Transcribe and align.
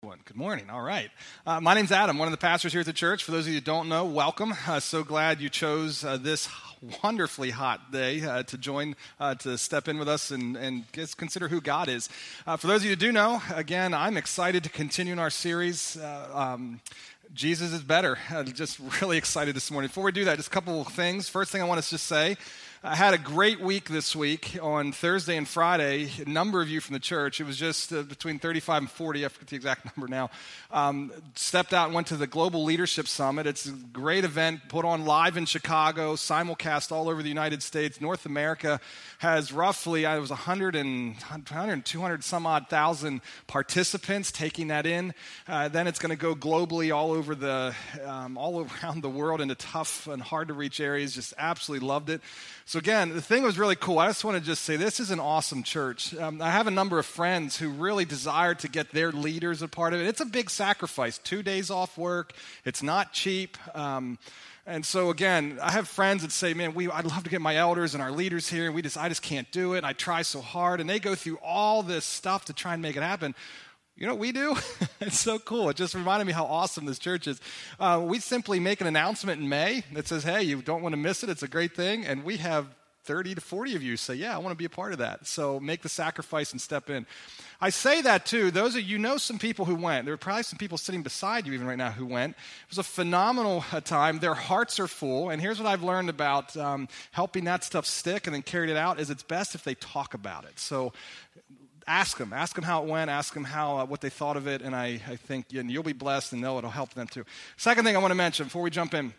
Good 0.00 0.36
morning. 0.36 0.70
All 0.70 0.80
right. 0.80 1.10
Uh, 1.44 1.60
my 1.60 1.74
name's 1.74 1.90
Adam, 1.90 2.18
one 2.18 2.28
of 2.28 2.32
the 2.32 2.38
pastors 2.38 2.70
here 2.70 2.82
at 2.82 2.86
the 2.86 2.92
church. 2.92 3.24
For 3.24 3.32
those 3.32 3.46
of 3.46 3.48
you 3.48 3.54
who 3.54 3.60
don't 3.60 3.88
know, 3.88 4.04
welcome. 4.04 4.54
Uh, 4.64 4.78
so 4.78 5.02
glad 5.02 5.40
you 5.40 5.48
chose 5.48 6.04
uh, 6.04 6.16
this 6.16 6.48
wonderfully 7.02 7.50
hot 7.50 7.90
day 7.90 8.22
uh, 8.22 8.44
to 8.44 8.56
join, 8.56 8.94
uh, 9.18 9.34
to 9.34 9.58
step 9.58 9.88
in 9.88 9.98
with 9.98 10.08
us 10.08 10.30
and, 10.30 10.56
and 10.56 10.84
consider 10.92 11.48
who 11.48 11.60
God 11.60 11.88
is. 11.88 12.08
Uh, 12.46 12.56
for 12.56 12.68
those 12.68 12.82
of 12.82 12.84
you 12.84 12.90
who 12.90 12.96
do 12.96 13.10
know, 13.10 13.42
again, 13.52 13.92
I'm 13.92 14.16
excited 14.16 14.62
to 14.62 14.70
continue 14.70 15.14
in 15.14 15.18
our 15.18 15.30
series. 15.30 15.98
Um, 16.32 16.80
Jesus 17.34 17.72
is 17.72 17.82
better. 17.82 18.18
I'm 18.30 18.52
just 18.52 18.78
really 19.02 19.18
excited 19.18 19.56
this 19.56 19.68
morning. 19.68 19.88
Before 19.88 20.04
we 20.04 20.12
do 20.12 20.24
that, 20.26 20.36
just 20.36 20.46
a 20.46 20.52
couple 20.52 20.80
of 20.80 20.86
things. 20.88 21.28
First 21.28 21.50
thing 21.50 21.60
I 21.60 21.64
want 21.64 21.82
to 21.82 21.90
just 21.90 22.06
say 22.06 22.36
I 22.88 22.96
had 22.96 23.12
a 23.12 23.18
great 23.18 23.60
week 23.60 23.90
this 23.90 24.16
week 24.16 24.56
on 24.62 24.92
Thursday 24.92 25.36
and 25.36 25.46
Friday. 25.46 26.08
A 26.24 26.28
number 26.28 26.62
of 26.62 26.70
you 26.70 26.80
from 26.80 26.94
the 26.94 27.00
church, 27.00 27.38
it 27.38 27.44
was 27.44 27.58
just 27.58 27.92
uh, 27.92 28.00
between 28.00 28.38
35 28.38 28.78
and 28.78 28.90
40, 28.90 29.26
I 29.26 29.28
forget 29.28 29.48
the 29.48 29.56
exact 29.56 29.84
number 29.96 30.08
now, 30.08 30.30
um, 30.70 31.12
stepped 31.34 31.74
out 31.74 31.84
and 31.84 31.94
went 31.94 32.06
to 32.06 32.16
the 32.16 32.26
Global 32.26 32.64
Leadership 32.64 33.06
Summit. 33.06 33.46
It's 33.46 33.66
a 33.66 33.72
great 33.72 34.24
event 34.24 34.70
put 34.70 34.86
on 34.86 35.04
live 35.04 35.36
in 35.36 35.44
Chicago, 35.44 36.14
simulcast 36.14 36.90
all 36.90 37.10
over 37.10 37.22
the 37.22 37.28
United 37.28 37.62
States. 37.62 38.00
North 38.00 38.24
America 38.24 38.80
has 39.18 39.52
roughly, 39.52 40.06
I 40.06 40.18
was 40.18 40.30
100 40.30 40.74
and 40.74 41.14
100, 41.16 41.84
200 41.84 42.24
some 42.24 42.46
odd 42.46 42.70
thousand 42.70 43.20
participants 43.48 44.32
taking 44.32 44.68
that 44.68 44.86
in. 44.86 45.12
Uh, 45.46 45.68
then 45.68 45.88
it's 45.88 45.98
going 45.98 46.16
to 46.16 46.16
go 46.16 46.34
globally 46.34 46.96
all 46.96 47.12
over 47.12 47.34
the, 47.34 47.74
um, 48.02 48.38
all 48.38 48.66
around 48.82 49.02
the 49.02 49.10
world 49.10 49.42
into 49.42 49.56
tough 49.56 50.06
and 50.06 50.22
hard 50.22 50.48
to 50.48 50.54
reach 50.54 50.80
areas. 50.80 51.14
Just 51.14 51.34
absolutely 51.36 51.86
loved 51.86 52.08
it. 52.08 52.22
So, 52.64 52.77
again, 52.78 53.10
the 53.10 53.20
thing 53.20 53.42
was 53.42 53.58
really 53.58 53.76
cool. 53.76 53.98
I 53.98 54.06
just 54.06 54.24
want 54.24 54.38
to 54.38 54.42
just 54.42 54.62
say 54.62 54.76
this 54.76 55.00
is 55.00 55.10
an 55.10 55.20
awesome 55.20 55.62
church. 55.62 56.16
Um, 56.16 56.40
I 56.40 56.50
have 56.50 56.66
a 56.66 56.70
number 56.70 56.98
of 56.98 57.04
friends 57.04 57.58
who 57.58 57.68
really 57.68 58.06
desire 58.06 58.54
to 58.54 58.68
get 58.68 58.92
their 58.92 59.12
leaders 59.12 59.60
a 59.60 59.68
part 59.68 59.92
of 59.92 60.00
it. 60.00 60.06
It's 60.06 60.20
a 60.20 60.26
big 60.26 60.48
sacrifice, 60.48 61.18
two 61.18 61.42
days 61.42 61.70
off 61.70 61.98
work, 61.98 62.32
it's 62.64 62.82
not 62.82 63.12
cheap. 63.12 63.58
Um, 63.76 64.18
and 64.64 64.84
so 64.84 65.10
again, 65.10 65.58
I 65.62 65.72
have 65.72 65.88
friends 65.88 66.22
that 66.22 66.32
say, 66.32 66.54
"Man, 66.54 66.74
we, 66.74 66.88
I'd 66.88 67.04
love 67.04 67.24
to 67.24 67.30
get 67.30 67.40
my 67.40 67.56
elders 67.56 67.94
and 67.94 68.02
our 68.02 68.12
leaders 68.12 68.48
here, 68.48 68.66
and 68.66 68.74
we 68.74 68.82
just, 68.82 68.96
I 68.96 69.08
just 69.08 69.22
can't 69.22 69.50
do 69.50 69.74
it. 69.74 69.82
I 69.82 69.92
try 69.92 70.22
so 70.22 70.40
hard, 70.40 70.80
and 70.80 70.88
they 70.88 70.98
go 70.98 71.14
through 71.14 71.38
all 71.42 71.82
this 71.82 72.04
stuff 72.04 72.44
to 72.46 72.52
try 72.52 72.74
and 72.74 72.82
make 72.82 72.96
it 72.96 73.02
happen." 73.02 73.34
You 73.98 74.06
know 74.06 74.12
what 74.12 74.20
we 74.20 74.30
do? 74.30 74.56
it's 75.00 75.18
so 75.18 75.40
cool. 75.40 75.68
It 75.70 75.76
just 75.76 75.92
reminded 75.94 76.26
me 76.26 76.32
how 76.32 76.44
awesome 76.44 76.86
this 76.86 77.00
church 77.00 77.26
is. 77.26 77.40
Uh, 77.80 78.00
we 78.04 78.20
simply 78.20 78.60
make 78.60 78.80
an 78.80 78.86
announcement 78.86 79.40
in 79.40 79.48
May 79.48 79.82
that 79.92 80.06
says, 80.06 80.22
hey, 80.22 80.44
you 80.44 80.62
don't 80.62 80.82
want 80.82 80.92
to 80.92 80.96
miss 80.96 81.24
it. 81.24 81.30
It's 81.30 81.42
a 81.42 81.48
great 81.48 81.74
thing. 81.74 82.06
And 82.06 82.22
we 82.22 82.36
have 82.36 82.68
30 83.06 83.34
to 83.34 83.40
40 83.40 83.74
of 83.74 83.82
you 83.82 83.96
say, 83.96 84.14
yeah, 84.14 84.36
I 84.36 84.38
want 84.38 84.52
to 84.52 84.56
be 84.56 84.66
a 84.66 84.70
part 84.70 84.92
of 84.92 84.98
that. 84.98 85.26
So 85.26 85.58
make 85.58 85.82
the 85.82 85.88
sacrifice 85.88 86.52
and 86.52 86.60
step 86.60 86.90
in. 86.90 87.06
I 87.60 87.70
say 87.70 88.00
that 88.02 88.24
too. 88.24 88.52
Those 88.52 88.76
of 88.76 88.82
you 88.82 88.98
know 88.98 89.16
some 89.16 89.40
people 89.40 89.64
who 89.64 89.74
went. 89.74 90.04
There 90.04 90.14
are 90.14 90.18
probably 90.18 90.44
some 90.44 90.58
people 90.58 90.78
sitting 90.78 91.02
beside 91.02 91.44
you 91.44 91.52
even 91.54 91.66
right 91.66 91.78
now 91.78 91.90
who 91.90 92.06
went. 92.06 92.36
It 92.36 92.70
was 92.70 92.78
a 92.78 92.84
phenomenal 92.84 93.64
uh, 93.72 93.80
time. 93.80 94.20
Their 94.20 94.34
hearts 94.34 94.78
are 94.78 94.86
full. 94.86 95.30
And 95.30 95.42
here's 95.42 95.58
what 95.58 95.66
I've 95.66 95.82
learned 95.82 96.08
about 96.08 96.56
um, 96.56 96.86
helping 97.10 97.44
that 97.44 97.64
stuff 97.64 97.84
stick 97.84 98.28
and 98.28 98.34
then 98.34 98.42
carrying 98.42 98.70
it 98.70 98.76
out 98.78 99.00
is 99.00 99.10
it's 99.10 99.24
best 99.24 99.56
if 99.56 99.64
they 99.64 99.74
talk 99.74 100.14
about 100.14 100.44
it. 100.44 100.56
So 100.60 100.92
ask 101.88 102.18
them. 102.18 102.32
Ask 102.32 102.54
them 102.54 102.64
how 102.64 102.82
it 102.82 102.88
went. 102.88 103.10
Ask 103.10 103.34
them 103.34 103.44
how, 103.44 103.78
uh, 103.78 103.86
what 103.86 104.00
they 104.00 104.10
thought 104.10 104.36
of 104.36 104.46
it. 104.46 104.62
And 104.62 104.76
I, 104.76 105.00
I 105.08 105.16
think 105.16 105.46
and 105.52 105.70
you'll 105.70 105.82
be 105.82 105.92
blessed 105.92 106.32
and 106.32 106.42
know 106.42 106.58
it'll 106.58 106.70
help 106.70 106.94
them 106.94 107.08
too. 107.08 107.24
Second 107.56 107.84
thing 107.84 107.96
I 107.96 107.98
want 107.98 108.10
to 108.12 108.16
mention 108.16 108.44
before 108.44 108.62
we 108.62 108.70
jump 108.70 108.94
in. 108.94 109.12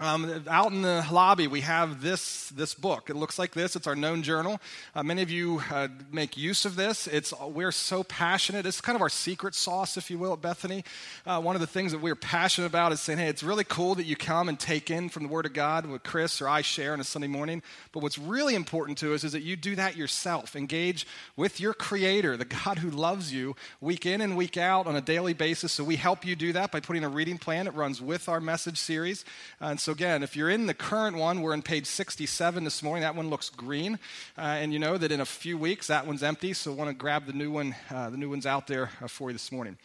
Um, 0.00 0.44
out 0.50 0.72
in 0.72 0.82
the 0.82 1.06
lobby, 1.12 1.46
we 1.46 1.60
have 1.60 2.02
this, 2.02 2.48
this 2.48 2.74
book. 2.74 3.10
It 3.10 3.14
looks 3.14 3.38
like 3.38 3.52
this. 3.52 3.76
It's 3.76 3.86
our 3.86 3.94
known 3.94 4.24
journal. 4.24 4.60
Uh, 4.92 5.04
many 5.04 5.22
of 5.22 5.30
you 5.30 5.62
uh, 5.70 5.86
make 6.10 6.36
use 6.36 6.64
of 6.64 6.74
this. 6.74 7.06
It's, 7.06 7.32
we're 7.40 7.70
so 7.70 8.02
passionate. 8.02 8.66
It's 8.66 8.80
kind 8.80 8.96
of 8.96 9.02
our 9.02 9.08
secret 9.08 9.54
sauce, 9.54 9.96
if 9.96 10.10
you 10.10 10.18
will, 10.18 10.32
at 10.32 10.42
Bethany. 10.42 10.84
Uh, 11.24 11.40
one 11.40 11.54
of 11.54 11.60
the 11.60 11.68
things 11.68 11.92
that 11.92 12.00
we're 12.00 12.16
passionate 12.16 12.66
about 12.66 12.90
is 12.90 13.00
saying, 13.00 13.20
hey, 13.20 13.28
it's 13.28 13.44
really 13.44 13.62
cool 13.62 13.94
that 13.94 14.04
you 14.04 14.16
come 14.16 14.48
and 14.48 14.58
take 14.58 14.90
in 14.90 15.10
from 15.10 15.22
the 15.22 15.28
Word 15.28 15.46
of 15.46 15.52
God 15.52 15.86
what 15.86 16.02
Chris 16.02 16.42
or 16.42 16.48
I 16.48 16.62
share 16.62 16.92
on 16.92 16.98
a 16.98 17.04
Sunday 17.04 17.28
morning. 17.28 17.62
But 17.92 18.02
what's 18.02 18.18
really 18.18 18.56
important 18.56 18.98
to 18.98 19.14
us 19.14 19.22
is 19.22 19.30
that 19.30 19.42
you 19.42 19.54
do 19.54 19.76
that 19.76 19.96
yourself. 19.96 20.56
Engage 20.56 21.06
with 21.36 21.60
your 21.60 21.72
Creator, 21.72 22.36
the 22.36 22.44
God 22.44 22.78
who 22.78 22.90
loves 22.90 23.32
you, 23.32 23.54
week 23.80 24.06
in 24.06 24.20
and 24.20 24.36
week 24.36 24.56
out 24.56 24.88
on 24.88 24.96
a 24.96 25.00
daily 25.00 25.34
basis. 25.34 25.70
So 25.70 25.84
we 25.84 25.94
help 25.94 26.26
you 26.26 26.34
do 26.34 26.52
that 26.54 26.72
by 26.72 26.80
putting 26.80 27.04
a 27.04 27.08
reading 27.08 27.38
plan. 27.38 27.68
It 27.68 27.74
runs 27.74 28.02
with 28.02 28.28
our 28.28 28.40
message 28.40 28.78
series. 28.78 29.24
and 29.60 29.78
so, 29.84 29.92
again, 29.92 30.22
if 30.22 30.34
you're 30.34 30.48
in 30.48 30.64
the 30.64 30.72
current 30.72 31.14
one, 31.14 31.42
we're 31.42 31.52
in 31.52 31.60
page 31.60 31.84
67 31.84 32.64
this 32.64 32.82
morning. 32.82 33.02
That 33.02 33.16
one 33.16 33.28
looks 33.28 33.50
green. 33.50 33.98
Uh, 34.38 34.40
and 34.40 34.72
you 34.72 34.78
know 34.78 34.96
that 34.96 35.12
in 35.12 35.20
a 35.20 35.26
few 35.26 35.58
weeks, 35.58 35.88
that 35.88 36.06
one's 36.06 36.22
empty. 36.22 36.54
So 36.54 36.72
want 36.72 36.88
to 36.88 36.94
grab 36.94 37.26
the 37.26 37.34
new 37.34 37.50
one. 37.50 37.74
Uh, 37.90 38.08
the 38.08 38.16
new 38.16 38.30
one's 38.30 38.46
out 38.46 38.66
there 38.66 38.88
uh, 39.02 39.08
for 39.08 39.28
you 39.28 39.34
this 39.34 39.52
morning. 39.52 39.76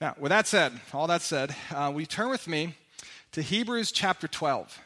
Now, 0.00 0.16
with 0.18 0.30
that 0.30 0.48
said, 0.48 0.72
all 0.92 1.06
that 1.06 1.22
said, 1.22 1.54
uh, 1.72 1.92
we 1.94 2.04
turn 2.04 2.30
with 2.30 2.48
me 2.48 2.74
to 3.30 3.42
Hebrews 3.42 3.92
chapter 3.92 4.26
12. 4.26 4.76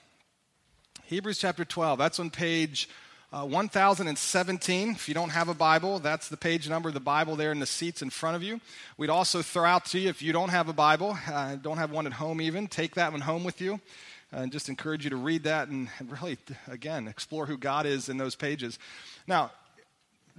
Hebrews 1.04 1.38
chapter 1.38 1.64
12. 1.64 1.98
That's 1.98 2.20
on 2.20 2.28
page 2.28 2.90
uh, 3.32 3.46
1017. 3.46 4.90
If 4.90 5.08
you 5.08 5.14
don't 5.14 5.30
have 5.30 5.48
a 5.48 5.54
Bible, 5.54 5.98
that's 5.98 6.28
the 6.28 6.36
page 6.36 6.68
number 6.68 6.90
of 6.90 6.94
the 6.94 7.00
Bible 7.00 7.36
there 7.36 7.52
in 7.52 7.60
the 7.60 7.64
seats 7.64 8.02
in 8.02 8.10
front 8.10 8.36
of 8.36 8.42
you. 8.42 8.60
We'd 8.98 9.08
also 9.08 9.40
throw 9.40 9.64
out 9.64 9.86
to 9.86 9.98
you 9.98 10.10
if 10.10 10.20
you 10.20 10.34
don't 10.34 10.50
have 10.50 10.68
a 10.68 10.74
Bible, 10.74 11.16
uh, 11.26 11.56
don't 11.56 11.78
have 11.78 11.90
one 11.90 12.06
at 12.06 12.12
home 12.12 12.42
even, 12.42 12.66
take 12.66 12.96
that 12.96 13.12
one 13.12 13.22
home 13.22 13.44
with 13.44 13.62
you 13.62 13.80
and 14.32 14.52
just 14.52 14.68
encourage 14.68 15.04
you 15.04 15.10
to 15.10 15.16
read 15.16 15.44
that 15.44 15.68
and 15.68 15.88
really, 16.06 16.38
again, 16.66 17.08
explore 17.08 17.46
who 17.46 17.56
God 17.56 17.86
is 17.86 18.08
in 18.08 18.18
those 18.18 18.34
pages. 18.34 18.78
Now, 19.26 19.50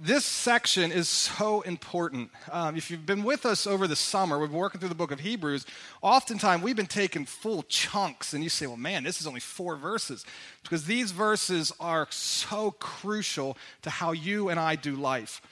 this 0.02 0.24
section 0.24 0.92
is 0.92 1.10
so 1.10 1.60
important. 1.60 2.30
Um, 2.50 2.74
if 2.74 2.90
you've 2.90 3.04
been 3.04 3.22
with 3.22 3.44
us 3.44 3.66
over 3.66 3.86
the 3.86 3.96
summer, 3.96 4.38
we've 4.38 4.48
been 4.48 4.58
working 4.58 4.80
through 4.80 4.88
the 4.88 4.94
book 4.94 5.10
of 5.10 5.20
Hebrews. 5.20 5.66
Oftentimes, 6.00 6.62
we've 6.62 6.76
been 6.76 6.86
taking 6.86 7.26
full 7.26 7.64
chunks, 7.64 8.32
and 8.32 8.42
you 8.42 8.48
say, 8.48 8.66
well, 8.66 8.78
man, 8.78 9.04
this 9.04 9.20
is 9.20 9.26
only 9.26 9.40
four 9.40 9.76
verses. 9.76 10.24
Because 10.62 10.86
these 10.86 11.10
verses 11.10 11.70
are 11.78 12.06
so 12.10 12.70
crucial 12.78 13.58
to 13.82 13.90
how 13.90 14.12
you 14.12 14.48
and 14.48 14.58
I 14.58 14.74
do 14.74 14.96
life. 14.96 15.42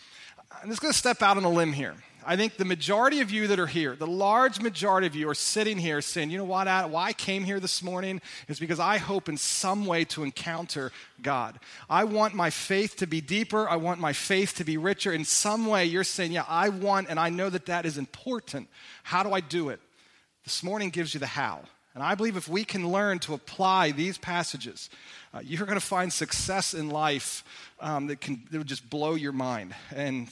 I'm 0.62 0.70
just 0.70 0.80
going 0.80 0.92
to 0.92 0.98
step 0.98 1.20
out 1.20 1.36
on 1.36 1.44
a 1.44 1.50
limb 1.50 1.74
here. 1.74 1.94
I 2.28 2.36
think 2.36 2.58
the 2.58 2.66
majority 2.66 3.22
of 3.22 3.30
you 3.30 3.46
that 3.46 3.58
are 3.58 3.66
here, 3.66 3.96
the 3.96 4.06
large 4.06 4.60
majority 4.60 5.06
of 5.06 5.16
you 5.16 5.30
are 5.30 5.34
sitting 5.34 5.78
here 5.78 6.02
saying, 6.02 6.28
you 6.28 6.36
know 6.36 6.44
what, 6.44 6.66
why 6.90 7.06
I 7.06 7.12
came 7.14 7.42
here 7.42 7.58
this 7.58 7.82
morning 7.82 8.20
is 8.48 8.60
because 8.60 8.78
I 8.78 8.98
hope 8.98 9.30
in 9.30 9.38
some 9.38 9.86
way 9.86 10.04
to 10.04 10.24
encounter 10.24 10.92
God. 11.22 11.58
I 11.88 12.04
want 12.04 12.34
my 12.34 12.50
faith 12.50 12.96
to 12.96 13.06
be 13.06 13.22
deeper. 13.22 13.66
I 13.66 13.76
want 13.76 13.98
my 13.98 14.12
faith 14.12 14.56
to 14.56 14.64
be 14.64 14.76
richer. 14.76 15.10
In 15.10 15.24
some 15.24 15.64
way, 15.64 15.86
you're 15.86 16.04
saying, 16.04 16.32
yeah, 16.32 16.44
I 16.46 16.68
want, 16.68 17.08
and 17.08 17.18
I 17.18 17.30
know 17.30 17.48
that 17.48 17.64
that 17.64 17.86
is 17.86 17.96
important. 17.96 18.68
How 19.04 19.22
do 19.22 19.32
I 19.32 19.40
do 19.40 19.70
it? 19.70 19.80
This 20.44 20.62
morning 20.62 20.90
gives 20.90 21.14
you 21.14 21.20
the 21.20 21.26
how. 21.26 21.62
And 21.94 22.02
I 22.02 22.14
believe 22.14 22.36
if 22.36 22.46
we 22.46 22.62
can 22.62 22.92
learn 22.92 23.20
to 23.20 23.32
apply 23.32 23.92
these 23.92 24.18
passages, 24.18 24.90
uh, 25.32 25.40
you're 25.42 25.64
going 25.64 25.80
to 25.80 25.84
find 25.84 26.12
success 26.12 26.74
in 26.74 26.90
life 26.90 27.42
um, 27.80 28.06
that 28.08 28.20
can 28.20 28.42
that 28.50 28.58
would 28.58 28.66
just 28.66 28.88
blow 28.90 29.14
your 29.14 29.32
mind. 29.32 29.74
And 29.94 30.28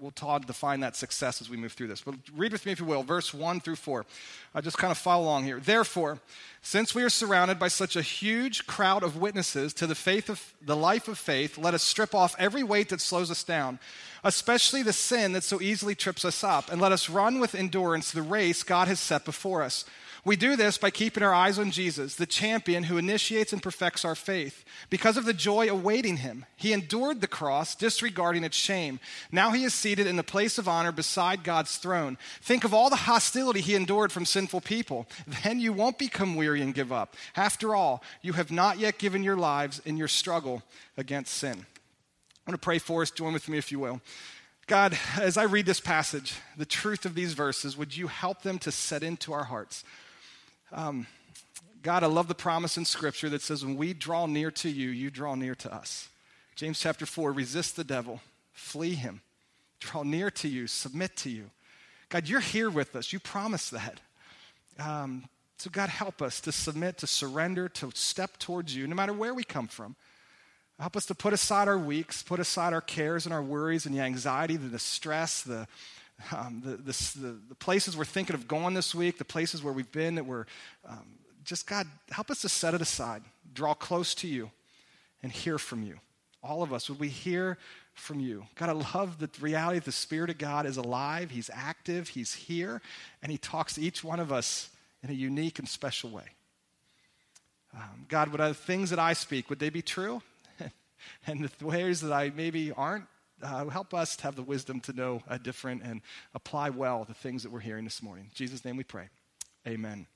we'll 0.00 0.10
Todd 0.10 0.46
define 0.46 0.80
that 0.80 0.96
success 0.96 1.40
as 1.40 1.50
we 1.50 1.56
move 1.56 1.72
through 1.72 1.88
this. 1.88 2.02
But 2.02 2.14
read 2.34 2.52
with 2.52 2.64
me, 2.66 2.72
if 2.72 2.80
you 2.80 2.86
will, 2.86 3.02
verse 3.02 3.34
1 3.34 3.60
through 3.60 3.76
4. 3.76 4.06
I 4.54 4.60
just 4.60 4.78
kind 4.78 4.90
of 4.90 4.98
follow 4.98 5.24
along 5.24 5.44
here. 5.44 5.60
Therefore, 5.60 6.18
since 6.62 6.94
we 6.94 7.02
are 7.02 7.08
surrounded 7.08 7.58
by 7.58 7.68
such 7.68 7.96
a 7.96 8.02
huge 8.02 8.66
crowd 8.66 9.02
of 9.02 9.16
witnesses 9.16 9.72
to 9.74 9.86
the 9.86 9.94
faith 9.94 10.28
of 10.28 10.54
the 10.62 10.76
life 10.76 11.08
of 11.08 11.18
faith, 11.18 11.58
let 11.58 11.74
us 11.74 11.82
strip 11.82 12.14
off 12.14 12.36
every 12.38 12.62
weight 12.62 12.90
that 12.90 13.00
slows 13.00 13.30
us 13.30 13.42
down, 13.42 13.78
especially 14.24 14.82
the 14.82 14.92
sin 14.92 15.32
that 15.32 15.44
so 15.44 15.60
easily 15.60 15.94
trips 15.94 16.24
us 16.24 16.44
up, 16.44 16.70
and 16.70 16.80
let 16.80 16.92
us 16.92 17.08
run 17.08 17.40
with 17.40 17.54
endurance 17.54 18.10
the 18.10 18.22
race 18.22 18.62
God 18.62 18.88
has 18.88 19.00
set 19.00 19.24
before 19.24 19.62
us 19.62 19.84
we 20.24 20.36
do 20.36 20.56
this 20.56 20.78
by 20.78 20.90
keeping 20.90 21.22
our 21.22 21.32
eyes 21.32 21.58
on 21.58 21.70
Jesus, 21.70 22.14
the 22.14 22.26
champion 22.26 22.84
who 22.84 22.98
initiates 22.98 23.52
and 23.52 23.62
perfects 23.62 24.04
our 24.04 24.14
faith. 24.14 24.64
Because 24.90 25.16
of 25.16 25.24
the 25.24 25.32
joy 25.32 25.70
awaiting 25.70 26.18
him, 26.18 26.44
he 26.56 26.72
endured 26.72 27.20
the 27.20 27.26
cross, 27.26 27.74
disregarding 27.74 28.44
its 28.44 28.56
shame. 28.56 29.00
Now 29.30 29.50
he 29.50 29.64
is 29.64 29.74
seated 29.74 30.06
in 30.06 30.16
the 30.16 30.22
place 30.22 30.58
of 30.58 30.68
honor 30.68 30.92
beside 30.92 31.44
God's 31.44 31.76
throne. 31.76 32.18
Think 32.40 32.64
of 32.64 32.74
all 32.74 32.90
the 32.90 32.96
hostility 32.96 33.60
he 33.60 33.74
endured 33.74 34.12
from 34.12 34.24
sinful 34.24 34.62
people. 34.62 35.06
Then 35.44 35.60
you 35.60 35.72
won't 35.72 35.98
become 35.98 36.36
weary 36.36 36.62
and 36.62 36.74
give 36.74 36.92
up. 36.92 37.14
After 37.36 37.74
all, 37.74 38.02
you 38.22 38.34
have 38.34 38.50
not 38.50 38.78
yet 38.78 38.98
given 38.98 39.22
your 39.22 39.36
lives 39.36 39.80
in 39.84 39.96
your 39.96 40.08
struggle 40.08 40.62
against 40.96 41.34
sin. 41.34 41.66
I 42.46 42.50
want 42.50 42.60
to 42.60 42.64
pray 42.64 42.78
for 42.78 43.02
us. 43.02 43.10
Join 43.10 43.32
with 43.32 43.48
me 43.48 43.58
if 43.58 43.70
you 43.70 43.78
will. 43.78 44.00
God, 44.66 44.98
as 45.18 45.38
I 45.38 45.44
read 45.44 45.64
this 45.64 45.80
passage, 45.80 46.34
the 46.58 46.66
truth 46.66 47.06
of 47.06 47.14
these 47.14 47.32
verses, 47.32 47.74
would 47.76 47.96
you 47.96 48.06
help 48.06 48.42
them 48.42 48.58
to 48.60 48.70
set 48.70 49.02
into 49.02 49.32
our 49.32 49.44
hearts? 49.44 49.82
Um, 50.72 51.06
God, 51.82 52.02
I 52.02 52.06
love 52.06 52.28
the 52.28 52.34
promise 52.34 52.76
in 52.76 52.84
Scripture 52.84 53.28
that 53.30 53.42
says, 53.42 53.64
when 53.64 53.76
we 53.76 53.94
draw 53.94 54.26
near 54.26 54.50
to 54.52 54.68
you, 54.68 54.90
you 54.90 55.10
draw 55.10 55.34
near 55.34 55.54
to 55.56 55.72
us. 55.72 56.08
James 56.56 56.80
chapter 56.80 57.06
4 57.06 57.32
resist 57.32 57.76
the 57.76 57.84
devil, 57.84 58.20
flee 58.52 58.94
him, 58.94 59.20
draw 59.80 60.02
near 60.02 60.30
to 60.32 60.48
you, 60.48 60.66
submit 60.66 61.16
to 61.18 61.30
you. 61.30 61.50
God, 62.08 62.28
you're 62.28 62.40
here 62.40 62.70
with 62.70 62.96
us. 62.96 63.12
You 63.12 63.20
promised 63.20 63.70
that. 63.70 64.00
Um, 64.78 65.28
so, 65.58 65.70
God, 65.70 65.88
help 65.88 66.22
us 66.22 66.40
to 66.42 66.52
submit, 66.52 66.98
to 66.98 67.06
surrender, 67.06 67.68
to 67.70 67.90
step 67.94 68.38
towards 68.38 68.74
you, 68.74 68.86
no 68.86 68.94
matter 68.94 69.12
where 69.12 69.34
we 69.34 69.44
come 69.44 69.68
from. 69.68 69.96
Help 70.78 70.96
us 70.96 71.06
to 71.06 71.14
put 71.14 71.32
aside 71.32 71.66
our 71.66 71.78
weeks, 71.78 72.22
put 72.22 72.38
aside 72.38 72.72
our 72.72 72.80
cares 72.80 73.26
and 73.26 73.34
our 73.34 73.42
worries 73.42 73.84
and 73.84 73.94
the 73.94 74.00
anxiety, 74.00 74.56
the 74.56 74.68
distress, 74.68 75.42
the, 75.42 75.66
um, 76.32 76.62
the, 76.64 76.76
the, 76.76 77.38
the, 77.48 77.54
places 77.54 77.96
we're 77.96 78.04
thinking 78.04 78.34
of 78.34 78.48
going 78.48 78.74
this 78.74 78.94
week, 78.94 79.18
the 79.18 79.24
places 79.24 79.62
where 79.62 79.72
we've 79.72 79.90
been 79.92 80.16
that 80.16 80.26
we're 80.26 80.46
um, 80.86 81.06
just, 81.44 81.66
God, 81.66 81.86
help 82.10 82.30
us 82.30 82.40
to 82.42 82.48
set 82.48 82.74
it 82.74 82.82
aside, 82.82 83.22
draw 83.54 83.74
close 83.74 84.14
to 84.16 84.28
you, 84.28 84.50
and 85.22 85.30
hear 85.30 85.58
from 85.58 85.82
you. 85.82 85.98
All 86.42 86.62
of 86.62 86.72
us, 86.72 86.88
would 86.88 87.00
we 87.00 87.08
hear 87.08 87.56
from 87.94 88.20
you? 88.20 88.46
God, 88.56 88.68
I 88.68 88.98
love 88.98 89.18
the 89.18 89.30
reality 89.40 89.78
that 89.78 89.84
the 89.84 89.92
Spirit 89.92 90.30
of 90.30 90.38
God 90.38 90.66
is 90.66 90.76
alive, 90.76 91.30
He's 91.30 91.50
active, 91.52 92.08
He's 92.08 92.34
here, 92.34 92.82
and 93.22 93.30
He 93.30 93.38
talks 93.38 93.74
to 93.74 93.80
each 93.80 94.02
one 94.02 94.20
of 94.20 94.32
us 94.32 94.70
in 95.02 95.10
a 95.10 95.14
unique 95.14 95.58
and 95.58 95.68
special 95.68 96.10
way. 96.10 96.24
Um, 97.74 98.06
God, 98.08 98.30
would 98.30 98.40
the 98.40 98.54
things 98.54 98.90
that 98.90 98.98
I 98.98 99.12
speak, 99.12 99.50
would 99.50 99.58
they 99.58 99.70
be 99.70 99.82
true? 99.82 100.22
and 101.26 101.48
the 101.58 101.66
ways 101.66 102.00
that 102.00 102.12
I 102.12 102.32
maybe 102.34 102.72
aren't, 102.72 103.04
uh, 103.42 103.66
help 103.66 103.94
us 103.94 104.16
to 104.16 104.22
have 104.24 104.36
the 104.36 104.42
wisdom 104.42 104.80
to 104.80 104.92
know 104.92 105.22
a 105.28 105.38
different 105.38 105.82
and 105.82 106.00
apply 106.34 106.70
well 106.70 107.04
the 107.04 107.14
things 107.14 107.42
that 107.42 107.52
we're 107.52 107.60
hearing 107.60 107.84
this 107.84 108.02
morning. 108.02 108.24
In 108.26 108.30
Jesus' 108.34 108.64
name 108.64 108.76
we 108.76 108.84
pray. 108.84 109.08
Amen. 109.66 110.06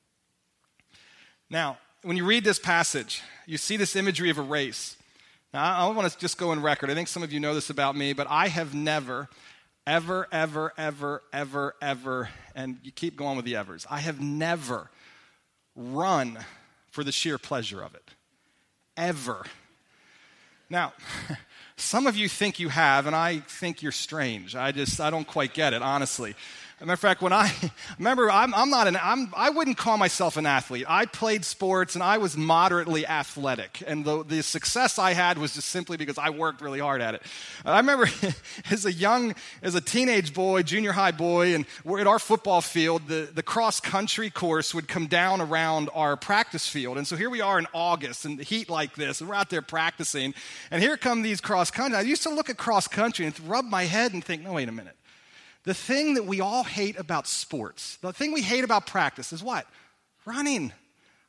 Now, 1.50 1.78
when 2.02 2.16
you 2.16 2.24
read 2.24 2.44
this 2.44 2.58
passage, 2.58 3.22
you 3.46 3.58
see 3.58 3.76
this 3.76 3.94
imagery 3.94 4.30
of 4.30 4.38
a 4.38 4.42
race. 4.42 4.96
Now, 5.52 5.88
I 5.88 5.92
want 5.92 6.10
to 6.10 6.19
just 6.19 6.38
go 6.38 6.50
on 6.50 6.62
record. 6.62 6.90
I 6.90 6.94
think 6.94 7.08
some 7.08 7.22
of 7.22 7.32
you 7.32 7.40
know 7.40 7.54
this 7.54 7.70
about 7.70 7.94
me, 7.94 8.12
but 8.12 8.26
I 8.28 8.48
have 8.48 8.74
never, 8.74 9.28
ever, 9.86 10.26
ever, 10.32 10.72
ever, 10.76 11.22
ever, 11.32 11.74
ever, 11.80 12.28
and 12.54 12.78
you 12.82 12.90
keep 12.90 13.16
going 13.16 13.36
with 13.36 13.44
the 13.44 13.56
evers, 13.56 13.86
I 13.90 13.98
have 13.98 14.20
never 14.20 14.90
run 15.76 16.38
for 16.90 17.04
the 17.04 17.12
sheer 17.12 17.38
pleasure 17.38 17.82
of 17.82 17.94
it. 17.94 18.10
Ever. 18.96 19.44
Now, 20.69 20.94
some 21.82 22.06
of 22.06 22.17
you 22.17 22.29
think 22.29 22.58
you 22.58 22.69
have, 22.69 23.06
and 23.06 23.14
I 23.14 23.38
think 23.38 23.82
you're 23.82 23.93
strange. 23.93 24.55
I 24.55 24.73
just, 24.73 25.00
I 25.00 25.11
don't 25.11 25.26
quite 25.26 25.52
get 25.52 25.73
it, 25.73 25.82
honestly 25.82 26.34
matter 26.87 26.94
of 26.94 27.00
fact, 27.00 27.23
when 27.23 27.32
I 27.32 27.52
remember, 27.99 28.29
I'm, 28.31 28.52
I'm 28.55 28.69
not 28.69 28.88
an, 28.88 28.99
I'm, 29.00 29.32
I 29.37 29.50
wouldn't 29.50 29.76
call 29.76 29.96
myself 29.99 30.37
an 30.37 30.46
athlete. 30.46 30.84
I 30.88 31.06
played 31.06 31.44
sports 31.44 31.94
and 31.94 32.02
I 32.02 32.19
was 32.19 32.37
moderately 32.37 33.06
athletic. 33.06 33.82
And 33.87 34.05
the, 34.05 34.25
the 34.25 34.43
success 34.43 34.99
I 34.99 35.12
had 35.12 35.38
was 35.38 35.55
just 35.55 35.69
simply 35.69 35.96
because 35.96 36.19
I 36.19 36.31
worked 36.31 36.61
really 36.61 36.81
hard 36.81 37.00
at 37.00 37.14
it. 37.14 37.23
I 37.64 37.76
remember 37.79 38.08
as 38.70 38.84
a 38.84 38.93
young, 38.93 39.37
as 39.62 39.76
a 39.76 39.81
teenage 39.81 40.34
boy, 40.34 40.62
junior 40.62 40.90
high 40.93 41.12
boy, 41.12 41.55
and 41.55 41.67
we're 41.84 42.00
at 42.00 42.08
our 42.08 42.19
football 42.19 42.61
field, 42.61 43.06
the, 43.06 43.29
the 43.32 43.44
cross 43.44 43.79
country 43.79 44.29
course 44.29 44.75
would 44.75 44.88
come 44.88 45.06
down 45.06 45.40
around 45.40 45.88
our 45.94 46.17
practice 46.17 46.67
field. 46.67 46.99
And 46.99 47.06
so 47.06 47.14
here 47.14 47.31
we 47.31 47.40
are 47.40 47.61
in 47.61 47.67
August 47.73 48.25
and 48.25 48.38
the 48.38 48.44
heat 48.44 48.69
like 48.69 48.96
this, 48.96 49.20
and 49.20 49.31
we're 49.31 49.37
out 49.37 49.50
there 49.50 49.62
practicing. 49.62 50.34
And 50.70 50.82
here 50.82 50.96
come 50.96 51.23
these 51.23 51.40
cross 51.40 51.70
country. 51.70 51.96
I 51.96 52.02
used 52.02 52.25
to 52.25 52.31
look 52.31 52.50
at 52.50 52.56
cross 52.56 52.88
country 52.88 53.25
and 53.25 53.38
rub 53.49 53.67
my 53.67 53.84
head 53.84 54.14
and 54.14 54.25
think, 54.25 54.43
no, 54.43 54.55
wait 54.55 54.69
a 54.69 54.73
minute. 54.73 54.96
The 55.64 55.75
thing 55.75 56.14
that 56.14 56.26
we 56.26 56.41
all 56.41 56.64
hate 56.64 56.99
about 56.99 57.26
sports, 57.26 57.97
the 57.99 58.12
thing 58.12 58.32
we 58.32 58.43
hate 58.43 58.64
about 58.64 58.87
practice 58.87 59.32
is 59.32 59.43
what? 59.43 59.67
Running. 60.25 60.73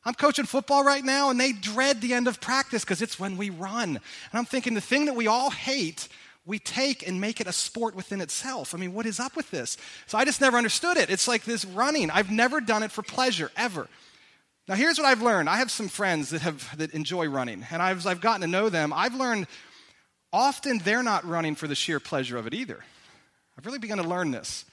I'm 0.05 0.15
coaching 0.15 0.45
football 0.45 0.83
right 0.83 1.03
now, 1.03 1.29
and 1.29 1.39
they 1.39 1.53
dread 1.53 2.01
the 2.01 2.13
end 2.13 2.27
of 2.27 2.41
practice 2.41 2.83
because 2.83 3.01
it's 3.01 3.19
when 3.19 3.37
we 3.37 3.49
run. 3.49 3.89
And 3.89 3.99
I'm 4.33 4.45
thinking 4.45 4.73
the 4.73 4.81
thing 4.81 5.05
that 5.05 5.15
we 5.15 5.27
all 5.27 5.49
hate, 5.49 6.07
we 6.45 6.59
take 6.59 7.07
and 7.07 7.21
make 7.21 7.39
it 7.39 7.47
a 7.47 7.53
sport 7.53 7.95
within 7.95 8.19
itself. 8.19 8.73
I 8.73 8.79
mean, 8.79 8.93
what 8.93 9.05
is 9.05 9.19
up 9.19 9.35
with 9.35 9.49
this? 9.51 9.77
So 10.07 10.17
I 10.17 10.25
just 10.25 10.41
never 10.41 10.57
understood 10.57 10.97
it. 10.97 11.09
It's 11.09 11.27
like 11.27 11.43
this 11.43 11.63
running. 11.63 12.09
I've 12.09 12.31
never 12.31 12.59
done 12.59 12.83
it 12.83 12.91
for 12.91 13.01
pleasure, 13.01 13.51
ever. 13.55 13.87
Now, 14.67 14.75
here's 14.75 14.97
what 14.97 15.05
I've 15.05 15.21
learned. 15.21 15.49
I 15.49 15.57
have 15.57 15.71
some 15.71 15.89
friends 15.89 16.31
that, 16.31 16.41
have, 16.41 16.77
that 16.77 16.91
enjoy 16.91 17.27
running, 17.27 17.65
and 17.69 17.81
I've, 17.81 17.97
as 17.97 18.07
I've 18.07 18.21
gotten 18.21 18.41
to 18.41 18.47
know 18.47 18.69
them, 18.69 18.93
I've 18.93 19.13
learned 19.13 19.47
often 20.31 20.79
they're 20.79 21.03
not 21.03 21.25
running 21.25 21.55
for 21.55 21.67
the 21.67 21.75
sheer 21.75 21.99
pleasure 21.99 22.37
of 22.37 22.47
it 22.47 22.53
either. 22.53 22.83
I've 23.57 23.65
really 23.65 23.79
begun 23.79 23.97
to 23.97 24.03
learn 24.03 24.31
this. 24.31 24.65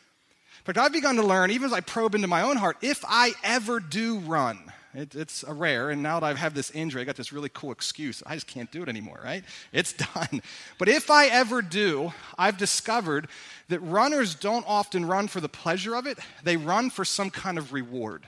In 0.60 0.64
fact, 0.64 0.78
I've 0.78 0.92
begun 0.92 1.16
to 1.16 1.22
learn, 1.22 1.50
even 1.50 1.66
as 1.66 1.72
I 1.72 1.80
probe 1.80 2.14
into 2.14 2.28
my 2.28 2.42
own 2.42 2.56
heart, 2.56 2.76
if 2.82 3.02
I 3.08 3.32
ever 3.42 3.80
do 3.80 4.18
run, 4.18 4.58
it, 4.92 5.14
it's 5.14 5.44
a 5.44 5.54
rare, 5.54 5.90
and 5.90 6.02
now 6.02 6.20
that 6.20 6.26
I 6.26 6.34
have 6.34 6.52
this 6.52 6.70
injury, 6.72 7.02
I 7.02 7.04
got 7.04 7.16
this 7.16 7.32
really 7.32 7.48
cool 7.48 7.70
excuse. 7.70 8.22
I 8.26 8.34
just 8.34 8.46
can't 8.46 8.70
do 8.72 8.82
it 8.82 8.88
anymore, 8.88 9.20
right? 9.22 9.44
It's 9.72 9.92
done. 10.14 10.42
But 10.78 10.88
if 10.88 11.10
I 11.10 11.26
ever 11.26 11.62
do, 11.62 12.12
I've 12.36 12.58
discovered 12.58 13.28
that 13.68 13.80
runners 13.80 14.34
don't 14.34 14.64
often 14.66 15.06
run 15.06 15.28
for 15.28 15.40
the 15.40 15.48
pleasure 15.48 15.94
of 15.94 16.06
it, 16.06 16.18
they 16.42 16.56
run 16.56 16.90
for 16.90 17.04
some 17.04 17.30
kind 17.30 17.56
of 17.56 17.72
reward. 17.72 18.24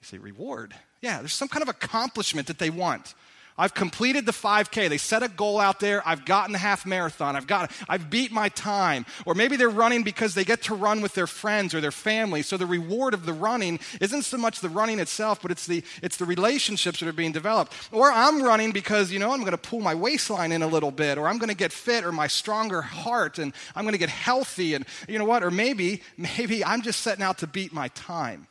You 0.00 0.06
say, 0.06 0.18
reward? 0.18 0.74
Yeah, 1.02 1.18
there's 1.18 1.34
some 1.34 1.48
kind 1.48 1.62
of 1.62 1.68
accomplishment 1.68 2.46
that 2.46 2.58
they 2.58 2.70
want. 2.70 3.14
I've 3.56 3.72
completed 3.72 4.26
the 4.26 4.32
5K. 4.32 4.88
They 4.88 4.98
set 4.98 5.22
a 5.22 5.28
goal 5.28 5.60
out 5.60 5.78
there. 5.78 6.02
I've 6.06 6.24
gotten 6.24 6.52
the 6.52 6.58
half 6.58 6.84
marathon. 6.84 7.36
I've 7.36 7.46
got 7.46 7.70
I've 7.88 8.10
beat 8.10 8.32
my 8.32 8.48
time. 8.48 9.06
Or 9.26 9.34
maybe 9.34 9.56
they're 9.56 9.70
running 9.70 10.02
because 10.02 10.34
they 10.34 10.44
get 10.44 10.62
to 10.62 10.74
run 10.74 11.00
with 11.00 11.14
their 11.14 11.28
friends 11.28 11.72
or 11.72 11.80
their 11.80 11.92
family. 11.92 12.42
So 12.42 12.56
the 12.56 12.66
reward 12.66 13.14
of 13.14 13.26
the 13.26 13.32
running 13.32 13.78
isn't 14.00 14.22
so 14.22 14.38
much 14.38 14.58
the 14.58 14.68
running 14.68 14.98
itself, 14.98 15.40
but 15.40 15.52
it's 15.52 15.66
the 15.66 15.84
it's 16.02 16.16
the 16.16 16.24
relationships 16.24 16.98
that 16.98 17.08
are 17.08 17.12
being 17.12 17.30
developed. 17.30 17.74
Or 17.92 18.10
I'm 18.10 18.42
running 18.42 18.72
because, 18.72 19.12
you 19.12 19.20
know, 19.20 19.30
I'm 19.30 19.40
going 19.40 19.52
to 19.52 19.58
pull 19.58 19.80
my 19.80 19.94
waistline 19.94 20.50
in 20.50 20.62
a 20.62 20.66
little 20.66 20.90
bit 20.90 21.16
or 21.16 21.28
I'm 21.28 21.38
going 21.38 21.48
to 21.48 21.56
get 21.56 21.72
fit 21.72 22.04
or 22.04 22.10
my 22.10 22.26
stronger 22.26 22.82
heart 22.82 23.38
and 23.38 23.54
I'm 23.76 23.84
going 23.84 23.92
to 23.92 23.98
get 23.98 24.10
healthy 24.10 24.74
and 24.74 24.84
you 25.08 25.18
know 25.18 25.26
what? 25.26 25.44
Or 25.44 25.52
maybe 25.52 26.02
maybe 26.16 26.64
I'm 26.64 26.82
just 26.82 27.02
setting 27.02 27.22
out 27.22 27.38
to 27.38 27.46
beat 27.46 27.72
my 27.72 27.86
time. 27.88 28.48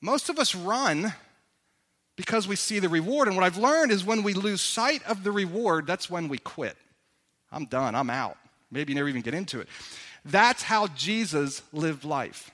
Most 0.00 0.28
of 0.28 0.40
us 0.40 0.56
run 0.56 1.12
because 2.20 2.46
we 2.46 2.54
see 2.54 2.80
the 2.80 2.88
reward. 2.90 3.28
And 3.28 3.36
what 3.36 3.46
I've 3.46 3.56
learned 3.56 3.90
is 3.90 4.04
when 4.04 4.22
we 4.22 4.34
lose 4.34 4.60
sight 4.60 5.02
of 5.08 5.24
the 5.24 5.32
reward, 5.32 5.86
that's 5.86 6.10
when 6.10 6.28
we 6.28 6.36
quit. 6.36 6.76
I'm 7.50 7.64
done, 7.64 7.94
I'm 7.94 8.10
out. 8.10 8.36
Maybe 8.70 8.92
you 8.92 8.96
never 8.96 9.08
even 9.08 9.22
get 9.22 9.32
into 9.32 9.58
it. 9.58 9.68
That's 10.22 10.62
how 10.62 10.88
Jesus 10.88 11.62
lived 11.72 12.04
life. 12.04 12.50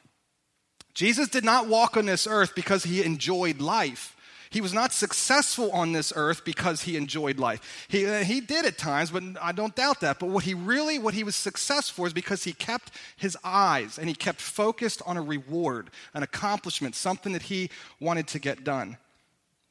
Jesus 0.95 1.29
did 1.29 1.45
not 1.45 1.67
walk 1.67 1.97
on 1.97 2.07
this 2.07 2.29
earth 2.29 2.55
because 2.55 2.85
he 2.85 3.03
enjoyed 3.03 3.61
life. 3.61 4.17
He 4.51 4.61
was 4.61 4.73
not 4.73 4.93
successful 4.93 5.73
on 5.73 5.91
this 5.91 6.13
earth 6.15 6.45
because 6.45 6.83
he 6.83 6.97
enjoyed 6.97 7.41
life. 7.41 7.87
He, 7.89 8.07
uh, 8.07 8.23
he 8.23 8.41
did 8.41 8.65
at 8.65 8.79
times, 8.79 9.11
but 9.11 9.25
I 9.43 9.51
don't 9.51 9.75
doubt 9.75 10.01
that. 10.03 10.21
But 10.21 10.29
what 10.29 10.45
he 10.45 10.55
really, 10.55 11.01
what 11.01 11.13
he 11.13 11.25
was 11.25 11.35
successful 11.35 12.05
for 12.05 12.07
is 12.07 12.13
because 12.13 12.45
he 12.45 12.53
kept 12.53 12.93
his 13.17 13.37
eyes 13.43 13.99
and 13.99 14.09
he 14.09 14.15
kept 14.15 14.41
focused 14.41 15.03
on 15.05 15.17
a 15.17 15.23
reward, 15.23 15.91
an 16.15 16.23
accomplishment, 16.23 16.95
something 16.95 17.33
that 17.33 17.43
he 17.43 17.69
wanted 17.99 18.29
to 18.29 18.39
get 18.39 18.63
done. 18.63 18.97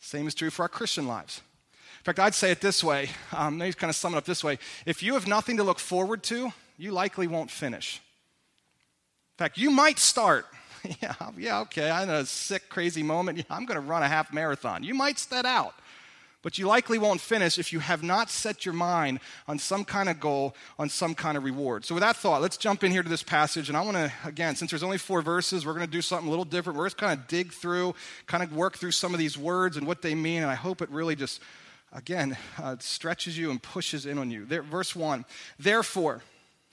Same 0.06 0.28
is 0.28 0.36
true 0.36 0.52
for 0.52 0.62
our 0.62 0.70
Christian 0.70 1.08
lives. 1.08 1.42
In 1.74 2.04
fact, 2.04 2.20
I'd 2.20 2.36
say 2.36 2.52
it 2.52 2.62
this 2.62 2.84
way. 2.84 3.10
Um, 3.34 3.58
let 3.58 3.66
me 3.66 3.74
kind 3.74 3.90
of 3.90 3.96
sum 3.96 4.14
it 4.14 4.18
up 4.18 4.26
this 4.26 4.44
way. 4.44 4.60
If 4.86 5.02
you 5.02 5.16
have 5.16 5.26
nothing 5.28 5.58
to 5.58 5.64
look 5.64 5.80
forward 5.80 6.22
to, 6.26 6.54
you 6.78 6.92
likely 6.92 7.26
won't 7.26 7.50
finish. 7.50 8.00
In 9.34 9.38
fact, 9.40 9.58
you 9.58 9.72
might 9.72 9.98
start. 9.98 10.46
yeah, 11.02 11.16
yeah, 11.36 11.60
okay. 11.62 11.90
I'm 11.90 12.08
in 12.08 12.16
a 12.18 12.26
sick, 12.28 12.70
crazy 12.70 13.02
moment. 13.02 13.44
I'm 13.50 13.66
going 13.66 13.82
to 13.82 13.82
run 13.82 14.04
a 14.04 14.08
half 14.08 14.32
marathon. 14.32 14.84
You 14.84 14.94
might 14.94 15.18
set 15.18 15.44
out 15.44 15.74
but 16.46 16.60
you 16.60 16.68
likely 16.68 17.00
won't 17.00 17.22
finish 17.22 17.58
if 17.58 17.74
you 17.74 17.80
have 17.80 18.04
not 18.04 18.30
set 18.30 18.66
your 18.66 18.76
mind 18.76 19.20
on 19.48 19.58
some 19.58 19.84
kind 19.84 20.08
of 20.08 20.20
goal, 20.20 20.56
on 20.78 20.90
some 20.90 21.16
kind 21.16 21.38
of 21.38 21.44
reward. 21.44 21.84
So, 21.84 21.96
with 21.96 22.04
that 22.04 22.18
thought, 22.18 22.40
let's 22.40 22.56
jump 22.56 22.84
in 22.84 22.92
here 22.92 23.02
to 23.02 23.10
this 23.10 23.24
passage. 23.24 23.68
And 23.68 23.76
I 23.76 23.82
want 23.82 23.98
to, 23.98 24.12
again, 24.24 24.56
since 24.56 24.70
there's 24.70 24.84
only 24.84 25.00
four 25.00 25.24
verses, 25.24 25.66
we're 25.66 25.74
going 25.74 25.88
to 25.88 25.92
do 25.92 26.04
something 26.04 26.28
a 26.28 26.30
little 26.30 26.46
different. 26.46 26.78
We're 26.78 26.86
just 26.86 26.98
kind 26.98 27.20
of 27.20 27.26
dig 27.26 27.52
through, 27.52 27.96
kind 28.28 28.44
of 28.44 28.56
work 28.56 28.78
through 28.78 28.92
some 28.92 29.12
of 29.12 29.18
these 29.18 29.36
words 29.36 29.76
and 29.76 29.88
what 29.88 30.04
they 30.04 30.14
mean. 30.14 30.44
And 30.44 30.52
I 30.52 30.54
hope 30.54 30.84
it 30.84 30.90
really 30.92 31.16
just, 31.16 31.42
again, 31.92 32.38
uh, 32.62 32.76
stretches 32.78 33.36
you 33.36 33.50
and 33.50 33.60
pushes 33.60 34.06
in 34.06 34.20
on 34.20 34.30
you. 34.30 34.46
There, 34.46 34.62
verse 34.62 34.96
1 34.96 35.26
Therefore, 35.58 36.22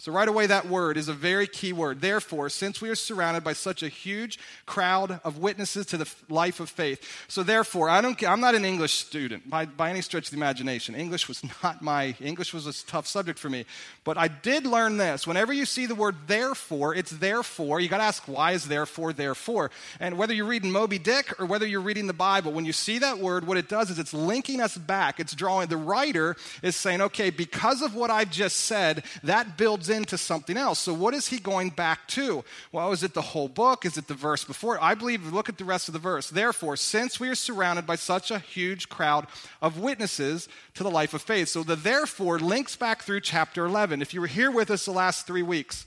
so, 0.02 0.10
right 0.10 0.26
away, 0.26 0.48
that 0.48 0.66
word 0.66 0.96
is 0.96 1.06
a 1.06 1.12
very 1.12 1.46
key 1.46 1.72
word. 1.72 2.00
Therefore, 2.00 2.48
since 2.48 2.80
we 2.80 2.88
are 2.88 2.96
surrounded 2.96 3.44
by 3.44 3.52
such 3.52 3.84
a 3.84 3.88
huge 3.88 4.36
crowd 4.66 5.20
of 5.22 5.38
witnesses 5.38 5.86
to 5.86 5.96
the 5.96 6.12
life 6.28 6.58
of 6.58 6.68
faith, 6.68 7.08
so 7.28 7.44
therefore, 7.44 7.88
I 7.88 8.00
don't, 8.00 8.20
I'm 8.24 8.40
not 8.40 8.56
an 8.56 8.64
English 8.64 8.94
student 8.94 9.48
by, 9.48 9.64
by 9.64 9.90
any 9.90 10.00
stretch 10.00 10.24
of 10.24 10.30
the 10.32 10.38
imagination. 10.38 10.96
English 10.96 11.28
was 11.28 11.44
not 11.62 11.82
my, 11.82 12.16
English 12.20 12.52
was 12.52 12.66
a 12.66 12.86
tough 12.86 13.06
subject 13.06 13.38
for 13.38 13.48
me. 13.48 13.64
But 14.02 14.18
I 14.18 14.26
did 14.26 14.66
learn 14.66 14.96
this. 14.96 15.24
Whenever 15.24 15.52
you 15.52 15.64
see 15.64 15.86
the 15.86 15.94
word 15.94 16.16
therefore, 16.26 16.96
it's 16.96 17.12
therefore. 17.12 17.78
You 17.78 17.88
got 17.88 17.98
to 17.98 18.02
ask, 18.02 18.26
why 18.26 18.54
is 18.54 18.66
therefore, 18.66 19.12
therefore? 19.12 19.70
And 20.00 20.18
whether 20.18 20.34
you're 20.34 20.46
reading 20.46 20.72
Moby 20.72 20.98
Dick 20.98 21.40
or 21.40 21.46
whether 21.46 21.64
you're 21.64 21.80
reading 21.80 22.08
the 22.08 22.12
Bible, 22.12 22.50
when 22.50 22.64
you 22.64 22.72
see 22.72 22.98
that 22.98 23.20
word, 23.20 23.46
what 23.46 23.56
it 23.56 23.68
does 23.68 23.88
is 23.88 24.00
it's 24.00 24.12
linking 24.12 24.60
us 24.60 24.76
back. 24.76 25.20
It's 25.20 25.32
drawing, 25.32 25.68
the 25.68 25.76
writer 25.76 26.34
is 26.60 26.74
saying, 26.74 27.02
okay, 27.02 27.30
because 27.30 27.82
of 27.82 27.94
what 27.94 28.10
I've 28.10 28.32
just 28.32 28.56
said, 28.56 29.04
that 29.22 29.56
builds 29.56 29.91
into 29.92 30.18
something 30.18 30.56
else. 30.56 30.80
So, 30.80 30.92
what 30.92 31.14
is 31.14 31.28
he 31.28 31.38
going 31.38 31.70
back 31.70 32.08
to? 32.08 32.44
Well, 32.72 32.90
is 32.90 33.04
it 33.04 33.14
the 33.14 33.22
whole 33.22 33.48
book? 33.48 33.86
Is 33.86 33.96
it 33.96 34.08
the 34.08 34.14
verse 34.14 34.44
before? 34.44 34.82
I 34.82 34.94
believe, 34.94 35.32
look 35.32 35.48
at 35.48 35.58
the 35.58 35.64
rest 35.64 35.88
of 35.88 35.92
the 35.92 36.00
verse. 36.00 36.28
Therefore, 36.28 36.76
since 36.76 37.20
we 37.20 37.28
are 37.28 37.36
surrounded 37.36 37.86
by 37.86 37.96
such 37.96 38.30
a 38.30 38.40
huge 38.40 38.88
crowd 38.88 39.28
of 39.60 39.78
witnesses 39.78 40.48
to 40.74 40.82
the 40.82 40.90
life 40.90 41.14
of 41.14 41.22
faith. 41.22 41.48
So, 41.48 41.62
the 41.62 41.76
therefore 41.76 42.40
links 42.40 42.74
back 42.74 43.02
through 43.02 43.20
chapter 43.20 43.64
11. 43.64 44.02
If 44.02 44.12
you 44.12 44.20
were 44.20 44.26
here 44.26 44.50
with 44.50 44.70
us 44.70 44.84
the 44.86 44.92
last 44.92 45.26
three 45.26 45.42
weeks, 45.42 45.86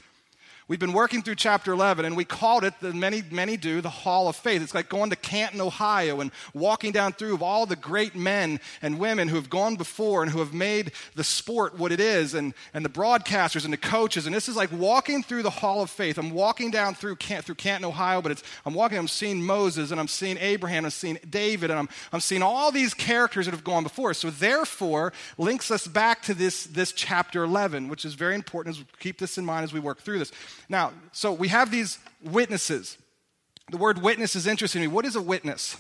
We've 0.68 0.80
been 0.80 0.94
working 0.94 1.22
through 1.22 1.36
chapter 1.36 1.72
11, 1.74 2.06
and 2.06 2.18
we 2.18 2.26
called 2.26 2.64
it, 2.64 2.74
the 2.82 2.92
many, 2.92 3.22
many 3.30 3.56
do, 3.56 3.82
the 3.82 3.90
Hall 3.90 4.28
of 4.28 4.36
Faith. 4.36 4.64
It's 4.64 4.74
like 4.74 4.90
going 4.90 5.12
to 5.12 5.16
Canton, 5.16 5.62
Ohio, 5.62 6.22
and 6.22 6.32
walking 6.56 6.92
down 6.92 7.14
through 7.14 7.36
of 7.36 7.44
all 7.44 7.68
the 7.68 7.76
great 7.76 8.16
men 8.16 8.60
and 8.82 8.98
women 8.98 9.28
who 9.28 9.36
have 9.36 9.48
gone 9.48 9.76
before 9.76 10.24
and 10.24 10.32
who 10.32 10.40
have 10.40 10.56
made 10.56 10.92
the 11.14 11.24
sport 11.24 11.78
what 11.78 11.92
it 11.92 12.00
is, 12.00 12.34
and, 12.34 12.56
and 12.74 12.84
the 12.84 12.90
broadcasters 12.90 13.64
and 13.64 13.72
the 13.72 13.78
coaches. 13.78 14.26
And 14.26 14.34
this 14.34 14.50
is 14.50 14.56
like 14.56 14.72
walking 14.72 15.22
through 15.22 15.44
the 15.44 15.52
Hall 15.52 15.84
of 15.84 15.92
Faith. 15.92 16.18
I'm 16.18 16.32
walking 16.32 16.72
down 16.72 16.96
through, 16.96 17.18
through 17.18 17.56
Canton, 17.56 17.86
Ohio, 17.86 18.24
but 18.24 18.32
it's, 18.32 18.42
I'm 18.66 18.74
walking, 18.74 18.98
I'm 18.98 19.08
seeing 19.08 19.44
Moses, 19.44 19.92
and 19.92 20.00
I'm 20.00 20.08
seeing 20.08 20.40
Abraham, 20.40 20.80
and 20.80 20.88
I'm 20.88 20.92
seeing 20.92 21.20
David, 21.30 21.70
and 21.70 21.78
I'm, 21.78 21.90
I'm 22.12 22.22
seeing 22.22 22.42
all 22.42 22.72
these 22.72 22.96
characters 22.96 23.46
that 23.46 23.52
have 23.52 23.64
gone 23.64 23.84
before. 23.84 24.16
So 24.16 24.32
therefore, 24.32 25.14
links 25.38 25.70
us 25.70 25.86
back 25.86 26.24
to 26.24 26.34
this, 26.34 26.64
this 26.64 26.92
chapter 26.92 27.44
11, 27.44 27.88
which 27.88 28.04
is 28.04 28.16
very 28.16 28.34
important 28.34 28.76
as 28.76 28.80
we 28.80 28.88
keep 29.00 29.20
this 29.20 29.38
in 29.38 29.46
mind 29.46 29.64
as 29.64 29.72
we 29.72 29.80
work 29.80 30.02
through 30.02 30.18
this. 30.18 30.32
Now, 30.70 30.94
so 31.12 31.32
we 31.32 31.48
have 31.50 31.72
these 31.72 32.00
witnesses. 32.24 32.98
The 33.72 33.78
word 33.78 34.02
witness 34.02 34.36
is 34.36 34.48
interesting 34.48 34.82
to 34.82 34.88
me. 34.88 34.94
What 34.94 35.06
is 35.06 35.16
a 35.16 35.22
witness? 35.22 35.78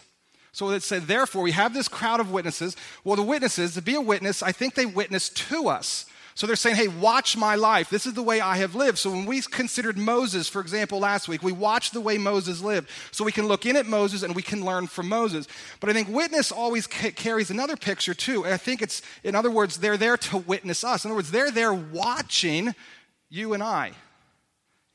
So 0.51 0.69
it 0.69 0.83
said, 0.83 1.03
therefore, 1.03 1.41
we 1.41 1.51
have 1.51 1.73
this 1.73 1.87
crowd 1.87 2.19
of 2.19 2.31
witnesses. 2.31 2.77
Well, 3.03 3.17
the 3.17 3.23
witnesses, 3.23 3.73
to 3.73 3.81
be 3.81 3.95
a 3.95 4.01
witness, 4.01 4.41
I 4.41 4.51
think 4.51 4.73
they 4.73 4.85
witness 4.85 5.29
to 5.29 5.67
us. 5.67 6.05
So 6.33 6.45
they're 6.45 6.57
saying, 6.57 6.75
hey, 6.75 6.89
watch 6.89 7.37
my 7.37 7.55
life. 7.55 7.89
This 7.89 8.05
is 8.05 8.13
the 8.13 8.21
way 8.21 8.41
I 8.41 8.57
have 8.57 8.75
lived. 8.75 8.97
So 8.97 9.09
when 9.09 9.25
we 9.25 9.41
considered 9.41 9.97
Moses, 9.97 10.49
for 10.49 10.59
example, 10.59 10.99
last 10.99 11.29
week, 11.29 11.41
we 11.41 11.53
watched 11.53 11.93
the 11.93 12.01
way 12.01 12.17
Moses 12.17 12.61
lived. 12.61 12.89
So 13.11 13.23
we 13.23 13.31
can 13.31 13.47
look 13.47 13.65
in 13.65 13.77
at 13.77 13.85
Moses 13.85 14.21
and 14.21 14.35
we 14.35 14.41
can 14.41 14.65
learn 14.65 14.87
from 14.87 15.07
Moses. 15.07 15.47
But 15.79 15.89
I 15.89 15.93
think 15.93 16.09
witness 16.09 16.51
always 16.51 16.87
ca- 16.87 17.11
carries 17.11 17.51
another 17.51 17.77
picture 17.77 18.13
too. 18.13 18.43
And 18.43 18.53
I 18.53 18.57
think 18.57 18.81
it's, 18.81 19.01
in 19.23 19.33
other 19.33 19.49
words, 19.49 19.77
they're 19.77 19.95
there 19.95 20.17
to 20.17 20.37
witness 20.37 20.83
us. 20.83 21.05
In 21.05 21.11
other 21.11 21.15
words, 21.15 21.31
they're 21.31 21.51
there 21.51 21.73
watching 21.73 22.75
you 23.29 23.53
and 23.53 23.63
I. 23.63 23.93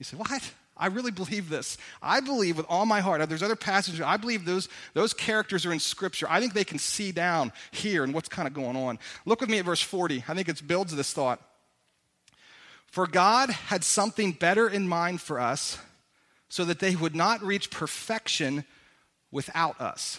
You 0.00 0.04
say, 0.04 0.16
what? 0.16 0.50
I 0.76 0.86
really 0.86 1.10
believe 1.10 1.50
this. 1.50 1.76
I 2.02 2.20
believe 2.20 2.56
with 2.56 2.64
all 2.70 2.86
my 2.86 3.00
heart. 3.00 3.28
There's 3.28 3.42
other 3.42 3.54
passages. 3.54 4.00
I 4.00 4.16
believe 4.16 4.46
those, 4.46 4.66
those 4.94 5.12
characters 5.12 5.66
are 5.66 5.72
in 5.72 5.78
Scripture. 5.78 6.26
I 6.28 6.40
think 6.40 6.54
they 6.54 6.64
can 6.64 6.78
see 6.78 7.12
down 7.12 7.52
here 7.70 8.02
and 8.02 8.14
what's 8.14 8.30
kind 8.30 8.48
of 8.48 8.54
going 8.54 8.76
on. 8.76 8.98
Look 9.26 9.42
with 9.42 9.50
me 9.50 9.58
at 9.58 9.66
verse 9.66 9.82
40. 9.82 10.24
I 10.26 10.34
think 10.34 10.48
it 10.48 10.66
builds 10.66 10.96
this 10.96 11.12
thought. 11.12 11.42
For 12.86 13.06
God 13.06 13.50
had 13.50 13.84
something 13.84 14.32
better 14.32 14.68
in 14.68 14.88
mind 14.88 15.20
for 15.20 15.38
us 15.38 15.78
so 16.48 16.64
that 16.64 16.78
they 16.78 16.96
would 16.96 17.14
not 17.14 17.42
reach 17.42 17.70
perfection 17.70 18.64
without 19.30 19.78
us. 19.82 20.18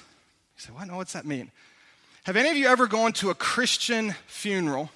You 0.55 0.61
say, 0.61 0.73
what? 0.73 0.88
No, 0.88 0.97
what's 0.97 1.13
that 1.13 1.25
mean? 1.25 1.51
Have 2.25 2.35
any 2.35 2.51
of 2.51 2.55
you 2.55 2.67
ever 2.67 2.85
gone 2.85 3.13
to 3.13 3.31
a 3.31 3.35
Christian 3.35 4.13
funeral? 4.27 4.91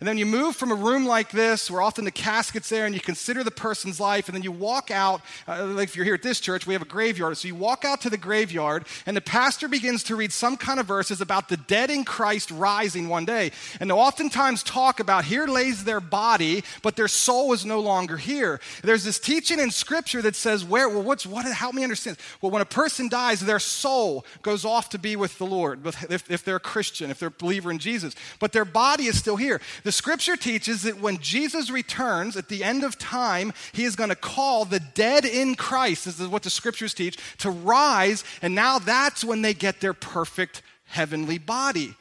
And 0.00 0.08
then 0.08 0.18
you 0.18 0.26
move 0.26 0.56
from 0.56 0.70
a 0.70 0.74
room 0.74 1.06
like 1.06 1.30
this, 1.30 1.70
where 1.70 1.80
often 1.80 2.04
the 2.04 2.10
casket's 2.10 2.68
there, 2.68 2.84
and 2.86 2.94
you 2.94 3.00
consider 3.00 3.42
the 3.42 3.50
person's 3.50 3.98
life, 3.98 4.28
and 4.28 4.34
then 4.34 4.42
you 4.42 4.52
walk 4.52 4.90
out. 4.90 5.22
Uh, 5.48 5.66
like 5.66 5.88
if 5.88 5.96
you're 5.96 6.04
here 6.04 6.14
at 6.14 6.22
this 6.22 6.40
church, 6.40 6.66
we 6.66 6.74
have 6.74 6.82
a 6.82 6.86
graveyard. 6.86 7.36
So 7.38 7.48
you 7.48 7.54
walk 7.54 7.84
out 7.84 8.02
to 8.02 8.10
the 8.10 8.18
graveyard, 8.18 8.86
and 9.06 9.16
the 9.16 9.20
pastor 9.20 9.68
begins 9.68 10.02
to 10.04 10.16
read 10.16 10.32
some 10.32 10.56
kind 10.56 10.78
of 10.78 10.86
verses 10.86 11.20
about 11.20 11.48
the 11.48 11.56
dead 11.56 11.90
in 11.90 12.04
Christ 12.04 12.50
rising 12.50 13.08
one 13.08 13.24
day. 13.24 13.52
And 13.80 13.90
oftentimes 13.90 14.62
talk 14.62 15.00
about 15.00 15.24
here 15.24 15.46
lays 15.46 15.84
their 15.84 16.00
body, 16.00 16.62
but 16.82 16.96
their 16.96 17.08
soul 17.08 17.52
is 17.52 17.64
no 17.64 17.80
longer 17.80 18.16
here. 18.16 18.60
There's 18.82 19.04
this 19.04 19.18
teaching 19.18 19.58
in 19.58 19.70
Scripture 19.70 20.22
that 20.22 20.36
says, 20.36 20.64
where, 20.64 20.88
well, 20.88 21.02
what's, 21.02 21.26
what, 21.26 21.46
help 21.46 21.74
me 21.74 21.82
understand. 21.82 22.18
Well, 22.40 22.52
when 22.52 22.62
a 22.62 22.66
person 22.66 23.08
dies, 23.08 23.40
their 23.40 23.58
soul 23.58 24.26
goes 24.42 24.64
off 24.64 24.90
to 24.90 24.98
be 24.98 25.16
with 25.16 25.38
the 25.38 25.46
Lord, 25.46 25.86
if, 25.86 26.30
if 26.30 26.44
they're 26.44 26.56
a 26.56 26.60
Christian, 26.60 27.10
if 27.10 27.18
they're 27.18 27.28
a 27.28 27.30
believer 27.30 27.70
in 27.70 27.78
Jesus. 27.78 28.14
But 28.38 28.52
their 28.52 28.64
body 28.64 29.04
is 29.04 29.18
still 29.18 29.36
here. 29.36 29.60
The 29.86 29.92
scripture 29.92 30.34
teaches 30.36 30.82
that 30.82 31.00
when 31.00 31.18
Jesus 31.18 31.70
returns 31.70 32.36
at 32.36 32.48
the 32.48 32.64
end 32.64 32.82
of 32.82 32.98
time, 32.98 33.52
he 33.70 33.84
is 33.84 33.94
going 33.94 34.08
to 34.10 34.16
call 34.16 34.64
the 34.64 34.80
dead 34.80 35.24
in 35.24 35.54
Christ, 35.54 36.06
this 36.06 36.18
is 36.18 36.26
what 36.26 36.42
the 36.42 36.50
scriptures 36.50 36.92
teach, 36.92 37.16
to 37.38 37.50
rise, 37.50 38.24
and 38.42 38.52
now 38.52 38.80
that's 38.80 39.22
when 39.22 39.42
they 39.42 39.54
get 39.54 39.80
their 39.80 39.94
perfect 39.94 40.62
heavenly 40.86 41.38
body. 41.38 41.94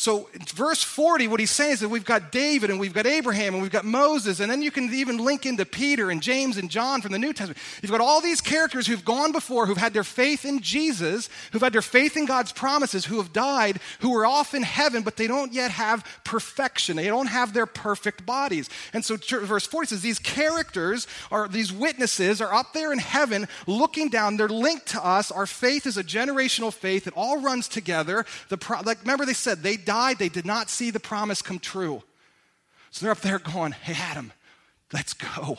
So, 0.00 0.30
verse 0.54 0.82
40, 0.82 1.28
what 1.28 1.40
he's 1.40 1.50
saying 1.50 1.72
is 1.72 1.80
that 1.80 1.90
we've 1.90 2.06
got 2.06 2.32
David 2.32 2.70
and 2.70 2.80
we've 2.80 2.94
got 2.94 3.04
Abraham 3.04 3.52
and 3.52 3.62
we've 3.62 3.70
got 3.70 3.84
Moses, 3.84 4.40
and 4.40 4.50
then 4.50 4.62
you 4.62 4.70
can 4.70 4.84
even 4.94 5.18
link 5.18 5.44
into 5.44 5.66
Peter 5.66 6.10
and 6.10 6.22
James 6.22 6.56
and 6.56 6.70
John 6.70 7.02
from 7.02 7.12
the 7.12 7.18
New 7.18 7.34
Testament. 7.34 7.58
You've 7.82 7.90
got 7.90 8.00
all 8.00 8.22
these 8.22 8.40
characters 8.40 8.86
who've 8.86 9.04
gone 9.04 9.30
before, 9.30 9.66
who've 9.66 9.76
had 9.76 9.92
their 9.92 10.02
faith 10.02 10.46
in 10.46 10.60
Jesus, 10.60 11.28
who've 11.52 11.60
had 11.60 11.74
their 11.74 11.82
faith 11.82 12.16
in 12.16 12.24
God's 12.24 12.50
promises, 12.50 13.04
who 13.04 13.18
have 13.18 13.34
died, 13.34 13.78
who 13.98 14.16
are 14.16 14.24
off 14.24 14.54
in 14.54 14.62
heaven, 14.62 15.02
but 15.02 15.18
they 15.18 15.26
don't 15.26 15.52
yet 15.52 15.70
have 15.70 16.02
perfection. 16.24 16.96
They 16.96 17.08
don't 17.08 17.26
have 17.26 17.52
their 17.52 17.66
perfect 17.66 18.24
bodies. 18.24 18.70
And 18.94 19.04
so, 19.04 19.18
verse 19.18 19.66
40 19.66 19.88
says 19.88 20.00
these 20.00 20.18
characters 20.18 21.06
are, 21.30 21.46
these 21.46 21.74
witnesses 21.74 22.40
are 22.40 22.54
up 22.54 22.72
there 22.72 22.94
in 22.94 23.00
heaven 23.00 23.46
looking 23.66 24.08
down. 24.08 24.38
They're 24.38 24.48
linked 24.48 24.86
to 24.92 25.04
us. 25.04 25.30
Our 25.30 25.44
faith 25.44 25.86
is 25.86 25.98
a 25.98 26.04
generational 26.04 26.72
faith. 26.72 27.06
It 27.06 27.12
all 27.14 27.42
runs 27.42 27.68
together. 27.68 28.24
The 28.48 28.56
pro- 28.56 28.80
like, 28.80 29.02
remember, 29.02 29.26
they 29.26 29.34
said 29.34 29.62
they 29.62 29.76
died, 29.90 30.18
they 30.18 30.28
did 30.28 30.46
not 30.46 30.70
see 30.70 30.92
the 30.92 31.00
promise 31.00 31.42
come 31.42 31.58
true. 31.58 32.00
So 32.92 33.04
they're 33.04 33.10
up 33.10 33.22
there 33.22 33.40
going, 33.40 33.72
Hey, 33.72 33.94
Adam, 33.98 34.32
let's 34.92 35.14
go. 35.14 35.58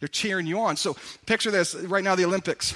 They're 0.00 0.08
cheering 0.08 0.46
you 0.46 0.60
on. 0.60 0.76
So 0.76 0.98
picture 1.24 1.50
this 1.50 1.74
right 1.74 2.04
now, 2.04 2.14
the 2.14 2.26
Olympics. 2.26 2.74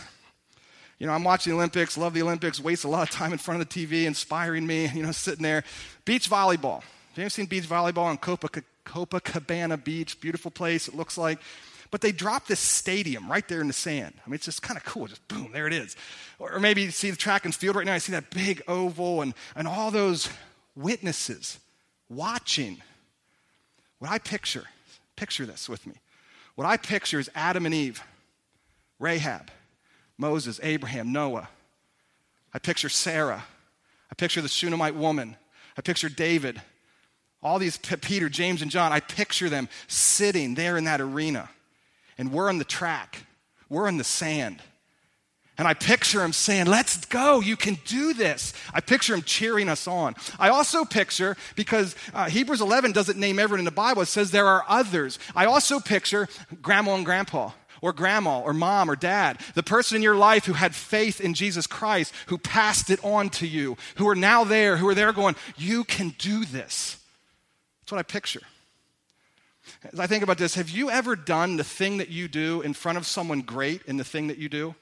You 0.98 1.06
know, 1.06 1.12
I'm 1.12 1.24
watching 1.24 1.50
the 1.50 1.58
Olympics, 1.58 1.98
love 1.98 2.14
the 2.14 2.22
Olympics, 2.22 2.58
waste 2.58 2.84
a 2.84 2.88
lot 2.88 3.02
of 3.02 3.14
time 3.14 3.32
in 3.32 3.38
front 3.38 3.60
of 3.60 3.68
the 3.68 3.86
TV, 3.86 4.06
inspiring 4.06 4.66
me, 4.66 4.88
you 4.88 5.02
know, 5.02 5.12
sitting 5.12 5.42
there. 5.42 5.62
Beach 6.06 6.30
volleyball. 6.30 6.80
Have 6.80 7.16
you 7.16 7.22
ever 7.24 7.30
seen 7.30 7.44
beach 7.44 7.68
volleyball 7.68 8.04
on 8.04 8.16
Copacabana 8.16 9.84
Beach? 9.84 10.18
Beautiful 10.22 10.50
place, 10.50 10.88
it 10.88 10.94
looks 10.94 11.18
like. 11.18 11.38
But 11.90 12.00
they 12.00 12.12
dropped 12.12 12.48
this 12.48 12.60
stadium 12.60 13.30
right 13.30 13.46
there 13.46 13.60
in 13.60 13.66
the 13.66 13.74
sand. 13.74 14.14
I 14.24 14.28
mean, 14.28 14.36
it's 14.36 14.46
just 14.46 14.62
kind 14.62 14.78
of 14.78 14.84
cool. 14.86 15.06
Just 15.06 15.26
boom, 15.28 15.50
there 15.52 15.66
it 15.66 15.74
is. 15.74 15.96
Or 16.38 16.58
maybe 16.58 16.82
you 16.82 16.90
see 16.90 17.10
the 17.10 17.16
track 17.16 17.44
and 17.44 17.54
field 17.54 17.76
right 17.76 17.84
now. 17.84 17.92
I 17.92 17.98
see 17.98 18.12
that 18.12 18.30
big 18.30 18.62
oval 18.66 19.20
and, 19.20 19.34
and 19.54 19.68
all 19.68 19.90
those 19.90 20.30
witnesses 20.78 21.58
watching. 22.08 22.80
What 23.98 24.10
I 24.10 24.18
picture, 24.18 24.64
picture 25.16 25.44
this 25.44 25.68
with 25.68 25.86
me. 25.86 25.94
What 26.54 26.66
I 26.66 26.76
picture 26.76 27.18
is 27.18 27.28
Adam 27.34 27.66
and 27.66 27.74
Eve, 27.74 28.02
Rahab, 28.98 29.50
Moses, 30.16 30.58
Abraham, 30.62 31.12
Noah. 31.12 31.48
I 32.52 32.58
picture 32.58 32.88
Sarah. 32.88 33.44
I 34.10 34.14
picture 34.14 34.40
the 34.40 34.48
Shunammite 34.48 34.94
woman. 34.94 35.36
I 35.76 35.82
picture 35.82 36.08
David. 36.08 36.60
All 37.42 37.58
these, 37.58 37.76
Peter, 37.76 38.28
James, 38.28 38.62
and 38.62 38.70
John, 38.70 38.92
I 38.92 39.00
picture 39.00 39.48
them 39.48 39.68
sitting 39.86 40.54
there 40.54 40.76
in 40.76 40.84
that 40.84 41.00
arena. 41.00 41.48
And 42.16 42.32
we're 42.32 42.48
on 42.48 42.58
the 42.58 42.64
track, 42.64 43.24
we're 43.68 43.88
in 43.88 43.96
the 43.96 44.04
sand. 44.04 44.62
And 45.58 45.66
I 45.66 45.74
picture 45.74 46.22
him 46.22 46.32
saying, 46.32 46.66
Let's 46.66 47.04
go, 47.06 47.40
you 47.40 47.56
can 47.56 47.78
do 47.84 48.14
this. 48.14 48.54
I 48.72 48.80
picture 48.80 49.14
him 49.14 49.22
cheering 49.22 49.68
us 49.68 49.88
on. 49.88 50.14
I 50.38 50.50
also 50.50 50.84
picture, 50.84 51.36
because 51.56 51.96
uh, 52.14 52.30
Hebrews 52.30 52.60
11 52.60 52.92
doesn't 52.92 53.18
name 53.18 53.40
everyone 53.40 53.58
in 53.58 53.64
the 53.64 53.72
Bible, 53.72 54.02
it 54.02 54.06
says 54.06 54.30
there 54.30 54.46
are 54.46 54.64
others. 54.68 55.18
I 55.34 55.46
also 55.46 55.80
picture 55.80 56.28
grandma 56.62 56.94
and 56.94 57.04
grandpa. 57.04 57.50
Or 57.80 57.92
grandma, 57.92 58.40
or 58.40 58.52
mom, 58.52 58.90
or 58.90 58.96
dad, 58.96 59.38
the 59.54 59.62
person 59.62 59.94
in 59.94 60.02
your 60.02 60.16
life 60.16 60.46
who 60.46 60.52
had 60.52 60.74
faith 60.74 61.20
in 61.20 61.32
Jesus 61.32 61.64
Christ, 61.68 62.12
who 62.26 62.36
passed 62.36 62.90
it 62.90 62.98
on 63.04 63.30
to 63.30 63.46
you, 63.46 63.76
who 63.98 64.08
are 64.08 64.16
now 64.16 64.42
there, 64.42 64.76
who 64.78 64.88
are 64.88 64.96
there 64.96 65.12
going, 65.12 65.36
You 65.56 65.84
can 65.84 66.08
do 66.18 66.44
this. 66.44 66.96
That's 67.80 67.92
what 67.92 67.98
I 68.00 68.02
picture. 68.02 68.42
As 69.92 70.00
I 70.00 70.08
think 70.08 70.24
about 70.24 70.38
this, 70.38 70.56
have 70.56 70.70
you 70.70 70.90
ever 70.90 71.14
done 71.14 71.56
the 71.56 71.62
thing 71.62 71.98
that 71.98 72.08
you 72.08 72.26
do 72.26 72.62
in 72.62 72.74
front 72.74 72.98
of 72.98 73.06
someone 73.06 73.42
great 73.42 73.82
in 73.86 73.96
the 73.96 74.04
thing 74.04 74.26
that 74.26 74.38
you 74.38 74.48
do? 74.48 74.74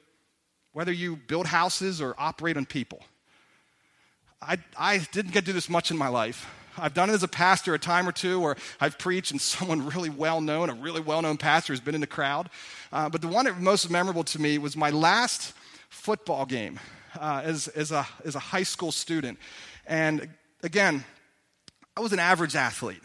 Whether 0.76 0.92
you 0.92 1.16
build 1.16 1.46
houses 1.46 2.02
or 2.02 2.14
operate 2.18 2.54
on 2.54 2.66
people. 2.66 3.00
I, 4.42 4.58
I 4.78 4.98
didn't 5.10 5.32
get 5.32 5.40
to 5.40 5.46
do 5.46 5.52
this 5.54 5.70
much 5.70 5.90
in 5.90 5.96
my 5.96 6.08
life. 6.08 6.46
I've 6.76 6.92
done 6.92 7.08
it 7.08 7.14
as 7.14 7.22
a 7.22 7.28
pastor 7.28 7.72
a 7.72 7.78
time 7.78 8.06
or 8.06 8.12
two 8.12 8.42
or 8.42 8.58
I've 8.78 8.98
preached 8.98 9.30
and 9.30 9.40
someone 9.56 9.86
really 9.86 10.10
well 10.10 10.42
known, 10.42 10.68
a 10.68 10.74
really 10.74 11.00
well 11.00 11.22
known 11.22 11.38
pastor, 11.38 11.72
has 11.72 11.80
been 11.80 11.94
in 11.94 12.02
the 12.02 12.06
crowd. 12.06 12.50
Uh, 12.92 13.08
but 13.08 13.22
the 13.22 13.26
one 13.26 13.46
that 13.46 13.58
most 13.58 13.88
memorable 13.88 14.22
to 14.24 14.38
me 14.38 14.58
was 14.58 14.76
my 14.76 14.90
last 14.90 15.54
football 15.88 16.44
game 16.44 16.78
uh, 17.18 17.40
as, 17.42 17.68
as, 17.68 17.90
a, 17.90 18.06
as 18.26 18.34
a 18.34 18.38
high 18.38 18.62
school 18.62 18.92
student. 18.92 19.38
And 19.86 20.28
again, 20.62 21.06
I 21.96 22.00
was 22.00 22.12
an 22.12 22.18
average 22.18 22.54
athlete. 22.54 23.00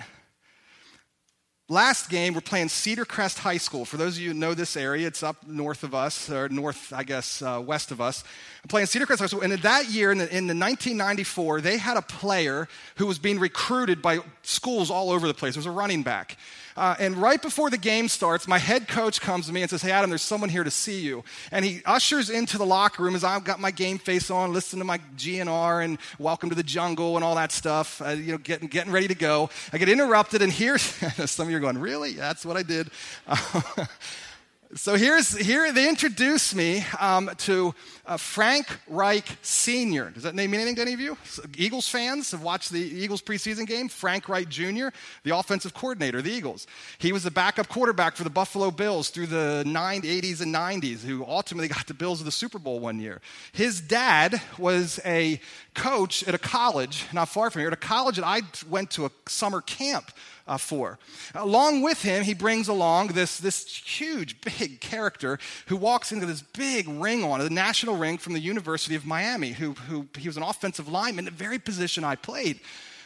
Last 1.72 2.10
game, 2.10 2.34
we're 2.34 2.42
playing 2.42 2.68
Cedar 2.68 3.06
Crest 3.06 3.40
High 3.40 3.56
School. 3.56 3.86
For 3.86 3.96
those 3.96 4.18
of 4.18 4.22
you 4.22 4.32
who 4.32 4.34
know 4.34 4.54
this 4.54 4.76
area, 4.76 5.08
it's 5.08 5.24
up 5.24 5.38
north 5.48 5.86
of 5.86 5.96
us, 5.96 6.30
or 6.30 6.50
north, 6.50 6.92
I 6.92 7.04
guess, 7.04 7.42
uh, 7.42 7.64
west 7.66 7.92
of 7.92 8.02
us. 8.02 8.26
Playing 8.68 8.86
Cedar 8.86 9.06
Crest 9.08 9.22
High 9.22 9.28
School. 9.28 9.42
And 9.42 9.54
in 9.54 9.62
that 9.62 9.90
year, 9.90 10.12
in, 10.12 10.20
the, 10.20 10.26
in 10.26 10.46
the 10.46 10.54
1994, 10.54 11.62
they 11.62 11.78
had 11.78 11.98
a 11.98 12.02
player 12.02 12.68
who 12.98 13.08
was 13.08 13.18
being 13.18 13.40
recruited 13.40 14.02
by 14.02 14.20
schools 14.44 14.92
all 14.92 15.10
over 15.10 15.28
the 15.28 15.34
place. 15.34 15.56
It 15.56 15.60
was 15.60 15.66
a 15.66 15.72
running 15.72 16.04
back. 16.04 16.38
Uh, 16.78 16.96
and 17.00 17.18
right 17.18 17.42
before 17.42 17.70
the 17.70 17.78
game 17.78 18.08
starts, 18.08 18.48
my 18.48 18.58
head 18.58 18.88
coach 18.88 19.20
comes 19.20 19.48
to 19.48 19.54
me 19.54 19.62
and 19.62 19.70
says, 19.70 19.82
Hey, 19.82 19.92
Adam, 19.92 20.10
there's 20.10 20.22
someone 20.22 20.50
here 20.50 20.64
to 20.64 20.72
see 20.72 21.02
you. 21.02 21.24
And 21.52 21.66
he 21.66 21.82
ushers 21.86 22.30
into 22.30 22.58
the 22.58 22.66
locker 22.66 23.04
room 23.04 23.16
as 23.16 23.24
I've 23.24 23.44
got 23.44 23.60
my 23.60 23.72
game 23.72 23.98
face 23.98 24.32
on, 24.32 24.54
listening 24.54 24.80
to 24.82 24.86
my 24.86 25.00
GNR 25.18 25.84
and 25.84 25.98
Welcome 26.20 26.50
to 26.50 26.56
the 26.56 26.64
Jungle 26.64 27.16
and 27.16 27.26
all 27.26 27.36
that 27.36 27.52
stuff, 27.52 28.02
uh, 28.02 28.10
you 28.10 28.32
know, 28.32 28.38
getting, 28.38 28.68
getting 28.68 28.92
ready 28.92 29.08
to 29.08 29.16
go. 29.16 29.50
I 29.74 29.78
get 29.80 29.90
interrupted, 29.90 30.42
and 30.42 30.52
here's 30.52 30.82
some 31.30 31.48
of 31.48 31.52
you 31.52 31.58
are 31.58 31.62
going, 31.62 31.78
Really? 31.78 32.14
That's 32.14 32.46
what 32.46 32.58
I 32.58 32.64
did. 32.64 32.90
So 34.74 34.96
here's 34.96 35.36
here 35.36 35.70
they 35.74 35.90
introduced 35.90 36.56
me 36.56 36.86
um, 36.98 37.30
to 37.40 37.76
uh, 38.06 38.16
Frank 38.16 38.68
Reich 38.88 39.26
Sr. 39.42 40.12
Does 40.12 40.24
that 40.24 40.34
name 40.34 40.52
mean 40.52 40.62
anything 40.62 40.76
to 40.78 40.82
any 40.82 40.94
of 40.94 41.02
you? 41.02 41.18
Eagles 41.58 41.90
fans 41.90 42.32
have 42.32 42.42
watched 42.42 42.72
the 42.72 42.80
Eagles 42.80 43.22
preseason 43.22 43.68
game. 43.68 43.90
Frank 43.90 44.30
Reich 44.30 44.48
Jr., 44.48 44.88
the 45.24 45.36
offensive 45.36 45.74
coordinator 45.74 46.20
of 46.20 46.24
the 46.24 46.32
Eagles. 46.32 46.68
He 47.00 47.12
was 47.12 47.24
the 47.24 47.32
backup 47.32 47.68
quarterback 47.68 48.16
for 48.16 48.24
the 48.24 48.30
Buffalo 48.30 48.72
Bills 48.72 49.10
through 49.10 49.28
the 49.28 49.64
80s 49.66 50.40
and 50.42 50.56
90s, 50.56 51.02
who 51.02 51.26
ultimately 51.26 51.68
got 51.76 51.88
the 51.88 51.94
Bills 51.94 52.20
to 52.20 52.24
the 52.24 52.32
Super 52.32 52.58
Bowl 52.58 52.80
one 52.80 52.98
year. 52.98 53.20
His 53.52 53.82
dad 53.82 54.42
was 54.58 55.02
a 55.04 55.42
coach 55.74 56.24
at 56.24 56.34
a 56.34 56.40
college 56.40 57.08
not 57.12 57.28
far 57.28 57.50
from 57.50 57.60
here, 57.60 57.68
at 57.68 57.74
a 57.74 57.76
college 57.76 58.16
that 58.16 58.26
I 58.26 58.42
went 58.70 58.92
to 58.92 59.06
a 59.06 59.12
summer 59.28 59.60
camp 59.60 60.12
uh, 60.48 60.58
for. 60.58 61.00
Along 61.36 61.82
with 61.82 62.02
him, 62.02 62.24
he 62.24 62.34
brings 62.34 62.68
along 62.68 63.10
this, 63.10 63.38
this 63.38 63.66
huge, 63.66 64.40
big 64.42 64.82
character 64.82 65.40
who 65.68 65.78
walks 65.78 66.12
into 66.12 66.26
this 66.26 66.42
big 66.42 66.88
ring 66.88 67.24
on, 67.24 67.40
the 67.40 67.50
national 67.50 67.98
ring 67.98 68.18
from 68.18 68.34
the 68.34 68.40
University 68.40 68.96
of 68.96 69.06
Miami, 69.06 69.52
who, 69.52 69.74
who 69.74 70.08
he 70.18 70.28
was 70.28 70.38
an 70.38 70.44
offensive 70.44 70.88
lineman, 70.88 71.26
the 71.26 71.32
very 71.32 71.60
position 71.60 72.04
I 72.04 72.16
played. 72.16 72.60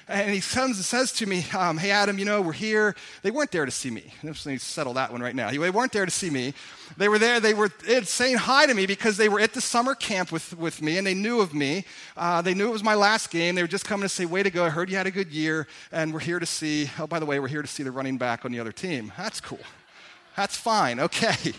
And 0.08 0.30
he 0.30 0.40
comes 0.40 0.78
and 0.78 0.86
says 0.86 1.12
to 1.14 1.26
me, 1.26 1.46
um, 1.58 1.78
Hey, 1.78 1.90
Adam, 1.90 2.20
you 2.20 2.26
know, 2.26 2.42
we're 2.42 2.54
here. 2.54 2.96
They 3.24 3.32
weren't 3.32 3.52
there 3.52 3.66
to 3.66 3.72
see 3.72 3.90
me. 3.90 4.14
Let 4.24 4.46
me 4.46 4.58
settle 4.58 4.94
that 4.94 5.12
one 5.12 5.22
right 5.22 5.36
now. 5.36 5.50
They 5.50 5.70
weren't 5.70 5.92
there 5.92 6.06
to 6.06 6.12
see 6.12 6.30
me. 6.30 6.54
They 6.98 7.10
were 7.10 7.18
there, 7.18 7.40
they 7.40 7.56
were 7.56 7.72
saying 8.04 8.38
hi 8.38 8.68
to 8.68 8.74
me 8.74 8.86
because 8.86 9.18
they 9.18 9.30
were 9.30 9.40
at 9.40 9.54
the 9.54 9.62
summer 9.62 9.96
camp 9.96 10.32
with, 10.32 10.56
with 10.58 10.82
me 10.82 11.00
and 11.00 11.08
they 11.08 11.16
knew 11.16 11.42
of 11.42 11.56
me. 11.56 11.86
Uh, 12.16 12.42
they 12.44 12.54
knew 12.54 12.68
it 12.68 12.72
was 12.72 12.84
my 12.84 12.94
last 12.94 13.32
game. 13.32 13.56
They 13.56 13.64
were 13.64 13.68
just 13.68 13.86
coming 13.86 14.04
to 14.04 14.10
say, 14.10 14.26
Way 14.26 14.44
to 14.44 14.52
go. 14.52 14.66
I 14.66 14.70
heard 14.70 14.92
you 14.92 14.98
had 14.98 15.08
a 15.08 15.12
good 15.12 15.32
year. 15.32 15.68
And 15.92 16.14
we're 16.14 16.20
here 16.20 16.40
to 16.40 16.46
see, 16.46 16.90
oh, 17.00 17.08
by 17.08 17.20
the 17.20 17.26
way, 17.26 17.40
we're 17.40 17.48
here 17.48 17.64
to 17.64 17.68
see 17.68 17.82
the 17.82 17.92
running 17.92 18.18
back 18.18 18.46
on 18.46 18.52
the 18.52 18.60
other 18.60 18.72
team. 18.72 19.12
That's 19.18 19.42
cool. 19.42 19.60
That's 20.38 20.56
fine. 20.56 21.00
Okay. 21.00 21.54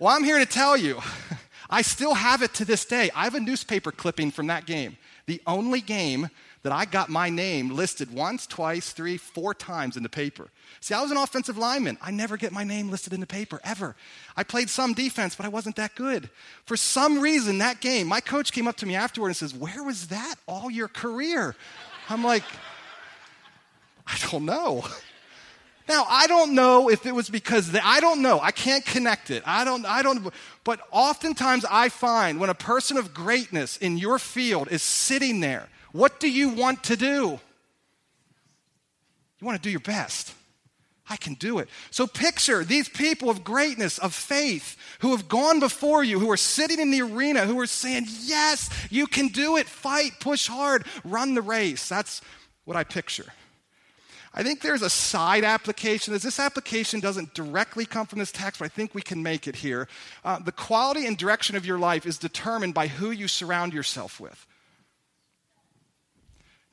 Well, 0.00 0.16
I'm 0.16 0.24
here 0.24 0.38
to 0.38 0.46
tell 0.46 0.78
you, 0.78 0.98
I 1.70 1.82
still 1.82 2.14
have 2.14 2.42
it 2.42 2.54
to 2.54 2.64
this 2.64 2.86
day. 2.86 3.10
I 3.14 3.24
have 3.24 3.34
a 3.34 3.40
newspaper 3.40 3.92
clipping 3.92 4.30
from 4.30 4.48
that 4.48 4.64
game. 4.64 4.96
The 5.26 5.42
only 5.46 5.82
game 5.82 6.30
that 6.62 6.72
I 6.72 6.84
got 6.84 7.08
my 7.08 7.30
name 7.30 7.70
listed 7.70 8.12
once, 8.12 8.46
twice, 8.46 8.92
three, 8.92 9.16
four 9.16 9.54
times 9.54 9.96
in 9.96 10.02
the 10.02 10.08
paper. 10.08 10.48
See, 10.80 10.92
I 10.92 11.00
was 11.00 11.10
an 11.10 11.16
offensive 11.16 11.56
lineman. 11.56 11.96
I 12.02 12.10
never 12.10 12.36
get 12.36 12.52
my 12.52 12.64
name 12.64 12.90
listed 12.90 13.12
in 13.12 13.20
the 13.20 13.26
paper, 13.26 13.60
ever. 13.64 13.96
I 14.36 14.42
played 14.42 14.68
some 14.68 14.92
defense, 14.92 15.34
but 15.34 15.46
I 15.46 15.48
wasn't 15.48 15.76
that 15.76 15.94
good. 15.94 16.28
For 16.66 16.76
some 16.76 17.20
reason, 17.20 17.58
that 17.58 17.80
game, 17.80 18.06
my 18.06 18.20
coach 18.20 18.52
came 18.52 18.68
up 18.68 18.76
to 18.76 18.86
me 18.86 18.94
afterward 18.94 19.28
and 19.28 19.36
says, 19.36 19.54
Where 19.54 19.82
was 19.82 20.08
that 20.08 20.34
all 20.46 20.70
your 20.70 20.88
career? 20.88 21.56
I'm 22.08 22.22
like, 22.22 22.44
I 24.06 24.18
don't 24.30 24.44
know. 24.44 24.84
Now, 25.88 26.06
I 26.08 26.28
don't 26.28 26.54
know 26.54 26.88
if 26.88 27.04
it 27.04 27.12
was 27.12 27.28
because 27.28 27.74
I 27.82 27.98
don't 27.98 28.22
know. 28.22 28.38
I 28.38 28.52
can't 28.52 28.84
connect 28.84 29.30
it. 29.30 29.42
I 29.44 29.64
don't, 29.64 29.84
I 29.84 30.02
don't, 30.02 30.32
but 30.62 30.80
oftentimes 30.92 31.64
I 31.68 31.88
find 31.88 32.38
when 32.38 32.48
a 32.48 32.54
person 32.54 32.96
of 32.96 33.12
greatness 33.12 33.76
in 33.76 33.98
your 33.98 34.20
field 34.20 34.68
is 34.70 34.82
sitting 34.82 35.40
there 35.40 35.68
what 35.92 36.20
do 36.20 36.30
you 36.30 36.50
want 36.50 36.84
to 36.84 36.96
do? 36.96 37.38
You 39.40 39.46
want 39.46 39.56
to 39.56 39.62
do 39.62 39.70
your 39.70 39.80
best. 39.80 40.34
I 41.08 41.16
can 41.16 41.34
do 41.34 41.58
it. 41.58 41.68
So 41.90 42.06
picture 42.06 42.62
these 42.62 42.88
people 42.88 43.30
of 43.30 43.42
greatness, 43.42 43.98
of 43.98 44.14
faith, 44.14 44.76
who 45.00 45.10
have 45.10 45.28
gone 45.28 45.58
before 45.58 46.04
you, 46.04 46.20
who 46.20 46.30
are 46.30 46.36
sitting 46.36 46.78
in 46.78 46.92
the 46.92 47.02
arena, 47.02 47.46
who 47.46 47.58
are 47.58 47.66
saying, 47.66 48.06
Yes, 48.20 48.70
you 48.90 49.08
can 49.08 49.28
do 49.28 49.56
it. 49.56 49.66
Fight, 49.66 50.12
push 50.20 50.46
hard, 50.46 50.86
run 51.02 51.34
the 51.34 51.42
race. 51.42 51.88
That's 51.88 52.22
what 52.64 52.76
I 52.76 52.84
picture. 52.84 53.26
I 54.32 54.44
think 54.44 54.60
there's 54.60 54.82
a 54.82 54.90
side 54.90 55.42
application. 55.42 56.12
This 56.14 56.38
application 56.38 57.00
doesn't 57.00 57.34
directly 57.34 57.84
come 57.84 58.06
from 58.06 58.20
this 58.20 58.30
text, 58.30 58.60
but 58.60 58.66
I 58.66 58.68
think 58.68 58.94
we 58.94 59.02
can 59.02 59.24
make 59.24 59.48
it 59.48 59.56
here. 59.56 59.88
Uh, 60.24 60.38
the 60.38 60.52
quality 60.52 61.06
and 61.06 61.16
direction 61.18 61.56
of 61.56 61.66
your 61.66 61.80
life 61.80 62.06
is 62.06 62.16
determined 62.16 62.72
by 62.72 62.86
who 62.86 63.10
you 63.10 63.26
surround 63.26 63.72
yourself 63.72 64.20
with. 64.20 64.46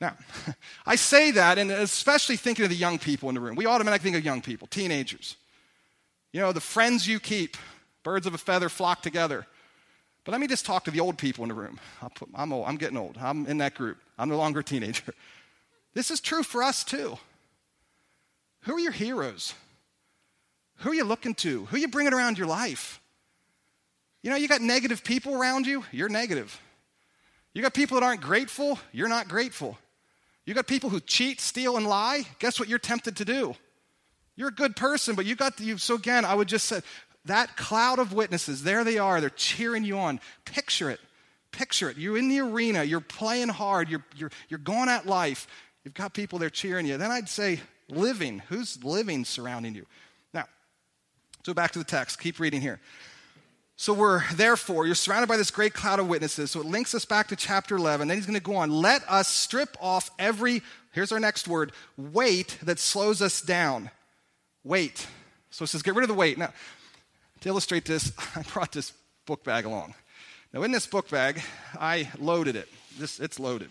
Now, 0.00 0.16
I 0.86 0.96
say 0.96 1.32
that, 1.32 1.58
and 1.58 1.70
especially 1.70 2.36
thinking 2.36 2.64
of 2.64 2.70
the 2.70 2.76
young 2.76 2.98
people 2.98 3.28
in 3.28 3.34
the 3.34 3.40
room. 3.40 3.56
We 3.56 3.66
automatically 3.66 4.04
think 4.04 4.16
of 4.16 4.24
young 4.24 4.42
people, 4.42 4.68
teenagers. 4.68 5.36
You 6.32 6.40
know, 6.40 6.52
the 6.52 6.60
friends 6.60 7.06
you 7.06 7.20
keep, 7.20 7.56
birds 8.02 8.26
of 8.26 8.34
a 8.34 8.38
feather 8.38 8.68
flock 8.68 9.02
together. 9.02 9.46
But 10.24 10.32
let 10.32 10.40
me 10.40 10.46
just 10.46 10.66
talk 10.66 10.84
to 10.84 10.90
the 10.90 11.00
old 11.00 11.16
people 11.16 11.42
in 11.44 11.48
the 11.48 11.54
room. 11.54 11.80
Put, 12.14 12.28
I'm 12.34 12.52
old. 12.52 12.66
I'm 12.66 12.76
getting 12.76 12.98
old. 12.98 13.16
I'm 13.18 13.46
in 13.46 13.58
that 13.58 13.74
group. 13.74 13.98
I'm 14.18 14.28
no 14.28 14.36
longer 14.36 14.60
a 14.60 14.64
teenager. 14.64 15.14
This 15.94 16.10
is 16.12 16.20
true 16.20 16.44
for 16.44 16.62
us 16.62 16.84
too. 16.84 17.18
Who 18.60 18.74
are 18.74 18.78
your 18.78 18.92
heroes? 18.92 19.54
Who 20.76 20.90
are 20.90 20.94
you 20.94 21.02
looking 21.02 21.34
to? 21.36 21.64
Who 21.64 21.76
are 21.76 21.78
you 21.78 21.88
bringing 21.88 22.12
around 22.12 22.38
your 22.38 22.46
life? 22.46 23.00
You 24.22 24.30
know, 24.30 24.36
you 24.36 24.46
got 24.46 24.60
negative 24.60 25.02
people 25.02 25.34
around 25.34 25.66
you, 25.66 25.84
you're 25.90 26.08
negative. 26.08 26.60
You 27.52 27.62
got 27.62 27.74
people 27.74 27.98
that 27.98 28.06
aren't 28.06 28.20
grateful, 28.20 28.78
you're 28.92 29.08
not 29.08 29.26
grateful. 29.26 29.76
You 30.48 30.54
got 30.54 30.66
people 30.66 30.88
who 30.88 30.98
cheat, 30.98 31.42
steal, 31.42 31.76
and 31.76 31.86
lie. 31.86 32.22
Guess 32.38 32.58
what 32.58 32.70
you're 32.70 32.78
tempted 32.78 33.18
to 33.18 33.24
do? 33.26 33.54
You're 34.34 34.48
a 34.48 34.54
good 34.54 34.76
person, 34.76 35.14
but 35.14 35.26
you 35.26 35.36
got 35.36 35.60
you. 35.60 35.76
So 35.76 35.94
again, 35.94 36.24
I 36.24 36.34
would 36.34 36.48
just 36.48 36.64
say 36.64 36.80
that 37.26 37.58
cloud 37.58 37.98
of 37.98 38.14
witnesses, 38.14 38.62
there 38.62 38.82
they 38.82 38.96
are. 38.96 39.20
They're 39.20 39.28
cheering 39.28 39.84
you 39.84 39.98
on. 39.98 40.20
Picture 40.46 40.88
it. 40.88 41.00
Picture 41.52 41.90
it. 41.90 41.98
You're 41.98 42.16
in 42.16 42.30
the 42.30 42.40
arena. 42.40 42.82
You're 42.82 43.00
playing 43.00 43.48
hard. 43.48 43.90
You're, 43.90 44.02
you're, 44.16 44.30
you're 44.48 44.56
going 44.56 44.88
at 44.88 45.04
life. 45.04 45.46
You've 45.84 45.92
got 45.92 46.14
people 46.14 46.38
there 46.38 46.48
cheering 46.48 46.86
you. 46.86 46.96
Then 46.96 47.10
I'd 47.10 47.28
say 47.28 47.60
living. 47.90 48.38
Who's 48.48 48.82
living 48.82 49.26
surrounding 49.26 49.74
you? 49.74 49.84
Now, 50.32 50.46
so 51.44 51.52
back 51.52 51.72
to 51.72 51.78
the 51.78 51.84
text. 51.84 52.20
Keep 52.20 52.40
reading 52.40 52.62
here. 52.62 52.80
So 53.80 53.94
we're 53.94 54.24
therefore, 54.34 54.86
you're 54.86 54.96
surrounded 54.96 55.28
by 55.28 55.36
this 55.36 55.52
great 55.52 55.72
cloud 55.72 56.00
of 56.00 56.08
witnesses. 56.08 56.50
So 56.50 56.58
it 56.58 56.66
links 56.66 56.96
us 56.96 57.04
back 57.04 57.28
to 57.28 57.36
chapter 57.36 57.76
11. 57.76 58.08
Then 58.08 58.16
he's 58.16 58.26
going 58.26 58.34
to 58.34 58.42
go 58.42 58.56
on. 58.56 58.70
Let 58.70 59.08
us 59.08 59.28
strip 59.28 59.76
off 59.80 60.10
every, 60.18 60.62
here's 60.90 61.12
our 61.12 61.20
next 61.20 61.46
word, 61.46 61.70
weight 61.96 62.58
that 62.64 62.80
slows 62.80 63.22
us 63.22 63.40
down. 63.40 63.92
Weight. 64.64 65.06
So 65.50 65.62
it 65.62 65.68
says, 65.68 65.82
get 65.82 65.94
rid 65.94 66.02
of 66.02 66.08
the 66.08 66.14
weight. 66.14 66.36
Now, 66.36 66.52
to 67.42 67.48
illustrate 67.48 67.84
this, 67.84 68.10
I 68.36 68.42
brought 68.52 68.72
this 68.72 68.92
book 69.26 69.44
bag 69.44 69.64
along. 69.64 69.94
Now, 70.52 70.64
in 70.64 70.72
this 70.72 70.88
book 70.88 71.08
bag, 71.08 71.40
I 71.78 72.10
loaded 72.18 72.56
it. 72.56 72.68
This, 72.98 73.20
it's 73.20 73.38
loaded 73.38 73.70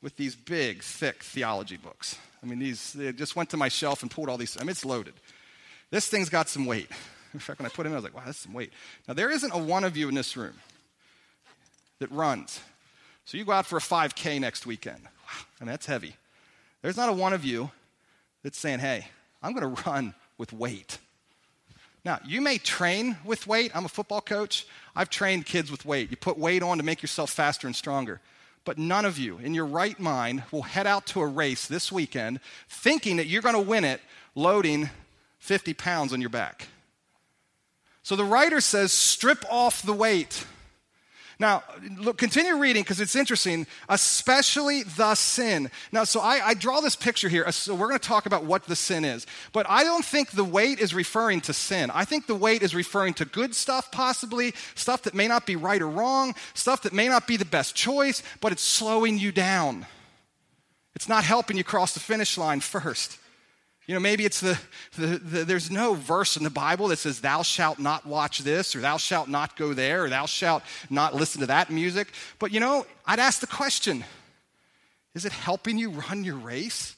with 0.00 0.14
these 0.16 0.36
big, 0.36 0.84
thick 0.84 1.20
theology 1.24 1.78
books. 1.78 2.16
I 2.44 2.46
mean, 2.46 2.60
these, 2.60 2.92
they 2.92 3.10
just 3.10 3.34
went 3.34 3.50
to 3.50 3.56
my 3.56 3.68
shelf 3.68 4.02
and 4.02 4.10
pulled 4.10 4.28
all 4.28 4.38
these. 4.38 4.56
I 4.56 4.60
mean, 4.60 4.70
it's 4.70 4.84
loaded. 4.84 5.14
This 5.90 6.06
thing's 6.06 6.28
got 6.28 6.48
some 6.48 6.64
weight. 6.64 6.88
In 7.34 7.40
fact, 7.40 7.58
when 7.58 7.66
I 7.66 7.70
put 7.70 7.86
him 7.86 7.92
in, 7.92 7.96
I 7.96 7.98
was 7.98 8.04
like, 8.04 8.14
wow, 8.14 8.22
that's 8.24 8.38
some 8.38 8.52
weight. 8.52 8.72
Now, 9.08 9.14
there 9.14 9.30
isn't 9.30 9.52
a 9.52 9.58
one 9.58 9.84
of 9.84 9.96
you 9.96 10.08
in 10.08 10.14
this 10.14 10.36
room 10.36 10.54
that 11.98 12.10
runs. 12.10 12.60
So 13.24 13.38
you 13.38 13.44
go 13.44 13.52
out 13.52 13.66
for 13.66 13.76
a 13.76 13.80
5K 13.80 14.40
next 14.40 14.66
weekend. 14.66 15.02
Wow, 15.02 15.44
and 15.60 15.68
that's 15.68 15.86
heavy. 15.86 16.16
There's 16.82 16.96
not 16.96 17.08
a 17.08 17.12
one 17.12 17.32
of 17.32 17.44
you 17.44 17.70
that's 18.42 18.58
saying, 18.58 18.80
hey, 18.80 19.06
I'm 19.42 19.52
going 19.54 19.74
to 19.74 19.82
run 19.86 20.14
with 20.38 20.52
weight. 20.52 20.98
Now, 22.04 22.18
you 22.26 22.40
may 22.40 22.58
train 22.58 23.16
with 23.24 23.46
weight. 23.46 23.70
I'm 23.74 23.84
a 23.84 23.88
football 23.88 24.20
coach. 24.20 24.66
I've 24.96 25.08
trained 25.08 25.46
kids 25.46 25.70
with 25.70 25.86
weight. 25.86 26.10
You 26.10 26.16
put 26.16 26.36
weight 26.36 26.62
on 26.62 26.78
to 26.78 26.82
make 26.82 27.00
yourself 27.00 27.30
faster 27.30 27.68
and 27.68 27.76
stronger. 27.76 28.20
But 28.64 28.78
none 28.78 29.04
of 29.04 29.18
you, 29.18 29.38
in 29.38 29.54
your 29.54 29.66
right 29.66 29.98
mind, 29.98 30.42
will 30.50 30.62
head 30.62 30.86
out 30.86 31.06
to 31.06 31.20
a 31.20 31.26
race 31.26 31.66
this 31.66 31.92
weekend 31.92 32.40
thinking 32.68 33.16
that 33.16 33.26
you're 33.26 33.42
going 33.42 33.54
to 33.54 33.60
win 33.60 33.84
it 33.84 34.00
loading 34.34 34.90
50 35.38 35.74
pounds 35.74 36.12
on 36.12 36.20
your 36.20 36.30
back. 36.30 36.68
So 38.02 38.16
the 38.16 38.24
writer 38.24 38.60
says, 38.60 38.92
strip 38.92 39.44
off 39.50 39.82
the 39.82 39.92
weight. 39.92 40.44
Now, 41.38 41.64
look, 41.98 42.18
continue 42.18 42.56
reading 42.56 42.82
because 42.84 43.00
it's 43.00 43.16
interesting, 43.16 43.66
especially 43.88 44.84
the 44.84 45.16
sin. 45.16 45.72
Now, 45.90 46.04
so 46.04 46.20
I, 46.20 46.40
I 46.48 46.54
draw 46.54 46.80
this 46.80 46.94
picture 46.94 47.28
here. 47.28 47.44
Uh, 47.44 47.50
so 47.50 47.74
we're 47.74 47.88
going 47.88 47.98
to 47.98 48.08
talk 48.08 48.26
about 48.26 48.44
what 48.44 48.64
the 48.66 48.76
sin 48.76 49.04
is. 49.04 49.26
But 49.52 49.66
I 49.68 49.82
don't 49.82 50.04
think 50.04 50.30
the 50.30 50.44
weight 50.44 50.78
is 50.78 50.94
referring 50.94 51.40
to 51.42 51.52
sin. 51.52 51.90
I 51.92 52.04
think 52.04 52.28
the 52.28 52.36
weight 52.36 52.62
is 52.62 52.76
referring 52.76 53.14
to 53.14 53.24
good 53.24 53.56
stuff, 53.56 53.90
possibly, 53.90 54.54
stuff 54.76 55.02
that 55.02 55.14
may 55.14 55.26
not 55.26 55.44
be 55.44 55.56
right 55.56 55.82
or 55.82 55.88
wrong, 55.88 56.34
stuff 56.54 56.82
that 56.82 56.92
may 56.92 57.08
not 57.08 57.26
be 57.26 57.36
the 57.36 57.44
best 57.44 57.74
choice, 57.74 58.22
but 58.40 58.52
it's 58.52 58.62
slowing 58.62 59.18
you 59.18 59.32
down. 59.32 59.86
It's 60.94 61.08
not 61.08 61.24
helping 61.24 61.56
you 61.56 61.64
cross 61.64 61.94
the 61.94 62.00
finish 62.00 62.38
line 62.38 62.60
first. 62.60 63.18
You 63.86 63.94
know, 63.94 64.00
maybe 64.00 64.24
it's 64.24 64.40
the, 64.40 64.58
the, 64.96 65.06
the, 65.18 65.44
there's 65.44 65.70
no 65.70 65.94
verse 65.94 66.36
in 66.36 66.44
the 66.44 66.50
Bible 66.50 66.88
that 66.88 66.98
says, 66.98 67.20
Thou 67.20 67.42
shalt 67.42 67.78
not 67.78 68.06
watch 68.06 68.38
this, 68.38 68.76
or 68.76 68.80
Thou 68.80 68.96
shalt 68.96 69.28
not 69.28 69.56
go 69.56 69.74
there, 69.74 70.04
or 70.04 70.08
Thou 70.08 70.26
shalt 70.26 70.62
not 70.88 71.14
listen 71.14 71.40
to 71.40 71.46
that 71.48 71.70
music. 71.70 72.08
But 72.38 72.52
you 72.52 72.60
know, 72.60 72.86
I'd 73.06 73.18
ask 73.18 73.40
the 73.40 73.46
question 73.46 74.04
Is 75.14 75.24
it 75.24 75.32
helping 75.32 75.78
you 75.78 75.90
run 75.90 76.22
your 76.22 76.36
race? 76.36 76.94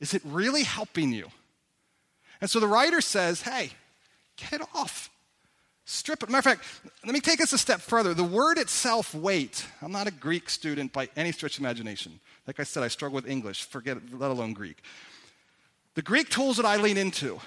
Is 0.00 0.14
it 0.14 0.22
really 0.24 0.62
helping 0.62 1.12
you? 1.12 1.28
And 2.40 2.48
so 2.50 2.58
the 2.58 2.68
writer 2.68 3.02
says, 3.02 3.42
Hey, 3.42 3.70
get 4.36 4.60
it 4.60 4.62
off. 4.74 5.10
Strip 5.84 6.22
it. 6.22 6.30
Matter 6.30 6.50
of 6.50 6.58
fact, 6.58 6.64
let 7.04 7.12
me 7.12 7.20
take 7.20 7.40
us 7.40 7.52
a 7.52 7.58
step 7.58 7.80
further. 7.80 8.12
The 8.12 8.24
word 8.24 8.58
itself, 8.58 9.14
weight. 9.14 9.64
I'm 9.80 9.92
not 9.92 10.08
a 10.08 10.10
Greek 10.10 10.50
student 10.50 10.92
by 10.92 11.08
any 11.16 11.30
stretch 11.30 11.58
of 11.58 11.60
imagination. 11.60 12.18
Like 12.46 12.58
I 12.58 12.64
said, 12.64 12.82
I 12.82 12.88
struggle 12.88 13.14
with 13.14 13.28
English, 13.28 13.64
forget, 13.64 13.98
let 14.12 14.32
alone 14.32 14.52
Greek. 14.52 14.78
The 15.96 16.02
Greek 16.02 16.28
tools 16.28 16.58
that 16.58 16.66
I 16.66 16.76
lean 16.76 16.98
into 16.98 17.40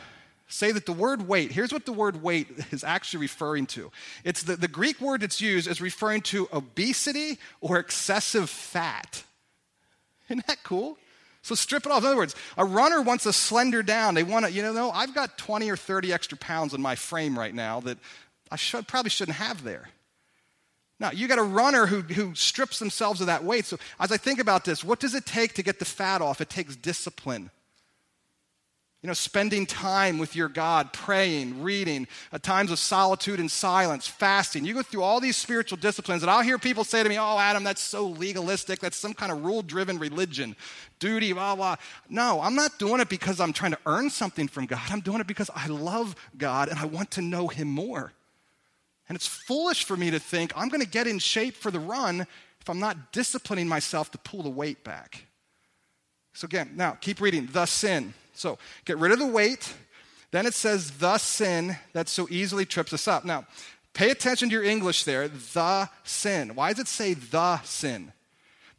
say 0.48 0.72
that 0.72 0.88
the 0.88 0.92
word 0.92 1.28
weight, 1.28 1.52
here's 1.52 1.72
what 1.72 1.86
the 1.86 1.94
word 1.94 2.24
weight 2.24 2.48
is 2.72 2.84
actually 2.84 3.22
referring 3.22 3.68
to. 3.68 3.92
It's 4.24 4.42
the, 4.42 4.56
the 4.56 4.68
Greek 4.68 5.00
word 5.00 5.22
that's 5.22 5.40
used 5.40 5.68
is 5.68 5.80
referring 5.80 6.22
to 6.24 6.50
obesity 6.52 7.38
or 7.62 7.78
excessive 7.78 8.50
fat. 8.50 9.24
Isn't 10.30 10.48
that 10.48 10.64
cool? 10.64 10.98
So 11.44 11.54
strip 11.54 11.86
it 11.86 11.92
off. 11.92 12.02
In 12.02 12.08
other 12.08 12.18
words, 12.18 12.36
a 12.58 12.66
runner 12.66 13.04
wants 13.04 13.24
to 13.26 13.34
slender 13.34 13.84
down. 13.84 14.16
They 14.16 14.24
want 14.24 14.46
to, 14.46 14.52
you 14.52 14.64
know, 14.64 14.74
no, 14.74 14.90
I've 14.90 15.14
got 15.14 15.38
20 15.38 15.70
or 15.70 15.78
30 15.78 16.12
extra 16.12 16.38
pounds 16.38 16.74
in 16.74 16.82
my 16.82 16.96
frame 16.96 17.38
right 17.38 17.54
now 17.54 17.80
that 17.82 18.00
I 18.52 18.56
should, 18.56 18.88
probably 18.88 19.12
shouldn't 19.12 19.38
have 19.38 19.64
there. 19.64 19.90
Now, 21.00 21.12
you 21.12 21.28
got 21.28 21.38
a 21.38 21.44
runner 21.44 21.86
who, 21.86 22.02
who 22.02 22.34
strips 22.34 22.80
themselves 22.80 23.22
of 23.22 23.28
that 23.28 23.44
weight. 23.44 23.66
So, 23.66 23.78
as 24.00 24.12
I 24.12 24.18
think 24.18 24.40
about 24.40 24.66
this, 24.66 24.84
what 24.84 25.00
does 25.00 25.14
it 25.14 25.28
take 25.28 25.54
to 25.54 25.64
get 25.64 25.78
the 25.78 25.86
fat 25.86 26.22
off? 26.22 26.42
It 26.42 26.50
takes 26.50 26.76
discipline. 26.76 27.52
You 29.02 29.08
know, 29.08 29.14
spending 29.14 29.66
time 29.66 30.18
with 30.18 30.36
your 30.36 30.50
God, 30.50 30.92
praying, 30.92 31.64
reading, 31.64 32.06
at 32.34 32.44
times 32.44 32.70
of 32.70 32.80
solitude 32.80 33.40
and 33.40 33.50
silence, 33.50 34.08
fasting. 34.08 34.66
You 34.66 34.74
go 34.74 34.82
through 34.84 35.04
all 35.04 35.22
these 35.22 35.38
spiritual 35.38 35.78
disciplines, 35.78 36.22
and 36.22 36.30
I'll 36.30 36.42
hear 36.42 36.58
people 36.58 36.84
say 36.84 37.02
to 37.02 37.08
me, 37.08 37.18
Oh, 37.18 37.40
Adam, 37.40 37.64
that's 37.64 37.82
so 37.82 38.08
legalistic. 38.08 38.80
That's 38.80 38.98
some 38.98 39.14
kind 39.14 39.32
of 39.32 39.46
rule 39.46 39.62
driven 39.62 40.00
religion, 40.00 40.54
duty, 41.00 41.32
blah, 41.32 41.56
blah. 41.56 41.78
No, 42.10 42.42
I'm 42.42 42.56
not 42.56 42.78
doing 42.78 43.00
it 43.00 43.08
because 43.08 43.40
I'm 43.40 43.54
trying 43.54 43.72
to 43.72 43.80
earn 43.86 44.10
something 44.10 44.50
from 44.50 44.66
God. 44.66 44.82
I'm 44.90 45.00
doing 45.00 45.22
it 45.22 45.28
because 45.28 45.50
I 45.56 45.68
love 45.68 46.14
God 46.38 46.68
and 46.68 46.78
I 46.78 46.86
want 46.86 47.12
to 47.12 47.22
know 47.22 47.48
Him 47.48 47.70
more. 47.70 48.12
And 49.08 49.16
it's 49.16 49.28
foolish 49.28 49.86
for 49.86 49.96
me 49.96 50.12
to 50.12 50.20
think 50.20 50.52
I'm 50.58 50.68
going 50.68 50.84
to 50.84 50.88
get 50.88 51.08
in 51.08 51.20
shape 51.20 51.56
for 51.56 51.72
the 51.72 51.80
run 51.80 52.28
if 52.60 52.70
I'm 52.70 52.80
not 52.80 53.14
disciplining 53.14 53.68
myself 53.70 54.12
to 54.12 54.18
pull 54.18 54.44
the 54.44 54.50
weight 54.50 54.84
back. 54.84 55.24
So, 56.34 56.46
again, 56.46 56.72
now 56.76 56.92
keep 56.92 57.22
reading. 57.22 57.48
The 57.52 57.66
sin. 57.66 58.14
So, 58.40 58.58
get 58.86 58.98
rid 58.98 59.12
of 59.12 59.20
the 59.20 59.26
weight. 59.26 59.74
Then 60.32 60.46
it 60.46 60.54
says, 60.54 60.92
the 60.92 61.18
sin 61.18 61.76
that 61.92 62.08
so 62.08 62.26
easily 62.30 62.66
trips 62.66 62.94
us 62.94 63.06
up. 63.06 63.26
Now, 63.26 63.46
pay 63.94 64.12
attention 64.12 64.48
to 64.48 64.54
your 64.54 64.64
English 64.64 65.04
there. 65.04 65.28
The 65.28 65.90
sin. 66.06 66.56
Why 66.56 66.72
does 66.72 66.80
it 66.80 66.88
say 66.88 67.16
the 67.16 67.62
sin? 67.64 68.14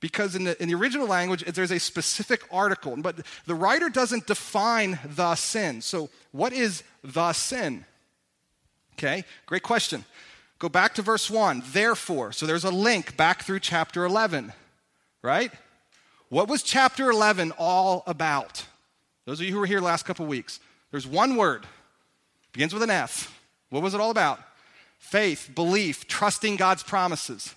Because 0.00 0.34
in 0.34 0.44
the, 0.44 0.60
in 0.62 0.70
the 0.70 0.74
original 0.74 1.06
language, 1.06 1.44
there's 1.44 1.72
a 1.72 1.78
specific 1.78 2.42
article, 2.50 2.96
but 2.96 3.16
the 3.44 3.54
writer 3.54 3.90
doesn't 3.90 4.26
define 4.26 4.98
the 5.04 5.34
sin. 5.34 5.82
So, 5.82 6.08
what 6.32 6.54
is 6.54 6.82
the 7.04 7.34
sin? 7.34 7.84
Okay, 8.94 9.24
great 9.44 9.62
question. 9.62 10.06
Go 10.58 10.70
back 10.70 10.94
to 10.94 11.02
verse 11.02 11.28
1. 11.28 11.64
Therefore, 11.72 12.32
so 12.32 12.46
there's 12.46 12.64
a 12.64 12.70
link 12.70 13.14
back 13.18 13.42
through 13.42 13.60
chapter 13.60 14.06
11, 14.06 14.54
right? 15.20 15.52
What 16.30 16.48
was 16.48 16.62
chapter 16.62 17.10
11 17.10 17.52
all 17.58 18.04
about? 18.06 18.64
Those 19.26 19.40
of 19.40 19.46
you 19.46 19.52
who 19.52 19.60
were 19.60 19.66
here 19.66 19.80
last 19.80 20.04
couple 20.04 20.26
weeks, 20.26 20.60
there's 20.90 21.06
one 21.06 21.36
word, 21.36 21.66
begins 22.52 22.72
with 22.72 22.82
an 22.82 22.90
F. 22.90 23.36
What 23.70 23.82
was 23.82 23.94
it 23.94 24.00
all 24.00 24.10
about? 24.10 24.40
Faith, 24.98 25.50
belief, 25.54 26.06
trusting 26.06 26.56
God's 26.56 26.82
promises. 26.82 27.54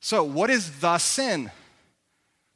So, 0.00 0.22
what 0.22 0.50
is 0.50 0.80
the 0.80 0.98
sin? 0.98 1.50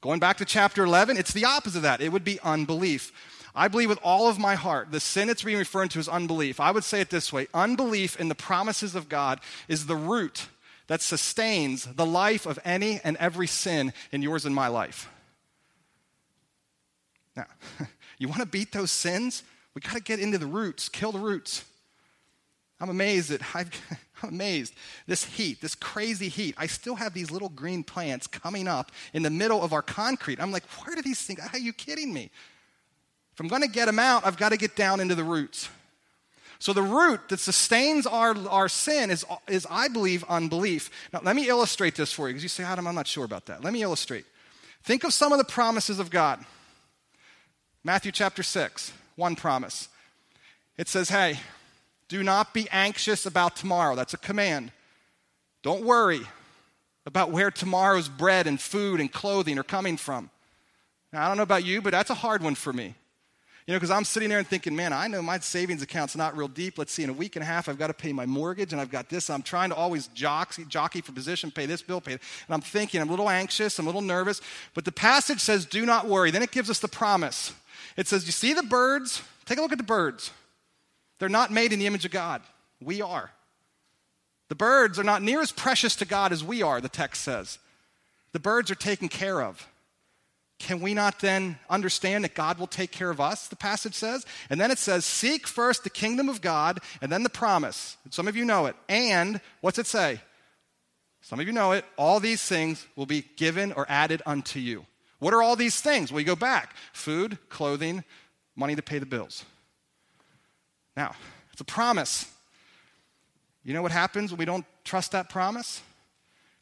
Going 0.01 0.21
back 0.21 0.37
to 0.37 0.45
chapter 0.45 0.85
11, 0.85 1.17
it's 1.17 1.33
the 1.33 1.47
opposite 1.47 1.79
of 1.79 1.83
that. 1.83 2.01
It 2.01 2.12
would 2.12 2.25
be 2.25 2.38
unbelief. 2.41 3.11
I 3.55 3.67
believe 3.67 3.88
with 3.88 3.99
all 4.05 4.29
of 4.29 4.38
my 4.38 4.55
heart 4.55 4.93
the 4.93 5.01
sin 5.01 5.29
it's 5.29 5.43
being 5.43 5.59
referred 5.59 5.91
to 5.91 5.99
is 5.99 6.09
unbelief. 6.09 6.61
I 6.61 6.71
would 6.71 6.85
say 6.85 7.01
it 7.01 7.11
this 7.11 7.33
way 7.33 7.49
unbelief 7.53 8.19
in 8.21 8.29
the 8.29 8.35
promises 8.35 8.95
of 8.95 9.09
God 9.09 9.41
is 9.67 9.87
the 9.87 9.97
root 9.97 10.47
that 10.87 11.03
sustains 11.03 11.85
the 11.85 12.07
life 12.07 12.47
of 12.47 12.59
any 12.64 13.01
and 13.03 13.17
every 13.17 13.47
sin 13.47 13.93
in 14.12 14.23
yours 14.23 14.47
and 14.47 14.55
my 14.55 14.69
life. 14.69 15.11
Now, 17.38 17.46
you 18.18 18.27
want 18.27 18.40
to 18.40 18.46
beat 18.46 18.72
those 18.72 18.90
sins? 18.90 19.44
We 19.74 19.81
got 19.81 19.94
to 19.94 20.03
get 20.03 20.18
into 20.18 20.38
the 20.38 20.46
roots, 20.46 20.88
kill 20.88 21.12
the 21.12 21.20
roots. 21.20 21.64
I'm 22.81 22.90
amazed 22.90 23.31
that 23.31 23.42
I've, 23.55 23.70
I'm 24.22 24.31
amazed. 24.31 24.74
This 25.07 25.24
heat, 25.24 25.61
this 25.61 25.77
crazy 25.77 26.29
heat, 26.29 26.57
I 26.59 26.66
still 26.66 26.96
have 26.96 27.14
these 27.14 27.31
little 27.31 27.48
green 27.48 27.85
plants 27.85 28.27
coming 28.27 28.66
up 28.66 28.90
in 29.12 29.22
the 29.22 29.31
middle 29.31 29.62
of 29.62 29.72
our 29.72 29.83
concrete. 29.83 30.40
I'm 30.40 30.51
like, 30.51 30.64
where 30.85 30.96
do 30.96 31.03
these 31.03 31.22
things? 31.22 31.40
Are 31.53 31.59
you 31.59 31.72
kidding 31.72 32.12
me? 32.12 32.31
If 33.35 33.40
I'm 33.40 33.46
going 33.46 33.62
to 33.62 33.68
get 33.68 33.87
them 33.87 34.01
out, 34.01 34.27
I've 34.27 34.37
got 34.37 34.48
to 34.48 34.57
get 34.57 34.74
down 34.74 34.98
into 34.98 35.14
the 35.14 35.22
roots. 35.22 35.68
So 36.59 36.72
the 36.72 36.83
root 36.83 37.29
that 37.29 37.38
sustains 37.38 38.05
our, 38.05 38.37
our 38.48 38.68
sin 38.68 39.12
is, 39.12 39.24
is, 39.46 39.64
I 39.70 39.87
believe, 39.87 40.24
unbelief. 40.24 40.90
Now, 41.12 41.20
let 41.22 41.37
me 41.37 41.48
illustrate 41.48 41.94
this 41.94 42.12
for 42.12 42.27
you 42.27 42.35
because 42.35 42.42
you 42.42 42.48
say, 42.48 42.64
Adam, 42.64 42.88
I'm 42.88 42.96
not 42.96 43.07
sure 43.07 43.24
about 43.24 43.46
that. 43.46 43.62
Let 43.62 43.72
me 43.72 43.83
illustrate. 43.83 44.24
Think 44.83 45.05
of 45.05 45.12
some 45.12 45.31
of 45.31 45.38
the 45.38 45.44
promises 45.44 46.01
of 46.01 46.11
God. 46.11 46.44
Matthew 47.85 48.12
chapter 48.12 48.43
6, 48.43 48.93
one 49.17 49.37
promise. 49.37 49.88
It 50.77 50.88
says, 50.88 51.09
Hey, 51.09 51.38
do 52.09 52.23
not 52.23 52.53
be 52.55 52.69
anxious 52.71 53.27
about 53.27 53.57
tomorrow. 53.57 53.95
That's 53.95 54.14
a 54.14 54.19
command. 54.19 54.73
Don't 55.62 55.85
worry 55.85 56.21
about 57.07 57.31
where 57.31 57.51
tomorrow's 57.51 58.09
bread 58.09 58.47
and 58.47 58.61
food 58.61 59.01
and 59.01 59.12
clothing 59.12 59.59
are 59.59 59.64
coming 59.64 59.97
from. 59.97 60.31
Now, 61.12 61.25
I 61.25 61.29
don't 61.29 61.37
know 61.37 61.43
about 61.43 61.64
you, 61.64 61.81
but 61.81 61.91
that's 61.91 62.11
a 62.11 62.14
hard 62.14 62.43
one 62.43 62.55
for 62.55 62.73
me. 62.73 62.95
You 63.67 63.75
know, 63.75 63.81
because 63.81 63.91
I'm 63.91 64.05
sitting 64.05 64.31
there 64.31 64.38
and 64.38 64.47
thinking, 64.47 64.75
man, 64.75 64.95
I 64.95 65.09
know 65.09 65.21
my 65.21 65.38
savings 65.41 65.83
account's 65.83 66.17
not 66.17 66.35
real 66.35 66.49
deep. 66.49 66.79
Let's 66.79 66.91
see, 66.91 67.03
in 67.03 67.11
a 67.11 67.14
week 67.14 67.37
and 67.37 67.43
a 67.43 67.47
half, 67.47 67.69
I've 67.69 67.79
got 67.79 67.88
to 67.88 67.95
pay 67.95 68.14
my 68.14 68.25
mortgage 68.25 68.73
and 68.73 68.81
I've 68.81 68.91
got 68.91 69.11
this. 69.11 69.29
I'm 69.29 69.43
trying 69.43 69.69
to 69.69 69.77
always 69.77 70.07
jockey, 70.09 70.64
jockey 70.64 71.03
for 71.03 71.12
position, 71.12 71.51
pay 71.51 71.67
this 71.67 71.83
bill, 71.83 72.01
pay 72.01 72.12
And 72.12 72.21
I'm 72.49 72.62
thinking, 72.62 73.03
I'm 73.03 73.09
a 73.09 73.11
little 73.11 73.29
anxious, 73.29 73.79
I'm 73.79 73.85
a 73.85 73.88
little 73.88 74.01
nervous. 74.01 74.41
But 74.73 74.87
the 74.87 74.93
passage 74.93 75.41
says, 75.41 75.67
do 75.67 75.85
not 75.85 76.07
worry. 76.07 76.31
Then 76.31 76.43
it 76.43 76.51
gives 76.51 76.71
us 76.71 76.79
the 76.79 76.88
promise. 76.88 77.53
It 77.99 78.07
says, 78.07 78.25
you 78.27 78.33
see 78.33 78.55
the 78.55 78.63
birds? 78.63 79.23
Take 79.45 79.59
a 79.59 79.61
look 79.61 79.73
at 79.73 79.79
the 79.79 79.85
birds. 79.85 80.31
They're 81.19 81.29
not 81.29 81.51
made 81.51 81.73
in 81.73 81.81
the 81.81 81.87
image 81.87 82.05
of 82.05 82.13
God. 82.13 82.43
We 82.81 83.03
are. 83.03 83.33
The 84.49 84.55
birds 84.55 85.01
are 85.01 85.05
not 85.05 85.21
near 85.21 85.41
as 85.41 85.51
precious 85.51 85.97
to 85.97 86.05
God 86.05 86.33
as 86.33 86.45
we 86.45 86.63
are, 86.63 86.81
the 86.81 86.89
text 86.89 87.23
says. 87.23 87.59
The 88.33 88.39
birds 88.39 88.71
are 88.71 88.77
taken 88.77 89.09
care 89.09 89.43
of. 89.43 89.67
Can 90.61 90.81
we 90.81 90.95
not 90.95 91.19
then 91.19 91.59
understand 91.69 92.23
that 92.23 92.37
God 92.37 92.59
will 92.61 92.69
take 92.69 92.93
care 92.93 93.11
of 93.11 93.21
us, 93.21 93.49
the 93.49 93.57
passage 93.57 93.95
says? 93.95 94.25
And 94.49 94.61
then 94.61 94.71
it 94.71 94.79
says, 94.79 95.05
Seek 95.05 95.49
first 95.49 95.83
the 95.83 95.91
kingdom 95.91 96.29
of 96.29 96.41
God, 96.41 96.79
and 97.03 97.11
then 97.11 97.25
the 97.25 97.29
promise. 97.29 97.97
Some 98.11 98.29
of 98.29 98.37
you 98.37 98.45
know 98.45 98.67
it. 98.67 98.77
And 98.89 99.41
what's 99.61 99.79
it 99.79 99.87
say? 99.87 100.21
Some 101.21 101.41
of 101.41 101.49
you 101.49 101.53
know 101.53 101.73
it. 101.73 101.85
All 101.97 102.21
these 102.21 102.43
things 102.43 102.87
will 102.95 103.07
be 103.07 103.25
given 103.37 103.73
or 103.73 103.87
added 103.89 104.23
unto 104.25 104.61
you. 104.61 104.87
What 105.18 105.35
are 105.35 105.42
all 105.42 105.57
these 105.57 105.81
things? 105.81 106.12
Well, 106.12 106.20
you 106.20 106.26
go 106.26 106.37
back 106.37 106.74
food, 106.92 107.38
clothing, 107.48 108.04
money 108.54 108.76
to 108.76 108.83
pay 108.83 108.98
the 108.98 109.07
bills. 109.07 109.44
Now, 110.96 111.14
it's 111.52 111.61
a 111.61 111.64
promise. 111.64 112.31
You 113.64 113.74
know 113.74 113.83
what 113.83 113.92
happens 113.92 114.31
when 114.31 114.38
we 114.38 114.44
don't 114.44 114.64
trust 114.85 115.12
that 115.12 115.28
promise? 115.28 115.83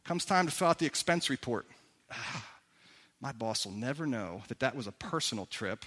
Comes 0.04 0.24
time 0.24 0.46
to 0.46 0.52
fill 0.52 0.68
out 0.68 0.78
the 0.78 0.86
expense 0.86 1.30
report. 1.30 1.66
Ah, 2.10 2.44
my 3.20 3.32
boss 3.32 3.64
will 3.66 3.72
never 3.72 4.06
know 4.06 4.42
that 4.48 4.60
that 4.60 4.76
was 4.76 4.86
a 4.86 4.92
personal 4.92 5.46
trip. 5.46 5.84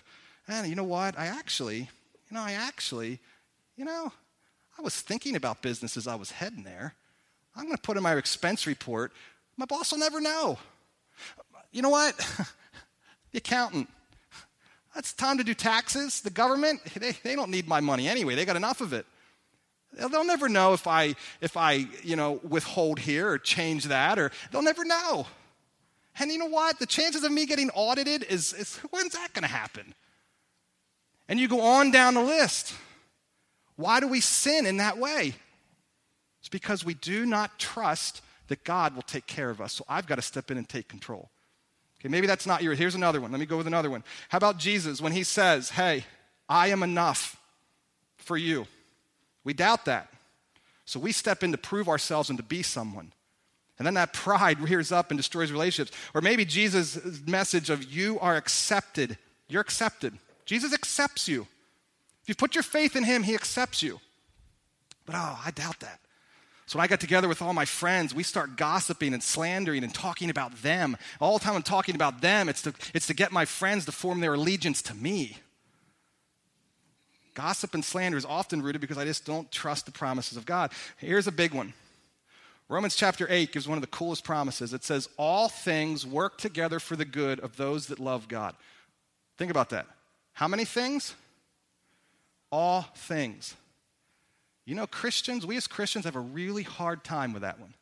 And 0.47 0.67
you 0.67 0.75
know 0.75 0.83
what? 0.83 1.17
I 1.17 1.27
actually, 1.27 1.77
you 1.77 2.31
know, 2.31 2.41
I 2.41 2.53
actually, 2.53 3.19
you 3.77 3.85
know, 3.85 4.11
I 4.77 4.81
was 4.81 4.99
thinking 4.99 5.35
about 5.35 5.61
business 5.61 5.97
as 5.97 6.07
I 6.07 6.15
was 6.15 6.31
heading 6.31 6.63
there. 6.63 6.95
I'm 7.55 7.65
going 7.65 7.75
to 7.75 7.81
put 7.81 7.97
in 7.97 8.03
my 8.03 8.15
expense 8.15 8.65
report. 8.65 9.11
My 9.57 9.65
boss 9.65 9.91
will 9.91 9.99
never 9.99 10.21
know. 10.21 10.57
You 11.71 11.81
know 11.81 11.89
what? 11.89 12.15
the 13.31 13.37
accountant. 13.37 13.89
It's 14.95 15.13
time 15.13 15.37
to 15.37 15.43
do 15.43 15.53
taxes. 15.53 16.21
The 16.21 16.29
government, 16.29 16.81
they, 16.95 17.11
they 17.11 17.35
don't 17.35 17.51
need 17.51 17.67
my 17.67 17.79
money 17.79 18.07
anyway. 18.07 18.35
They 18.35 18.45
got 18.45 18.55
enough 18.55 18.81
of 18.81 18.93
it. 18.93 19.05
They'll 19.93 20.25
never 20.25 20.49
know 20.49 20.73
if 20.73 20.87
I, 20.87 21.15
if 21.41 21.57
I, 21.57 21.87
you 22.03 22.15
know, 22.15 22.39
withhold 22.47 22.99
here 22.99 23.29
or 23.29 23.37
change 23.39 23.85
that, 23.85 24.19
or 24.19 24.31
they'll 24.51 24.61
never 24.61 24.85
know. 24.85 25.25
And 26.19 26.31
you 26.31 26.37
know 26.37 26.45
what? 26.47 26.79
The 26.79 26.85
chances 26.85 27.23
of 27.23 27.31
me 27.31 27.45
getting 27.45 27.69
audited 27.71 28.23
is, 28.23 28.53
is 28.53 28.77
when's 28.91 29.13
that 29.13 29.33
going 29.33 29.43
to 29.43 29.49
happen? 29.49 29.93
And 31.27 31.39
you 31.39 31.47
go 31.47 31.61
on 31.61 31.91
down 31.91 32.15
the 32.15 32.23
list. 32.23 32.73
Why 33.77 33.99
do 33.99 34.07
we 34.07 34.19
sin 34.19 34.65
in 34.65 34.77
that 34.77 34.97
way? 34.97 35.35
It's 36.39 36.49
because 36.49 36.83
we 36.83 36.93
do 36.93 37.25
not 37.25 37.57
trust 37.59 38.21
that 38.47 38.63
God 38.63 38.95
will 38.95 39.03
take 39.03 39.27
care 39.27 39.49
of 39.49 39.61
us. 39.61 39.73
So 39.73 39.85
I've 39.87 40.07
got 40.07 40.15
to 40.15 40.21
step 40.21 40.51
in 40.51 40.57
and 40.57 40.67
take 40.67 40.87
control. 40.87 41.29
Okay, 41.99 42.09
maybe 42.09 42.27
that's 42.27 42.45
not 42.45 42.63
yours. 42.63 42.77
Here's 42.77 42.95
another 42.95 43.19
one. 43.19 43.31
Let 43.31 43.39
me 43.39 43.45
go 43.45 43.57
with 43.57 43.67
another 43.67 43.89
one. 43.89 44.03
How 44.29 44.37
about 44.37 44.57
Jesus 44.57 45.01
when 45.01 45.11
he 45.11 45.23
says, 45.23 45.69
Hey, 45.69 46.05
I 46.47 46.67
am 46.67 46.83
enough 46.83 47.35
for 48.17 48.37
you? 48.37 48.67
We 49.43 49.53
doubt 49.53 49.85
that. 49.85 50.09
So 50.85 50.99
we 50.99 51.11
step 51.11 51.43
in 51.43 51.51
to 51.51 51.57
prove 51.57 51.87
ourselves 51.87 52.29
and 52.29 52.37
to 52.39 52.43
be 52.43 52.63
someone. 52.63 53.11
And 53.77 53.85
then 53.85 53.93
that 53.95 54.13
pride 54.13 54.59
rears 54.69 54.91
up 54.91 55.11
and 55.11 55.17
destroys 55.17 55.51
relationships. 55.51 55.95
Or 56.13 56.21
maybe 56.21 56.45
Jesus' 56.45 57.21
message 57.27 57.69
of 57.69 57.83
you 57.83 58.19
are 58.19 58.35
accepted. 58.35 59.17
You're 59.47 59.61
accepted. 59.61 60.17
Jesus 60.45 60.73
accepts 60.73 61.27
you. 61.27 61.47
If 62.23 62.29
you 62.29 62.35
put 62.35 62.55
your 62.55 62.63
faith 62.63 62.95
in 62.95 63.03
him, 63.03 63.23
he 63.23 63.35
accepts 63.35 63.83
you. 63.83 63.99
But 65.05 65.15
oh, 65.15 65.39
I 65.45 65.51
doubt 65.51 65.79
that. 65.81 65.99
So 66.69 66.77
when 66.77 66.83
I 66.83 66.87
got 66.87 66.99
together 66.99 67.27
with 67.27 67.41
all 67.41 67.51
my 67.51 67.65
friends, 67.65 68.13
we 68.13 68.21
start 68.21 68.55
gossiping 68.55 69.15
and 69.15 69.23
slandering 69.23 69.83
and 69.83 69.91
talking 69.91 70.29
about 70.29 70.55
them. 70.61 70.97
All 71.19 71.35
the 71.35 71.43
time 71.43 71.55
I'm 71.55 71.63
talking 71.63 71.95
about 71.95 72.21
them, 72.21 72.47
it's 72.47 72.61
to, 72.61 72.75
it's 72.93 73.07
to 73.07 73.15
get 73.15 73.31
my 73.31 73.45
friends 73.45 73.85
to 73.85 73.91
form 73.91 74.19
their 74.19 74.35
allegiance 74.35 74.83
to 74.83 74.93
me. 74.93 75.37
Gossip 77.33 77.73
and 77.73 77.83
slander 77.83 78.19
is 78.19 78.25
often 78.25 78.61
rooted 78.61 78.81
because 78.81 78.99
I 78.99 79.05
just 79.05 79.25
don't 79.25 79.51
trust 79.51 79.87
the 79.87 79.91
promises 79.91 80.37
of 80.37 80.45
God. 80.45 80.71
Here's 80.97 81.25
a 81.25 81.31
big 81.31 81.55
one 81.55 81.73
Romans 82.67 82.95
chapter 82.95 83.25
8 83.27 83.51
gives 83.51 83.67
one 83.67 83.79
of 83.79 83.81
the 83.81 83.87
coolest 83.87 84.23
promises. 84.23 84.71
It 84.71 84.83
says, 84.83 85.09
All 85.17 85.49
things 85.49 86.05
work 86.05 86.37
together 86.37 86.79
for 86.79 86.95
the 86.95 87.03
good 87.03 87.39
of 87.39 87.57
those 87.57 87.87
that 87.87 87.97
love 87.97 88.27
God. 88.27 88.53
Think 89.39 89.49
about 89.49 89.71
that. 89.71 89.87
How 90.33 90.47
many 90.47 90.65
things? 90.65 91.15
All 92.51 92.83
things. 92.93 93.55
You 94.65 94.75
know, 94.75 94.87
Christians, 94.87 95.45
we 95.45 95.57
as 95.57 95.67
Christians 95.67 96.05
have 96.05 96.15
a 96.15 96.19
really 96.21 96.63
hard 96.63 97.03
time 97.03 97.33
with 97.33 97.41
that 97.41 97.59
one. 97.59 97.73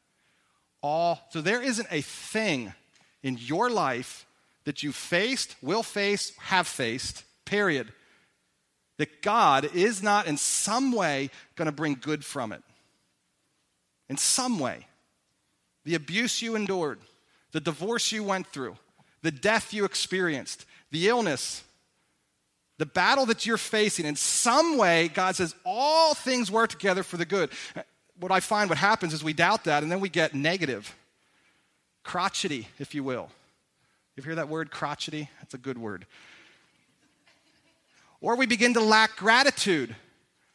All, 0.81 1.19
so 1.31 1.41
there 1.41 1.61
isn't 1.61 1.87
a 1.91 2.01
thing 2.01 2.73
in 3.23 3.37
your 3.37 3.69
life 3.69 4.25
that 4.63 4.83
you 4.83 4.91
faced, 4.91 5.55
will 5.61 5.83
face, 5.83 6.31
have 6.37 6.67
faced, 6.67 7.23
period, 7.45 7.91
that 8.97 9.21
God 9.21 9.69
is 9.75 10.01
not 10.01 10.27
in 10.27 10.37
some 10.37 10.91
way 10.91 11.29
going 11.55 11.67
to 11.67 11.71
bring 11.71 11.97
good 11.99 12.23
from 12.23 12.51
it 12.51 12.63
in 14.09 14.17
some 14.17 14.59
way. 14.59 14.87
The 15.85 15.95
abuse 15.95 16.41
you 16.41 16.55
endured, 16.55 16.99
the 17.51 17.59
divorce 17.59 18.11
you 18.11 18.23
went 18.23 18.47
through, 18.47 18.77
the 19.21 19.31
death 19.31 19.73
you 19.73 19.85
experienced, 19.85 20.65
the 20.91 21.07
illness, 21.07 21.63
the 22.77 22.85
battle 22.85 23.25
that 23.27 23.45
you're 23.45 23.57
facing, 23.57 24.05
in 24.05 24.15
some 24.15 24.77
way, 24.77 25.07
God 25.07 25.35
says 25.35 25.55
all 25.65 26.13
things 26.13 26.51
work 26.51 26.69
together 26.69 27.03
for 27.03 27.17
the 27.17 27.25
good. 27.25 27.49
What 28.19 28.31
I 28.31 28.39
find 28.39 28.69
what 28.69 28.77
happens 28.77 29.13
is 29.13 29.23
we 29.23 29.33
doubt 29.33 29.63
that 29.63 29.83
and 29.83 29.91
then 29.91 29.99
we 29.99 30.09
get 30.09 30.33
negative, 30.33 30.95
crotchety, 32.03 32.67
if 32.79 32.93
you 32.93 33.03
will. 33.03 33.29
You 34.15 34.23
hear 34.23 34.35
that 34.35 34.49
word, 34.49 34.71
crotchety? 34.71 35.29
That's 35.39 35.53
a 35.53 35.59
good 35.59 35.77
word. 35.77 36.05
Or 38.21 38.35
we 38.35 38.47
begin 38.47 38.73
to 38.73 38.79
lack 38.79 39.15
gratitude. 39.15 39.95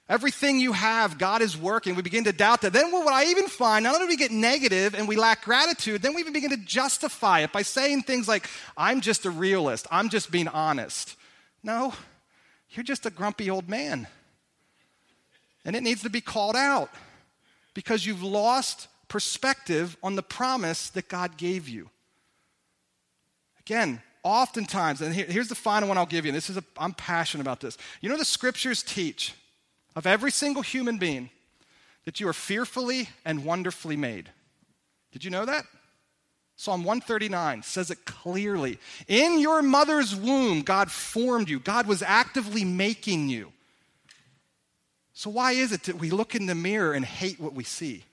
Everything 0.08 0.58
you 0.58 0.72
have, 0.72 1.16
God 1.16 1.42
is 1.42 1.56
working. 1.56 1.94
We 1.94 2.02
begin 2.02 2.24
to 2.24 2.32
doubt 2.32 2.62
that. 2.62 2.72
Then 2.72 2.90
what 2.90 3.12
I 3.12 3.26
even 3.26 3.46
find, 3.46 3.84
not 3.84 3.94
only 3.94 4.06
do 4.06 4.10
we 4.10 4.16
get 4.16 4.32
negative 4.32 4.94
and 4.94 5.06
we 5.06 5.16
lack 5.16 5.44
gratitude, 5.44 6.02
then 6.02 6.14
we 6.14 6.20
even 6.20 6.32
begin 6.32 6.50
to 6.50 6.56
justify 6.56 7.40
it 7.40 7.52
by 7.52 7.62
saying 7.62 8.02
things 8.02 8.26
like, 8.26 8.48
I'm 8.76 9.00
just 9.00 9.24
a 9.24 9.30
realist. 9.30 9.86
I'm 9.90 10.08
just 10.08 10.30
being 10.30 10.48
honest. 10.48 11.16
No, 11.62 11.94
you're 12.72 12.84
just 12.84 13.06
a 13.06 13.10
grumpy 13.10 13.50
old 13.50 13.68
man. 13.68 14.06
And 15.64 15.76
it 15.76 15.82
needs 15.82 16.02
to 16.02 16.10
be 16.10 16.20
called 16.20 16.56
out 16.56 16.90
because 17.74 18.04
you've 18.04 18.22
lost 18.22 18.88
perspective 19.08 19.96
on 20.02 20.16
the 20.16 20.22
promise 20.22 20.90
that 20.90 21.08
God 21.08 21.36
gave 21.36 21.68
you. 21.68 21.90
Again, 23.60 24.02
oftentimes, 24.22 25.00
and 25.00 25.14
here's 25.14 25.48
the 25.48 25.54
final 25.54 25.88
one 25.88 25.98
I'll 25.98 26.06
give 26.06 26.26
you. 26.26 26.32
This 26.32 26.50
is 26.50 26.56
a, 26.56 26.64
I'm 26.76 26.94
passionate 26.94 27.42
about 27.42 27.60
this. 27.60 27.78
You 28.00 28.08
know, 28.08 28.16
the 28.16 28.24
scriptures 28.24 28.82
teach 28.82 29.34
of 29.94 30.06
every 30.06 30.30
single 30.30 30.62
human 30.62 30.98
being 30.98 31.30
that 32.04 32.18
you 32.18 32.28
are 32.28 32.32
fearfully 32.32 33.08
and 33.24 33.44
wonderfully 33.44 33.96
made. 33.96 34.30
Did 35.12 35.24
you 35.24 35.30
know 35.30 35.44
that? 35.44 35.64
Psalm 36.56 36.84
139 36.84 37.62
says 37.62 37.90
it 37.90 38.04
clearly. 38.04 38.78
In 39.08 39.40
your 39.40 39.62
mother's 39.62 40.14
womb, 40.14 40.62
God 40.62 40.90
formed 40.90 41.48
you, 41.48 41.58
God 41.58 41.86
was 41.86 42.02
actively 42.02 42.64
making 42.64 43.28
you. 43.28 43.52
So, 45.14 45.30
why 45.30 45.52
is 45.52 45.72
it 45.72 45.84
that 45.84 45.96
we 45.96 46.10
look 46.10 46.34
in 46.34 46.46
the 46.46 46.54
mirror 46.54 46.92
and 46.92 47.04
hate 47.04 47.38
what 47.40 47.54
we 47.54 47.64
see? 47.64 48.04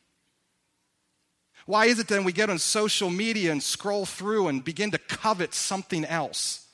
Why 1.66 1.86
is 1.86 2.00
it 2.00 2.08
then 2.08 2.24
we 2.24 2.32
get 2.32 2.50
on 2.50 2.58
social 2.58 3.10
media 3.12 3.52
and 3.52 3.62
scroll 3.62 4.06
through 4.06 4.48
and 4.48 4.66
begin 4.66 4.92
to 4.92 4.98
covet 4.98 5.54
something 5.54 6.04
else? 6.04 6.66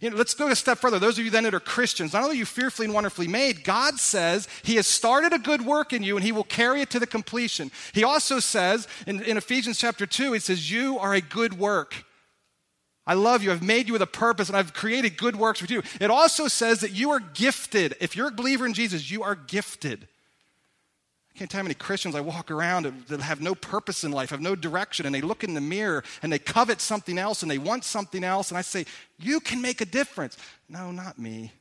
You 0.00 0.10
know, 0.10 0.16
let's 0.16 0.34
go 0.34 0.48
a 0.48 0.56
step 0.56 0.78
further. 0.78 0.98
Those 0.98 1.18
of 1.18 1.24
you 1.24 1.30
then 1.30 1.44
that 1.44 1.54
are 1.54 1.60
Christians, 1.60 2.12
not 2.12 2.22
only 2.22 2.36
are 2.36 2.38
you 2.38 2.44
fearfully 2.44 2.86
and 2.86 2.94
wonderfully 2.94 3.28
made, 3.28 3.64
God 3.64 3.98
says 3.98 4.48
He 4.62 4.76
has 4.76 4.86
started 4.86 5.32
a 5.32 5.38
good 5.38 5.62
work 5.62 5.92
in 5.92 6.02
you 6.02 6.16
and 6.16 6.24
He 6.24 6.32
will 6.32 6.44
carry 6.44 6.80
it 6.80 6.90
to 6.90 6.98
the 6.98 7.06
completion. 7.06 7.70
He 7.92 8.04
also 8.04 8.38
says 8.40 8.88
in, 9.06 9.22
in 9.22 9.36
Ephesians 9.36 9.78
chapter 9.78 10.06
2, 10.06 10.32
He 10.32 10.38
says, 10.40 10.70
You 10.70 10.98
are 10.98 11.14
a 11.14 11.20
good 11.20 11.58
work. 11.58 12.04
I 13.06 13.14
love 13.14 13.42
you. 13.42 13.50
I've 13.50 13.62
made 13.62 13.88
you 13.88 13.94
with 13.94 14.02
a 14.02 14.06
purpose 14.06 14.48
and 14.48 14.56
I've 14.56 14.72
created 14.72 15.16
good 15.16 15.34
works 15.34 15.60
for 15.60 15.66
you. 15.66 15.82
It 16.00 16.10
also 16.10 16.46
says 16.46 16.80
that 16.80 16.92
you 16.92 17.10
are 17.10 17.20
gifted. 17.20 17.96
If 18.00 18.14
you're 18.14 18.28
a 18.28 18.32
believer 18.32 18.66
in 18.66 18.74
Jesus, 18.74 19.10
you 19.10 19.22
are 19.22 19.34
gifted 19.34 20.06
can't 21.40 21.50
tell 21.50 21.60
how 21.60 21.62
many 21.62 21.74
Christians 21.74 22.14
I 22.14 22.20
walk 22.20 22.50
around 22.50 22.84
that 23.08 23.22
have 23.22 23.40
no 23.40 23.54
purpose 23.54 24.04
in 24.04 24.12
life, 24.12 24.28
have 24.28 24.42
no 24.42 24.54
direction, 24.54 25.06
and 25.06 25.14
they 25.14 25.22
look 25.22 25.42
in 25.42 25.54
the 25.54 25.60
mirror 25.62 26.04
and 26.20 26.30
they 26.30 26.38
covet 26.38 26.82
something 26.82 27.16
else 27.16 27.40
and 27.40 27.50
they 27.50 27.56
want 27.56 27.82
something 27.82 28.22
else. 28.22 28.50
And 28.50 28.58
I 28.58 28.60
say, 28.60 28.84
You 29.18 29.40
can 29.40 29.62
make 29.62 29.80
a 29.80 29.86
difference. 29.86 30.36
No, 30.68 30.90
not 30.90 31.18
me. 31.18 31.52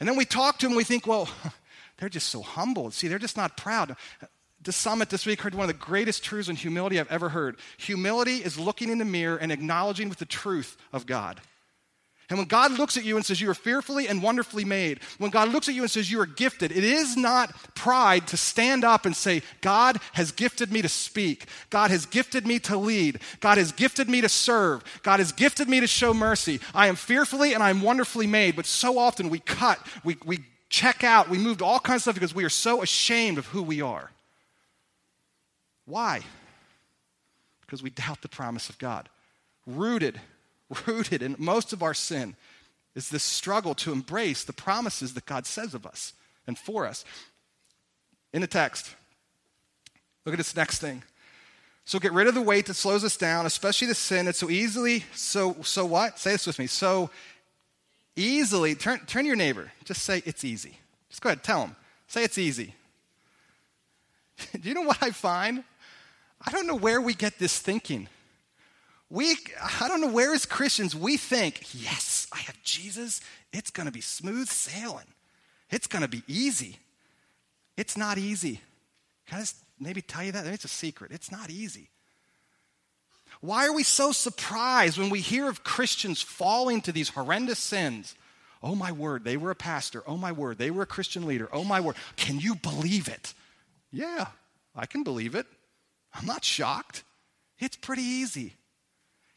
And 0.00 0.08
then 0.08 0.16
we 0.16 0.24
talk 0.24 0.58
to 0.58 0.66
them, 0.66 0.74
we 0.74 0.82
think, 0.82 1.06
Well, 1.06 1.28
they're 1.98 2.08
just 2.08 2.30
so 2.30 2.42
humble. 2.42 2.90
See, 2.90 3.06
they're 3.06 3.20
just 3.20 3.36
not 3.36 3.56
proud. 3.56 3.94
The 4.60 4.72
summit 4.72 5.10
this 5.10 5.26
week 5.26 5.42
heard 5.42 5.54
one 5.54 5.70
of 5.70 5.78
the 5.78 5.84
greatest 5.84 6.24
truths 6.24 6.48
in 6.48 6.56
humility 6.56 6.98
I've 6.98 7.08
ever 7.08 7.28
heard. 7.28 7.58
Humility 7.78 8.38
is 8.38 8.58
looking 8.58 8.90
in 8.90 8.98
the 8.98 9.04
mirror 9.04 9.36
and 9.36 9.52
acknowledging 9.52 10.08
with 10.08 10.18
the 10.18 10.26
truth 10.26 10.76
of 10.92 11.06
God. 11.06 11.40
And 12.30 12.38
when 12.38 12.48
God 12.48 12.72
looks 12.72 12.96
at 12.96 13.04
you 13.04 13.16
and 13.16 13.26
says 13.26 13.40
you 13.40 13.50
are 13.50 13.54
fearfully 13.54 14.08
and 14.08 14.22
wonderfully 14.22 14.64
made, 14.64 15.00
when 15.18 15.30
God 15.30 15.50
looks 15.50 15.68
at 15.68 15.74
you 15.74 15.82
and 15.82 15.90
says 15.90 16.10
you 16.10 16.20
are 16.20 16.26
gifted, 16.26 16.72
it 16.72 16.84
is 16.84 17.16
not 17.16 17.54
pride 17.74 18.26
to 18.28 18.36
stand 18.36 18.84
up 18.84 19.04
and 19.04 19.14
say, 19.14 19.42
God 19.60 19.98
has 20.12 20.32
gifted 20.32 20.72
me 20.72 20.80
to 20.82 20.88
speak. 20.88 21.46
God 21.68 21.90
has 21.90 22.06
gifted 22.06 22.46
me 22.46 22.58
to 22.60 22.76
lead. 22.76 23.20
God 23.40 23.58
has 23.58 23.72
gifted 23.72 24.08
me 24.08 24.20
to 24.20 24.28
serve. 24.28 24.82
God 25.02 25.18
has 25.18 25.32
gifted 25.32 25.68
me 25.68 25.80
to 25.80 25.86
show 25.86 26.14
mercy. 26.14 26.60
I 26.74 26.86
am 26.86 26.96
fearfully 26.96 27.52
and 27.52 27.62
I 27.62 27.70
am 27.70 27.82
wonderfully 27.82 28.26
made. 28.26 28.56
But 28.56 28.66
so 28.66 28.98
often 28.98 29.28
we 29.28 29.40
cut, 29.40 29.78
we, 30.02 30.16
we 30.24 30.40
check 30.70 31.04
out, 31.04 31.28
we 31.28 31.38
moved 31.38 31.60
all 31.60 31.80
kinds 31.80 31.98
of 31.98 32.02
stuff 32.02 32.14
because 32.14 32.34
we 32.34 32.44
are 32.44 32.50
so 32.50 32.82
ashamed 32.82 33.36
of 33.36 33.46
who 33.46 33.62
we 33.62 33.82
are. 33.82 34.10
Why? 35.84 36.22
Because 37.60 37.82
we 37.82 37.90
doubt 37.90 38.22
the 38.22 38.28
promise 38.28 38.70
of 38.70 38.78
God. 38.78 39.08
Rooted 39.66 40.20
rooted 40.86 41.22
in 41.22 41.36
most 41.38 41.72
of 41.72 41.82
our 41.82 41.94
sin 41.94 42.36
is 42.94 43.08
this 43.08 43.22
struggle 43.22 43.74
to 43.74 43.92
embrace 43.92 44.44
the 44.44 44.52
promises 44.52 45.14
that 45.14 45.26
God 45.26 45.46
says 45.46 45.74
of 45.74 45.86
us 45.86 46.12
and 46.46 46.58
for 46.58 46.86
us. 46.86 47.04
In 48.32 48.40
the 48.40 48.46
text, 48.46 48.94
look 50.24 50.34
at 50.34 50.38
this 50.38 50.56
next 50.56 50.78
thing. 50.78 51.02
So 51.84 51.98
get 51.98 52.12
rid 52.12 52.26
of 52.26 52.34
the 52.34 52.42
weight 52.42 52.66
that 52.66 52.74
slows 52.74 53.04
us 53.04 53.16
down, 53.16 53.44
especially 53.44 53.88
the 53.88 53.94
sin 53.94 54.26
that 54.26 54.36
so 54.36 54.50
easily, 54.50 55.04
so 55.14 55.56
so 55.62 55.84
what? 55.84 56.18
Say 56.18 56.32
this 56.32 56.46
with 56.46 56.58
me. 56.58 56.66
So 56.66 57.10
easily, 58.14 58.74
turn 58.74 59.00
turn 59.06 59.26
your 59.26 59.36
neighbor. 59.36 59.72
Just 59.84 60.02
say 60.02 60.22
it's 60.24 60.44
easy. 60.44 60.78
Just 61.08 61.22
go 61.22 61.30
ahead, 61.30 61.42
tell 61.42 61.62
him. 61.62 61.76
Say 62.06 62.24
it's 62.24 62.38
easy. 62.38 62.74
Do 64.60 64.68
you 64.68 64.74
know 64.74 64.82
what 64.82 65.02
I 65.02 65.10
find? 65.10 65.64
I 66.44 66.50
don't 66.50 66.66
know 66.66 66.76
where 66.76 67.00
we 67.00 67.14
get 67.14 67.38
this 67.38 67.58
thinking. 67.58 68.08
We, 69.12 69.36
I 69.62 69.88
don't 69.88 70.00
know 70.00 70.08
where 70.08 70.32
as 70.32 70.46
Christians 70.46 70.96
we 70.96 71.18
think, 71.18 71.66
yes, 71.74 72.26
I 72.32 72.38
have 72.38 72.62
Jesus. 72.62 73.20
It's 73.52 73.68
going 73.68 73.84
to 73.84 73.92
be 73.92 74.00
smooth 74.00 74.48
sailing. 74.48 75.04
It's 75.68 75.86
going 75.86 76.00
to 76.00 76.08
be 76.08 76.22
easy. 76.26 76.78
It's 77.76 77.94
not 77.94 78.16
easy. 78.16 78.62
Can 79.26 79.36
I 79.36 79.40
just 79.42 79.56
maybe 79.78 80.00
tell 80.00 80.24
you 80.24 80.32
that? 80.32 80.46
It's 80.46 80.64
a 80.64 80.68
secret. 80.68 81.12
It's 81.12 81.30
not 81.30 81.50
easy. 81.50 81.90
Why 83.42 83.66
are 83.66 83.74
we 83.74 83.82
so 83.82 84.12
surprised 84.12 84.96
when 84.96 85.10
we 85.10 85.20
hear 85.20 85.46
of 85.46 85.62
Christians 85.62 86.22
falling 86.22 86.80
to 86.80 86.90
these 86.90 87.10
horrendous 87.10 87.58
sins? 87.58 88.14
Oh 88.62 88.74
my 88.74 88.92
word, 88.92 89.24
they 89.24 89.36
were 89.36 89.50
a 89.50 89.54
pastor. 89.54 90.02
Oh 90.06 90.16
my 90.16 90.32
word, 90.32 90.56
they 90.56 90.70
were 90.70 90.84
a 90.84 90.86
Christian 90.86 91.26
leader. 91.26 91.50
Oh 91.52 91.64
my 91.64 91.80
word, 91.80 91.96
can 92.16 92.40
you 92.40 92.54
believe 92.54 93.08
it? 93.08 93.34
Yeah, 93.90 94.28
I 94.74 94.86
can 94.86 95.02
believe 95.02 95.34
it. 95.34 95.44
I'm 96.14 96.24
not 96.24 96.46
shocked. 96.46 97.02
It's 97.58 97.76
pretty 97.76 98.04
easy. 98.04 98.54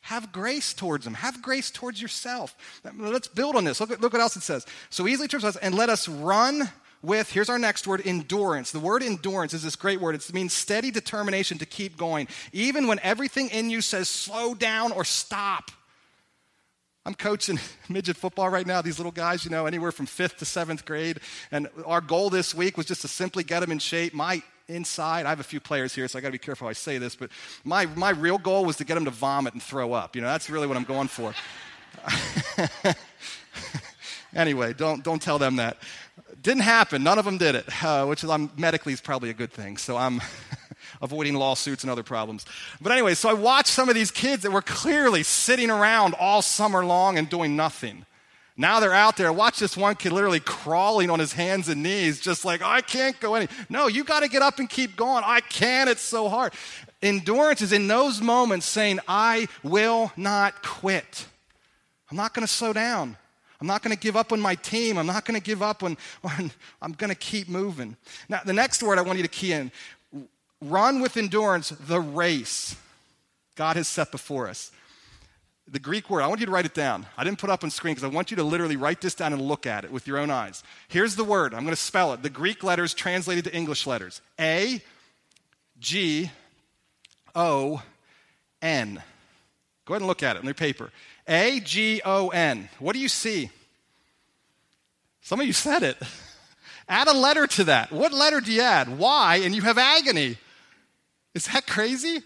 Have 0.05 0.31
grace 0.31 0.71
towards 0.75 1.03
them. 1.03 1.15
Have 1.15 1.41
grace 1.41 1.71
towards 1.71 1.99
yourself. 1.99 2.55
Let's 2.95 3.27
build 3.27 3.55
on 3.55 3.63
this. 3.63 3.79
Look, 3.79 3.89
look 3.99 4.13
what 4.13 4.21
else 4.21 4.35
it 4.35 4.43
says. 4.43 4.63
So 4.91 5.07
easily 5.07 5.27
towards 5.27 5.43
us, 5.43 5.55
and 5.55 5.73
let 5.73 5.89
us 5.89 6.07
run 6.07 6.69
with, 7.01 7.31
here's 7.31 7.49
our 7.49 7.57
next 7.57 7.87
word, 7.87 8.03
endurance. 8.05 8.69
The 8.69 8.79
word 8.79 9.01
endurance 9.01 9.55
is 9.55 9.63
this 9.63 9.75
great 9.75 9.99
word. 9.99 10.13
It 10.13 10.31
means 10.31 10.53
steady 10.53 10.91
determination 10.91 11.57
to 11.57 11.65
keep 11.65 11.97
going, 11.97 12.27
even 12.53 12.85
when 12.85 12.99
everything 12.99 13.49
in 13.49 13.71
you 13.71 13.81
says 13.81 14.07
slow 14.07 14.53
down 14.53 14.91
or 14.91 15.05
stop. 15.05 15.71
I'm 17.03 17.15
coaching 17.15 17.57
midget 17.89 18.15
football 18.15 18.49
right 18.49 18.67
now. 18.67 18.83
These 18.83 18.99
little 18.99 19.11
guys, 19.11 19.43
you 19.43 19.49
know, 19.49 19.65
anywhere 19.65 19.91
from 19.91 20.05
fifth 20.05 20.37
to 20.37 20.45
seventh 20.45 20.85
grade. 20.85 21.19
And 21.51 21.67
our 21.83 21.99
goal 21.99 22.29
this 22.29 22.53
week 22.53 22.77
was 22.77 22.85
just 22.85 23.01
to 23.01 23.07
simply 23.07 23.43
get 23.43 23.61
them 23.61 23.71
in 23.71 23.79
shape. 23.79 24.13
My 24.13 24.43
inside. 24.67 25.25
I 25.25 25.29
have 25.29 25.39
a 25.39 25.43
few 25.43 25.59
players 25.59 25.93
here, 25.93 26.07
so 26.07 26.17
I 26.17 26.21
got 26.21 26.29
to 26.29 26.33
be 26.33 26.37
careful 26.37 26.67
I 26.67 26.73
say 26.73 26.97
this, 26.97 27.15
but 27.15 27.29
my, 27.63 27.85
my 27.87 28.09
real 28.09 28.37
goal 28.37 28.65
was 28.65 28.77
to 28.77 28.85
get 28.85 28.95
them 28.95 29.05
to 29.05 29.11
vomit 29.11 29.53
and 29.53 29.61
throw 29.61 29.93
up. 29.93 30.15
You 30.15 30.21
know, 30.21 30.27
that's 30.27 30.49
really 30.49 30.67
what 30.67 30.77
I'm 30.77 30.83
going 30.83 31.07
for. 31.07 31.33
anyway, 34.35 34.73
don't, 34.73 35.03
don't 35.03 35.21
tell 35.21 35.39
them 35.39 35.57
that. 35.57 35.77
Didn't 36.41 36.63
happen. 36.63 37.03
None 37.03 37.17
of 37.17 37.25
them 37.25 37.37
did 37.37 37.55
it, 37.55 37.83
uh, 37.83 38.05
which 38.05 38.23
is, 38.23 38.31
medically 38.57 38.93
is 38.93 39.01
probably 39.01 39.29
a 39.29 39.33
good 39.33 39.51
thing. 39.51 39.77
So 39.77 39.97
I'm 39.97 40.21
avoiding 41.01 41.35
lawsuits 41.35 41.83
and 41.83 41.91
other 41.91 42.03
problems. 42.03 42.45
But 42.81 42.91
anyway, 42.91 43.15
so 43.15 43.29
I 43.29 43.33
watched 43.33 43.69
some 43.69 43.89
of 43.89 43.95
these 43.95 44.11
kids 44.11 44.43
that 44.43 44.51
were 44.51 44.61
clearly 44.61 45.23
sitting 45.23 45.69
around 45.69 46.15
all 46.19 46.41
summer 46.41 46.85
long 46.85 47.17
and 47.17 47.29
doing 47.29 47.55
nothing. 47.55 48.05
Now 48.57 48.79
they're 48.79 48.93
out 48.93 49.17
there. 49.17 49.33
Watch 49.33 49.59
this 49.59 49.75
one 49.75 49.95
kid 49.95 50.13
literally 50.13 50.39
crawling 50.39 51.09
on 51.09 51.19
his 51.19 51.33
hands 51.33 51.67
and 51.67 51.83
knees, 51.83 52.21
just 52.21 52.45
like, 52.45 52.61
I 52.61 52.81
can't 52.81 53.19
go 53.19 53.35
any. 53.35 53.49
No, 53.69 53.87
you 53.87 54.03
got 54.03 54.21
to 54.21 54.29
get 54.29 54.41
up 54.41 54.59
and 54.59 54.69
keep 54.69 54.95
going. 54.95 55.23
I 55.25 55.41
can. 55.41 55.87
It's 55.89 56.01
so 56.01 56.29
hard. 56.29 56.53
Endurance 57.01 57.61
is 57.61 57.73
in 57.73 57.87
those 57.87 58.21
moments 58.21 58.65
saying, 58.65 58.99
I 59.07 59.47
will 59.61 60.11
not 60.15 60.63
quit. 60.63 61.27
I'm 62.09 62.17
not 62.17 62.33
going 62.33 62.47
to 62.47 62.51
slow 62.51 62.71
down. 62.71 63.17
I'm 63.59 63.67
not 63.67 63.81
going 63.81 63.95
to 63.95 63.99
give 63.99 64.15
up 64.15 64.31
on 64.31 64.39
my 64.39 64.55
team. 64.55 64.97
I'm 64.97 65.07
not 65.07 65.25
going 65.25 65.39
to 65.39 65.45
give 65.45 65.61
up 65.61 65.83
on, 65.83 65.97
on 66.23 66.51
I'm 66.81 66.93
going 66.93 67.09
to 67.09 67.15
keep 67.15 67.49
moving. 67.49 67.97
Now, 68.29 68.41
the 68.45 68.53
next 68.53 68.81
word 68.83 68.97
I 68.97 69.01
want 69.01 69.17
you 69.17 69.23
to 69.23 69.29
key 69.29 69.51
in 69.53 69.71
run 70.61 71.01
with 71.01 71.17
endurance 71.17 71.69
the 71.69 71.99
race 71.99 72.75
God 73.55 73.75
has 73.75 73.87
set 73.87 74.11
before 74.11 74.47
us. 74.47 74.71
The 75.67 75.79
Greek 75.79 76.09
word, 76.11 76.21
I 76.21 76.27
want 76.27 76.39
you 76.39 76.45
to 76.45 76.51
write 76.51 76.65
it 76.65 76.75
down. 76.75 77.07
I 77.17 77.23
didn't 77.23 77.39
put 77.39 77.49
up 77.49 77.63
on 77.63 77.71
screen 77.71 77.95
because 77.95 78.03
I 78.03 78.13
want 78.13 78.29
you 78.29 78.37
to 78.37 78.43
literally 78.43 78.75
write 78.75 79.01
this 79.01 79.15
down 79.15 79.33
and 79.33 79.41
look 79.41 79.65
at 79.65 79.83
it 79.83 79.91
with 79.91 80.05
your 80.05 80.19
own 80.19 80.29
eyes. 80.29 80.63
Here's 80.87 81.15
the 81.15 81.23
word. 81.23 81.55
I'm 81.55 81.63
going 81.63 81.75
to 81.75 81.81
spell 81.81 82.13
it. 82.13 82.21
The 82.21 82.29
Greek 82.29 82.63
letters 82.63 82.93
translated 82.93 83.45
to 83.45 83.55
English 83.55 83.87
letters 83.87 84.21
A, 84.39 84.81
G, 85.79 86.29
O, 87.33 87.81
N. 88.61 89.01
Go 89.85 89.93
ahead 89.93 90.01
and 90.01 90.07
look 90.07 90.21
at 90.21 90.35
it 90.35 90.39
on 90.39 90.45
your 90.45 90.53
paper. 90.53 90.91
A 91.27 91.59
G 91.59 92.01
O 92.05 92.29
N. 92.29 92.69
What 92.79 92.93
do 92.93 92.99
you 92.99 93.09
see? 93.09 93.49
Some 95.21 95.39
of 95.39 95.47
you 95.47 95.53
said 95.53 95.81
it. 95.81 95.97
add 96.87 97.07
a 97.07 97.13
letter 97.13 97.47
to 97.47 97.63
that. 97.65 97.91
What 97.91 98.13
letter 98.13 98.39
do 98.39 98.51
you 98.51 98.61
add? 98.61 98.99
Y, 98.99 99.41
and 99.43 99.55
you 99.55 99.63
have 99.63 99.79
agony. 99.79 100.37
Is 101.33 101.45
that 101.47 101.65
crazy? 101.65 102.21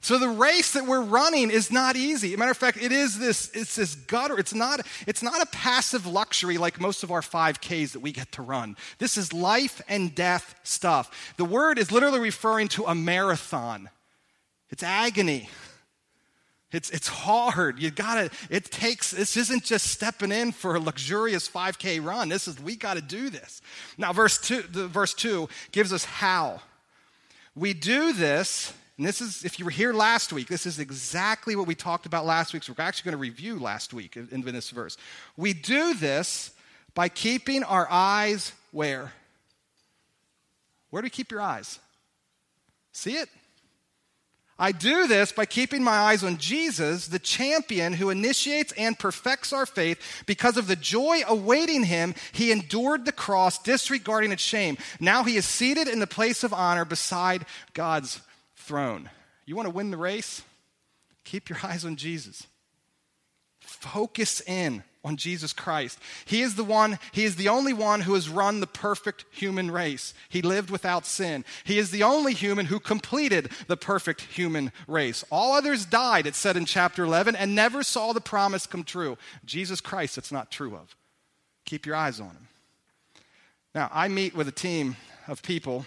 So 0.00 0.18
the 0.18 0.28
race 0.28 0.72
that 0.72 0.86
we're 0.86 1.02
running 1.02 1.50
is 1.50 1.70
not 1.70 1.96
easy. 1.96 2.34
A 2.34 2.38
matter 2.38 2.50
of 2.50 2.56
fact, 2.56 2.82
it 2.82 2.92
is 2.92 3.18
this, 3.18 3.50
it's 3.54 3.76
this 3.76 3.94
gutter. 3.94 4.38
It's 4.38 4.54
not, 4.54 4.80
it's 5.06 5.22
not 5.22 5.42
a 5.42 5.46
passive 5.46 6.06
luxury 6.06 6.58
like 6.58 6.80
most 6.80 7.02
of 7.02 7.10
our 7.10 7.20
5Ks 7.20 7.92
that 7.92 8.00
we 8.00 8.12
get 8.12 8.30
to 8.32 8.42
run. 8.42 8.76
This 8.98 9.16
is 9.16 9.32
life 9.32 9.80
and 9.88 10.14
death 10.14 10.54
stuff. 10.62 11.34
The 11.36 11.44
word 11.44 11.78
is 11.78 11.90
literally 11.90 12.20
referring 12.20 12.68
to 12.68 12.84
a 12.84 12.94
marathon. 12.94 13.88
It's 14.70 14.82
agony. 14.82 15.48
It's, 16.74 16.90
it's 16.90 17.06
hard. 17.06 17.78
You 17.78 17.92
gotta, 17.92 18.30
it 18.50 18.64
takes, 18.64 19.12
this 19.12 19.36
isn't 19.36 19.62
just 19.62 19.86
stepping 19.86 20.32
in 20.32 20.50
for 20.50 20.74
a 20.74 20.80
luxurious 20.80 21.48
5K 21.48 22.04
run. 22.04 22.28
This 22.28 22.48
is, 22.48 22.60
we 22.60 22.74
gotta 22.74 23.00
do 23.00 23.30
this. 23.30 23.62
Now, 23.96 24.12
verse 24.12 24.38
two, 24.38 24.62
the, 24.62 24.88
verse 24.88 25.14
two 25.14 25.48
gives 25.70 25.92
us 25.92 26.04
how. 26.04 26.60
We 27.54 27.74
do 27.74 28.12
this, 28.12 28.72
and 28.96 29.06
this 29.06 29.20
is, 29.20 29.44
if 29.44 29.58
you 29.58 29.64
were 29.64 29.72
here 29.72 29.92
last 29.92 30.32
week, 30.32 30.46
this 30.46 30.66
is 30.66 30.78
exactly 30.78 31.56
what 31.56 31.66
we 31.66 31.74
talked 31.74 32.06
about 32.06 32.26
last 32.26 32.52
week. 32.52 32.62
So 32.62 32.74
we're 32.76 32.84
actually 32.84 33.10
gonna 33.10 33.20
review 33.20 33.58
last 33.58 33.92
week 33.92 34.16
in, 34.16 34.28
in 34.30 34.42
this 34.42 34.70
verse. 34.70 34.96
We 35.36 35.52
do 35.52 35.94
this 35.94 36.52
by 36.94 37.08
keeping 37.08 37.64
our 37.64 37.88
eyes 37.90 38.52
where? 38.70 39.12
Where 40.90 41.02
do 41.02 41.06
we 41.06 41.10
keep 41.10 41.32
your 41.32 41.40
eyes? 41.40 41.80
See 42.92 43.16
it? 43.16 43.28
I 44.56 44.70
do 44.70 45.08
this 45.08 45.32
by 45.32 45.46
keeping 45.46 45.82
my 45.82 45.96
eyes 45.96 46.22
on 46.22 46.36
Jesus, 46.36 47.08
the 47.08 47.18
champion 47.18 47.94
who 47.94 48.10
initiates 48.10 48.72
and 48.74 48.96
perfects 48.96 49.52
our 49.52 49.66
faith. 49.66 50.22
Because 50.26 50.56
of 50.56 50.68
the 50.68 50.76
joy 50.76 51.22
awaiting 51.26 51.82
him, 51.82 52.14
he 52.30 52.52
endured 52.52 53.04
the 53.04 53.10
cross, 53.10 53.58
disregarding 53.58 54.30
its 54.30 54.42
shame. 54.42 54.78
Now 55.00 55.24
he 55.24 55.34
is 55.36 55.44
seated 55.44 55.88
in 55.88 55.98
the 55.98 56.06
place 56.06 56.44
of 56.44 56.52
honor 56.52 56.84
beside 56.84 57.46
God's 57.72 58.20
throne. 58.64 59.10
You 59.46 59.56
want 59.56 59.66
to 59.66 59.74
win 59.74 59.90
the 59.90 59.96
race? 59.96 60.42
Keep 61.24 61.48
your 61.48 61.58
eyes 61.62 61.84
on 61.84 61.96
Jesus. 61.96 62.46
Focus 63.60 64.40
in 64.42 64.82
on 65.04 65.16
Jesus 65.16 65.52
Christ. 65.52 65.98
He 66.24 66.40
is 66.40 66.54
the 66.54 66.64
one, 66.64 66.98
he 67.12 67.24
is 67.24 67.36
the 67.36 67.48
only 67.48 67.74
one 67.74 68.00
who 68.02 68.14
has 68.14 68.28
run 68.28 68.60
the 68.60 68.66
perfect 68.66 69.26
human 69.30 69.70
race. 69.70 70.14
He 70.30 70.40
lived 70.40 70.70
without 70.70 71.04
sin. 71.04 71.44
He 71.64 71.78
is 71.78 71.90
the 71.90 72.02
only 72.02 72.32
human 72.32 72.66
who 72.66 72.80
completed 72.80 73.50
the 73.66 73.76
perfect 73.76 74.22
human 74.22 74.72
race. 74.88 75.24
All 75.30 75.52
others 75.52 75.84
died, 75.84 76.26
it 76.26 76.34
said 76.34 76.56
in 76.56 76.64
chapter 76.64 77.04
11, 77.04 77.36
and 77.36 77.54
never 77.54 77.82
saw 77.82 78.12
the 78.12 78.20
promise 78.20 78.66
come 78.66 78.84
true. 78.84 79.18
Jesus 79.44 79.80
Christ, 79.80 80.16
it's 80.16 80.32
not 80.32 80.50
true 80.50 80.74
of. 80.74 80.96
Keep 81.66 81.84
your 81.84 81.96
eyes 81.96 82.18
on 82.18 82.28
him. 82.28 82.48
Now, 83.74 83.90
I 83.92 84.08
meet 84.08 84.34
with 84.34 84.48
a 84.48 84.52
team 84.52 84.96
of 85.28 85.42
people. 85.42 85.84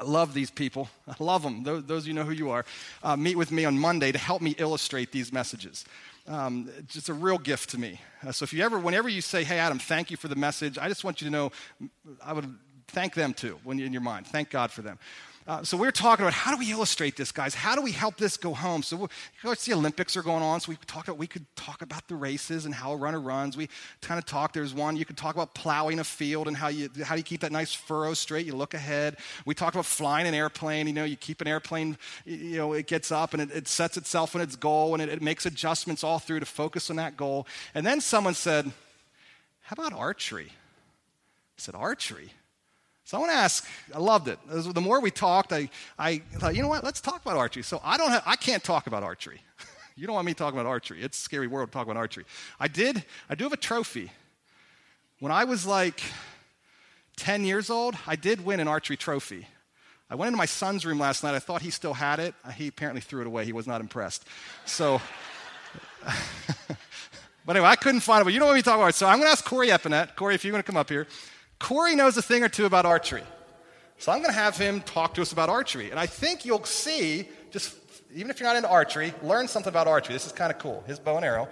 I 0.00 0.04
love 0.04 0.32
these 0.32 0.50
people. 0.50 0.88
I 1.06 1.14
love 1.22 1.42
them. 1.42 1.62
Those, 1.62 1.84
those 1.84 2.02
of 2.04 2.08
you 2.08 2.14
know 2.14 2.24
who 2.24 2.32
you 2.32 2.50
are. 2.50 2.64
Uh, 3.02 3.16
meet 3.16 3.36
with 3.36 3.52
me 3.52 3.66
on 3.66 3.78
Monday 3.78 4.10
to 4.12 4.18
help 4.18 4.40
me 4.40 4.54
illustrate 4.58 5.12
these 5.12 5.32
messages 5.32 5.84
um, 6.30 6.70
it's 6.78 7.08
a 7.08 7.14
real 7.14 7.38
gift 7.38 7.70
to 7.70 7.78
me. 7.78 8.00
Uh, 8.26 8.32
so 8.32 8.44
if 8.44 8.52
you 8.52 8.62
ever, 8.62 8.78
whenever 8.78 9.08
you 9.08 9.20
say, 9.20 9.44
"Hey, 9.44 9.58
Adam, 9.58 9.78
thank 9.78 10.10
you 10.10 10.16
for 10.16 10.28
the 10.28 10.36
message," 10.36 10.78
I 10.78 10.88
just 10.88 11.04
want 11.04 11.20
you 11.20 11.26
to 11.26 11.30
know, 11.30 11.52
I 12.24 12.32
would 12.32 12.54
thank 12.88 13.14
them 13.14 13.34
too 13.34 13.58
when 13.64 13.78
you're 13.78 13.86
in 13.86 13.92
your 13.92 14.02
mind. 14.02 14.26
Thank 14.26 14.50
God 14.50 14.70
for 14.70 14.82
them. 14.82 14.98
Uh, 15.50 15.64
so 15.64 15.76
we're 15.76 15.90
talking 15.90 16.24
about 16.24 16.32
how 16.32 16.52
do 16.52 16.58
we 16.58 16.70
illustrate 16.70 17.16
this, 17.16 17.32
guys? 17.32 17.56
How 17.56 17.74
do 17.74 17.82
we 17.82 17.90
help 17.90 18.16
this 18.16 18.36
go 18.36 18.54
home? 18.54 18.84
So 18.84 18.96
we 18.96 19.06
the 19.42 19.72
Olympics 19.72 20.16
are 20.16 20.22
going 20.22 20.44
on, 20.44 20.60
so 20.60 20.70
we 20.70 20.76
talk 20.86 21.08
about, 21.08 21.18
we 21.18 21.26
could 21.26 21.44
talk 21.56 21.82
about 21.82 22.06
the 22.06 22.14
races 22.14 22.66
and 22.66 22.72
how 22.72 22.92
a 22.92 22.96
runner 22.96 23.18
runs. 23.18 23.56
We 23.56 23.68
kind 24.00 24.16
of 24.16 24.26
talk. 24.26 24.52
There's 24.52 24.72
one 24.72 24.96
you 24.96 25.04
could 25.04 25.16
talk 25.16 25.34
about 25.34 25.52
plowing 25.52 25.98
a 25.98 26.04
field 26.04 26.46
and 26.46 26.56
how 26.56 26.68
you 26.68 26.88
how 27.02 27.16
do 27.16 27.18
you 27.18 27.24
keep 27.24 27.40
that 27.40 27.50
nice 27.50 27.74
furrow 27.74 28.14
straight? 28.14 28.46
You 28.46 28.54
look 28.54 28.74
ahead. 28.74 29.16
We 29.44 29.56
talk 29.56 29.74
about 29.74 29.86
flying 29.86 30.28
an 30.28 30.34
airplane. 30.34 30.86
You 30.86 30.92
know, 30.92 31.02
you 31.02 31.16
keep 31.16 31.40
an 31.40 31.48
airplane. 31.48 31.98
You 32.24 32.56
know, 32.56 32.72
it 32.72 32.86
gets 32.86 33.10
up 33.10 33.32
and 33.32 33.42
it, 33.42 33.50
it 33.50 33.66
sets 33.66 33.96
itself 33.96 34.36
on 34.36 34.42
its 34.42 34.54
goal 34.54 34.94
and 34.94 35.02
it, 35.02 35.08
it 35.08 35.20
makes 35.20 35.46
adjustments 35.46 36.04
all 36.04 36.20
through 36.20 36.38
to 36.38 36.46
focus 36.46 36.90
on 36.90 36.96
that 36.96 37.16
goal. 37.16 37.48
And 37.74 37.84
then 37.84 38.00
someone 38.00 38.34
said, 38.34 38.70
"How 39.62 39.74
about 39.74 39.92
archery?" 39.94 40.52
I 40.52 41.56
said, 41.56 41.74
"Archery." 41.74 42.34
So 43.10 43.16
I 43.16 43.20
want 43.22 43.32
to 43.32 43.38
ask, 43.38 43.66
I 43.92 43.98
loved 43.98 44.28
it. 44.28 44.38
The 44.48 44.80
more 44.80 45.00
we 45.00 45.10
talked, 45.10 45.52
I, 45.52 45.68
I 45.98 46.18
thought, 46.34 46.54
you 46.54 46.62
know 46.62 46.68
what, 46.68 46.84
let's 46.84 47.00
talk 47.00 47.20
about 47.20 47.36
archery. 47.36 47.64
So 47.64 47.80
I, 47.82 47.96
don't 47.96 48.08
have, 48.08 48.22
I 48.24 48.36
can't 48.36 48.62
talk 48.62 48.86
about 48.86 49.02
archery. 49.02 49.40
you 49.96 50.06
don't 50.06 50.14
want 50.14 50.26
me 50.26 50.32
talking 50.32 50.56
about 50.56 50.68
archery. 50.68 51.02
It's 51.02 51.18
a 51.18 51.20
scary 51.20 51.48
world 51.48 51.70
to 51.70 51.72
talk 51.72 51.86
about 51.88 51.96
archery. 51.96 52.24
I 52.60 52.68
did, 52.68 53.04
I 53.28 53.34
do 53.34 53.42
have 53.42 53.52
a 53.52 53.56
trophy. 53.56 54.12
When 55.18 55.32
I 55.32 55.42
was 55.42 55.66
like 55.66 56.00
10 57.16 57.42
years 57.44 57.68
old, 57.68 57.96
I 58.06 58.14
did 58.14 58.44
win 58.44 58.60
an 58.60 58.68
archery 58.68 58.96
trophy. 58.96 59.48
I 60.08 60.14
went 60.14 60.28
into 60.28 60.38
my 60.38 60.46
son's 60.46 60.86
room 60.86 61.00
last 61.00 61.24
night. 61.24 61.34
I 61.34 61.40
thought 61.40 61.62
he 61.62 61.70
still 61.70 61.94
had 61.94 62.20
it. 62.20 62.32
He 62.54 62.68
apparently 62.68 63.00
threw 63.00 63.22
it 63.22 63.26
away. 63.26 63.44
He 63.44 63.52
was 63.52 63.66
not 63.66 63.80
impressed. 63.80 64.24
So, 64.66 65.02
but 67.44 67.56
anyway, 67.56 67.70
I 67.70 67.74
couldn't 67.74 68.02
find 68.02 68.20
it. 68.20 68.24
But 68.24 68.34
you 68.34 68.38
know 68.38 68.46
what 68.46 68.54
we 68.54 68.62
talk 68.62 68.76
about. 68.76 68.90
it. 68.90 68.94
So 68.94 69.08
I'm 69.08 69.18
going 69.18 69.26
to 69.26 69.32
ask 69.32 69.44
Corey 69.44 69.72
Epinette. 69.72 70.14
Corey, 70.14 70.36
if 70.36 70.44
you're 70.44 70.52
going 70.52 70.62
to 70.62 70.66
come 70.66 70.76
up 70.76 70.88
here. 70.88 71.08
Corey 71.60 71.94
knows 71.94 72.16
a 72.16 72.22
thing 72.22 72.42
or 72.42 72.48
two 72.48 72.66
about 72.66 72.84
archery. 72.84 73.22
So 73.98 74.10
I'm 74.10 74.18
going 74.18 74.32
to 74.32 74.40
have 74.40 74.56
him 74.56 74.80
talk 74.80 75.14
to 75.14 75.22
us 75.22 75.30
about 75.30 75.48
archery. 75.50 75.90
And 75.90 76.00
I 76.00 76.06
think 76.06 76.44
you'll 76.44 76.64
see, 76.64 77.28
just 77.50 77.76
even 78.14 78.30
if 78.30 78.40
you're 78.40 78.48
not 78.48 78.56
into 78.56 78.68
archery, 78.68 79.14
learn 79.22 79.46
something 79.46 79.68
about 79.68 79.86
archery. 79.86 80.14
This 80.14 80.26
is 80.26 80.32
kind 80.32 80.50
of 80.50 80.58
cool. 80.58 80.82
His 80.86 80.98
bow 80.98 81.16
and 81.16 81.24
arrow. 81.24 81.48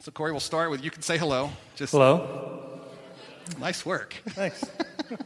So, 0.00 0.10
Corey, 0.10 0.32
we'll 0.32 0.40
start 0.40 0.70
with 0.70 0.82
you 0.82 0.90
can 0.90 1.02
say 1.02 1.18
hello. 1.18 1.50
Just 1.76 1.92
hello. 1.92 2.80
Nice 3.58 3.84
work. 3.84 4.14
Thanks. 4.30 4.64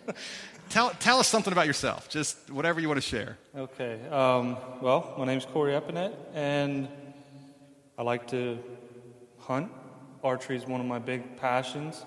tell, 0.70 0.90
tell 0.90 1.20
us 1.20 1.28
something 1.28 1.52
about 1.52 1.68
yourself, 1.68 2.08
just 2.08 2.50
whatever 2.50 2.80
you 2.80 2.88
want 2.88 3.00
to 3.00 3.08
share. 3.08 3.38
Okay. 3.56 4.00
Um, 4.08 4.56
well, 4.80 5.14
my 5.16 5.24
name's 5.24 5.44
Corey 5.44 5.76
Epinette, 5.76 6.18
and 6.34 6.88
I 7.96 8.02
like 8.02 8.26
to 8.28 8.58
hunt. 9.38 9.70
Archery 10.24 10.56
is 10.56 10.66
one 10.66 10.80
of 10.80 10.86
my 10.86 10.98
big 10.98 11.36
passions. 11.36 12.04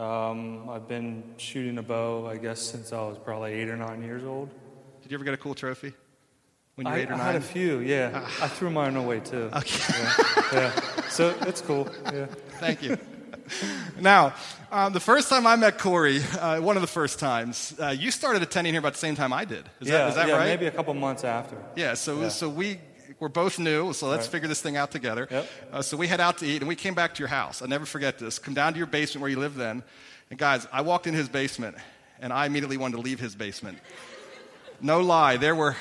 Um, 0.00 0.70
I've 0.70 0.88
been 0.88 1.22
shooting 1.36 1.76
a 1.76 1.82
bow, 1.82 2.26
I 2.26 2.38
guess, 2.38 2.58
since 2.58 2.90
I 2.90 3.02
was 3.02 3.18
probably 3.18 3.52
eight 3.52 3.68
or 3.68 3.76
nine 3.76 4.02
years 4.02 4.24
old. 4.24 4.48
Did 5.02 5.12
you 5.12 5.16
ever 5.18 5.24
get 5.24 5.34
a 5.34 5.36
cool 5.36 5.54
trophy? 5.54 5.92
When 6.76 6.86
you 6.86 6.92
were 6.94 6.98
eight 6.98 7.10
or 7.10 7.14
I 7.14 7.18
nine? 7.18 7.26
had 7.26 7.36
a 7.36 7.40
few, 7.42 7.80
yeah. 7.80 8.10
Ah. 8.14 8.44
I 8.44 8.48
threw 8.48 8.70
mine 8.70 8.96
away 8.96 9.20
too. 9.20 9.50
Okay. 9.54 9.92
Yeah. 9.92 10.40
yeah. 10.54 11.08
So 11.10 11.36
it's 11.42 11.60
cool. 11.60 11.86
Yeah. 12.06 12.26
Thank 12.60 12.82
you. 12.82 12.96
now, 14.00 14.32
um, 14.72 14.94
the 14.94 15.00
first 15.00 15.28
time 15.28 15.46
I 15.46 15.56
met 15.56 15.76
Corey, 15.76 16.22
uh, 16.40 16.60
one 16.62 16.76
of 16.76 16.80
the 16.80 16.86
first 16.88 17.18
times, 17.18 17.74
uh, 17.78 17.88
you 17.88 18.10
started 18.10 18.40
attending 18.40 18.72
here 18.72 18.78
about 18.78 18.94
the 18.94 18.98
same 18.98 19.16
time 19.16 19.34
I 19.34 19.44
did. 19.44 19.68
Is 19.80 19.88
yeah, 19.88 19.98
that, 19.98 20.08
is 20.08 20.14
that 20.14 20.28
yeah, 20.28 20.36
right? 20.38 20.46
maybe 20.46 20.64
a 20.64 20.70
couple 20.70 20.94
months 20.94 21.24
after. 21.24 21.58
Yeah, 21.76 21.92
so, 21.92 22.22
yeah. 22.22 22.28
so 22.30 22.48
we 22.48 22.80
we're 23.20 23.28
both 23.28 23.58
new, 23.58 23.92
so 23.92 24.08
let's 24.08 24.24
right. 24.24 24.32
figure 24.32 24.48
this 24.48 24.62
thing 24.62 24.76
out 24.76 24.90
together. 24.90 25.28
Yep. 25.30 25.48
Uh, 25.72 25.82
so 25.82 25.96
we 25.96 26.06
head 26.06 26.20
out 26.20 26.38
to 26.38 26.46
eat, 26.46 26.62
and 26.62 26.68
we 26.68 26.74
came 26.74 26.94
back 26.94 27.14
to 27.14 27.18
your 27.18 27.28
house. 27.28 27.60
I'll 27.60 27.68
never 27.68 27.84
forget 27.84 28.18
this. 28.18 28.38
Come 28.38 28.54
down 28.54 28.72
to 28.72 28.78
your 28.78 28.86
basement 28.86 29.20
where 29.20 29.30
you 29.30 29.38
lived 29.38 29.56
then. 29.56 29.82
And 30.30 30.38
guys, 30.38 30.66
I 30.72 30.80
walked 30.80 31.06
in 31.06 31.12
his 31.12 31.28
basement, 31.28 31.76
and 32.18 32.32
I 32.32 32.46
immediately 32.46 32.78
wanted 32.78 32.96
to 32.96 33.02
leave 33.02 33.20
his 33.20 33.34
basement. 33.34 33.78
No 34.80 35.00
lie, 35.00 35.36
there 35.36 35.54
were, 35.54 35.76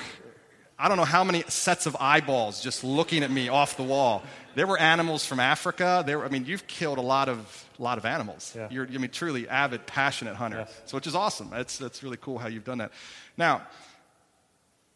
I 0.78 0.90
don't 0.90 0.98
know 0.98 1.06
how 1.06 1.24
many 1.24 1.44
sets 1.48 1.86
of 1.86 1.96
eyeballs 2.00 2.62
just 2.62 2.84
looking 2.84 3.24
at 3.24 3.32
me 3.32 3.48
off 3.48 3.78
the 3.78 3.84
wall. 3.84 4.22
There 4.56 4.68
were 4.68 4.78
animals 4.78 5.26
from 5.26 5.40
Africa. 5.40 6.04
There, 6.06 6.20
were, 6.20 6.26
I 6.26 6.28
mean, 6.28 6.46
you've 6.46 6.68
killed 6.68 6.98
a 6.98 7.02
lot 7.02 7.30
of, 7.30 7.66
lot 7.78 7.98
of 7.98 8.06
animals. 8.06 8.54
Yeah. 8.54 8.68
You're, 8.70 8.86
I 8.86 8.98
mean, 8.98 9.12
truly 9.12 9.48
avid, 9.48 9.86
passionate 9.86 10.36
hunter. 10.36 10.66
Yes. 10.68 10.82
So, 10.88 10.98
which 10.98 11.08
is 11.08 11.16
awesome. 11.16 11.50
That's, 11.52 11.78
that's 11.78 12.04
really 12.04 12.18
cool 12.18 12.38
how 12.38 12.50
you've 12.50 12.66
done 12.66 12.80
that. 12.80 12.92
Now, 13.38 13.62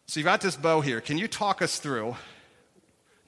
so 0.07 0.19
you've 0.19 0.25
got 0.25 0.41
this 0.41 0.57
bow 0.57 0.81
here. 0.81 0.99
Can 0.99 1.17
you 1.17 1.29
talk 1.29 1.61
us 1.61 1.79
through 1.79 2.17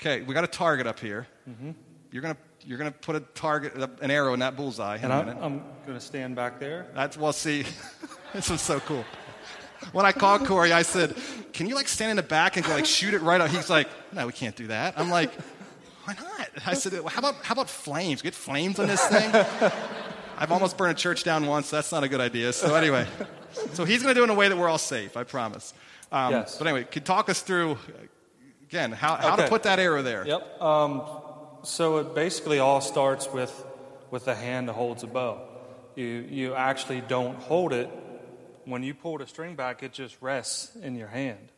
Okay, 0.02 0.22
we 0.22 0.34
got 0.34 0.44
a 0.44 0.48
target 0.48 0.88
up 0.88 1.00
here. 1.00 1.28
Mm-hmm. 1.50 1.72
You're 2.12 2.22
gonna 2.22 2.38
you're 2.66 2.78
gonna 2.78 2.92
put 2.92 3.16
a 3.16 3.20
target, 3.20 3.74
an 3.76 4.12
arrow 4.12 4.34
in 4.34 4.40
that 4.40 4.56
bullseye. 4.56 4.98
And 5.02 5.12
I'm. 5.14 5.30
I'm 5.30 5.60
going 5.86 5.98
to 5.98 6.00
stand 6.00 6.36
back 6.36 6.60
there. 6.60 6.88
That's 6.94 7.18
well. 7.18 7.34
See, 7.34 7.66
this 8.34 8.50
was 8.50 8.62
so 8.62 8.80
cool. 8.82 9.06
When 9.92 10.06
I 10.06 10.12
called 10.12 10.46
Corey, 10.46 10.72
I 10.72 10.82
said, 10.82 11.16
"Can 11.54 11.68
you 11.68 11.76
like 11.76 11.88
stand 11.88 12.12
in 12.12 12.18
the 12.18 12.24
back 12.24 12.58
and 12.58 12.66
go, 12.66 12.72
like 12.74 12.86
shoot 12.86 13.14
it 13.14 13.22
right 13.22 13.40
out?" 13.40 13.50
He's 13.50 13.70
like, 13.70 13.88
"No, 14.12 14.26
we 14.26 14.34
can't 14.34 14.56
do 14.56 14.68
that." 14.68 14.98
I'm 14.98 15.10
like, 15.10 15.32
"Why 16.06 16.14
not?" 16.14 16.50
I 16.66 16.74
said, 16.74 16.94
well, 16.94 17.08
"How 17.08 17.20
about 17.20 17.36
how 17.44 17.54
about 17.54 17.70
flames? 17.70 18.22
Get 18.22 18.34
flames 18.34 18.80
on 18.80 18.88
this 18.88 19.06
thing." 19.06 19.30
I've 20.38 20.52
almost 20.52 20.78
burned 20.78 20.92
a 20.98 21.00
church 21.00 21.24
down 21.24 21.46
once. 21.46 21.68
So 21.68 21.78
that's 21.78 21.92
not 21.94 22.04
a 22.04 22.10
good 22.10 22.20
idea. 22.20 22.52
So 22.52 22.76
anyway, 22.76 23.08
so 23.74 23.86
he's 23.86 24.02
going 24.04 24.14
to 24.14 24.20
do 24.20 24.22
it 24.22 24.26
in 24.26 24.30
a 24.32 24.34
way 24.34 24.50
that 24.50 24.58
we're 24.58 24.68
all 24.68 24.78
safe. 24.78 25.16
I 25.16 25.24
promise. 25.24 25.74
Um, 26.12 26.32
Yes. 26.32 26.58
But 26.58 26.68
anyway, 26.68 26.84
could 26.84 27.06
talk 27.06 27.30
us 27.30 27.42
through 27.42 27.78
again 28.68 28.92
how, 28.92 29.16
how 29.16 29.36
to 29.36 29.48
put 29.48 29.64
that 29.64 29.80
arrow 29.80 30.02
there. 30.02 30.26
Yep. 30.28 30.62
Um, 30.62 31.02
so 31.64 31.98
it 31.98 32.16
basically 32.16 32.60
all 32.60 32.82
starts 32.82 33.32
with 33.32 33.66
with 34.12 34.26
the 34.26 34.36
hand 34.36 34.70
that 34.70 34.74
holds 34.74 35.04
a 35.04 35.08
bow. 35.08 35.42
You 35.96 36.06
you 36.06 36.54
actually 36.54 37.02
don't 37.02 37.38
hold 37.38 37.74
it. 37.74 37.90
When 38.66 38.82
you 38.82 38.94
pull 38.94 39.18
the 39.20 39.28
string 39.28 39.56
back, 39.56 39.84
it 39.84 39.94
just 39.94 40.18
rests 40.22 40.76
in 40.76 40.96
your 40.96 41.08
hand. 41.08 41.52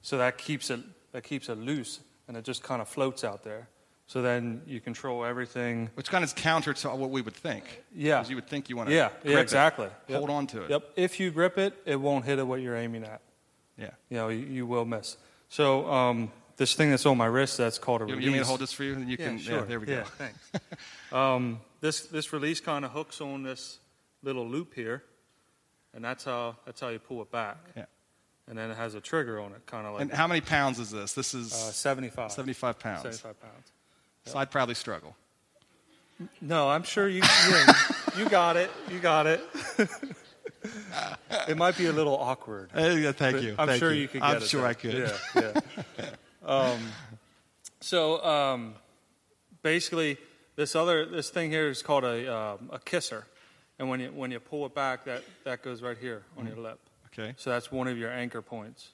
So 0.00 0.18
that 0.18 0.38
keeps 0.38 0.70
it 0.70 0.80
that 1.12 1.22
keeps 1.22 1.48
it 1.48 1.58
loose, 1.58 2.00
and 2.28 2.36
it 2.36 2.44
just 2.44 2.62
kind 2.62 2.80
of 2.82 2.88
floats 2.88 3.24
out 3.24 3.42
there. 3.44 3.68
So 4.08 4.22
then 4.22 4.62
you 4.66 4.80
control 4.80 5.24
everything. 5.24 5.90
Which 5.94 6.08
kind 6.08 6.22
of 6.22 6.28
is 6.28 6.34
counter 6.34 6.72
to 6.72 6.90
what 6.90 7.10
we 7.10 7.22
would 7.22 7.34
think. 7.34 7.82
Yeah. 7.92 8.18
Because 8.18 8.30
you 8.30 8.36
would 8.36 8.46
think 8.46 8.68
you 8.68 8.76
want 8.76 8.88
to. 8.88 8.94
Yeah. 8.94 9.10
Yeah. 9.24 9.40
Exactly. 9.40 9.88
Yep. 10.08 10.18
Hold 10.18 10.30
on 10.30 10.46
to 10.48 10.62
it. 10.62 10.70
Yep. 10.70 10.90
If 10.94 11.18
you 11.18 11.32
grip 11.32 11.58
it, 11.58 11.74
it 11.84 11.96
won't 11.96 12.24
hit 12.24 12.38
at 12.38 12.46
what 12.46 12.60
you're 12.60 12.76
aiming 12.76 13.02
at. 13.02 13.20
Yeah. 13.76 13.90
You 14.08 14.16
know, 14.16 14.28
you, 14.28 14.46
you 14.46 14.66
will 14.66 14.84
miss. 14.84 15.16
So 15.48 15.90
um, 15.90 16.30
this 16.56 16.74
thing 16.74 16.90
that's 16.90 17.06
on 17.06 17.16
my 17.18 17.26
wrist, 17.26 17.58
that's 17.58 17.78
called 17.78 18.02
a 18.02 18.04
You, 18.04 18.10
release. 18.12 18.24
you 18.24 18.30
mean 18.32 18.40
to 18.40 18.46
hold 18.46 18.60
this 18.60 18.72
for 18.72 18.84
you? 18.84 18.94
And 18.94 19.08
you 19.08 19.16
Yeah, 19.18 19.26
can. 19.26 19.38
sure. 19.38 19.62
there 19.62 19.80
we 19.80 19.86
yeah, 19.88 20.02
go. 20.02 20.04
Thanks. 20.04 20.38
um, 21.12 21.60
this 21.80 22.02
this 22.06 22.32
release 22.32 22.60
kind 22.60 22.84
of 22.84 22.92
hooks 22.92 23.20
on 23.20 23.42
this 23.42 23.78
little 24.22 24.46
loop 24.48 24.74
here, 24.74 25.02
and 25.94 26.04
that's 26.04 26.24
how 26.24 26.56
that's 26.64 26.80
how 26.80 26.88
you 26.88 26.98
pull 26.98 27.22
it 27.22 27.30
back. 27.30 27.58
Yeah. 27.76 27.84
And 28.48 28.56
then 28.56 28.70
it 28.70 28.76
has 28.76 28.94
a 28.94 29.00
trigger 29.00 29.40
on 29.40 29.52
it, 29.52 29.66
kind 29.66 29.86
of 29.88 29.94
like 29.94 30.02
And 30.02 30.12
how 30.12 30.28
many 30.28 30.40
pounds 30.40 30.78
is 30.78 30.90
this? 30.92 31.14
This 31.14 31.34
is 31.34 31.52
uh, 31.52 31.56
75. 31.72 32.30
75 32.30 32.78
pounds. 32.78 33.02
75 33.02 33.40
pounds. 33.40 33.72
So 34.24 34.38
I'd 34.38 34.52
probably 34.52 34.76
struggle. 34.76 35.16
No, 36.40 36.68
I'm 36.70 36.84
sure 36.84 37.08
you 37.08 37.22
yeah, 37.50 37.72
you 38.16 38.28
got 38.28 38.56
it. 38.56 38.70
You 38.88 39.00
got 39.00 39.26
it. 39.26 39.40
it 41.48 41.56
might 41.56 41.76
be 41.76 41.86
a 41.86 41.92
little 41.92 42.16
awkward. 42.16 42.70
Uh, 42.74 43.12
thank 43.12 43.42
you. 43.42 43.54
I'm 43.58 43.68
Thank 43.68 43.80
sure 43.80 43.92
you, 43.92 44.08
could 44.08 44.20
get 44.22 44.30
I'm 44.30 44.36
it. 44.38 44.42
sure 44.44 44.62
there. 44.62 44.70
I 44.70 44.74
could. 44.74 45.12
Yeah, 45.34 45.60
yeah. 45.98 46.10
um, 46.46 46.80
so 47.80 48.24
um, 48.24 48.74
basically, 49.62 50.16
this 50.54 50.74
other 50.74 51.06
this 51.06 51.30
thing 51.30 51.50
here 51.50 51.68
is 51.68 51.82
called 51.82 52.04
a 52.04 52.34
um, 52.34 52.70
a 52.72 52.78
kisser, 52.78 53.26
and 53.78 53.88
when 53.88 54.00
you 54.00 54.08
when 54.08 54.30
you 54.30 54.40
pull 54.40 54.64
it 54.66 54.74
back, 54.74 55.04
that 55.04 55.22
that 55.44 55.62
goes 55.62 55.82
right 55.82 55.98
here 55.98 56.22
on 56.38 56.46
your 56.46 56.56
lip. 56.56 56.78
Okay. 57.06 57.34
So 57.36 57.50
that's 57.50 57.72
one 57.72 57.88
of 57.88 57.98
your 57.98 58.10
anchor 58.10 58.42
points, 58.42 58.92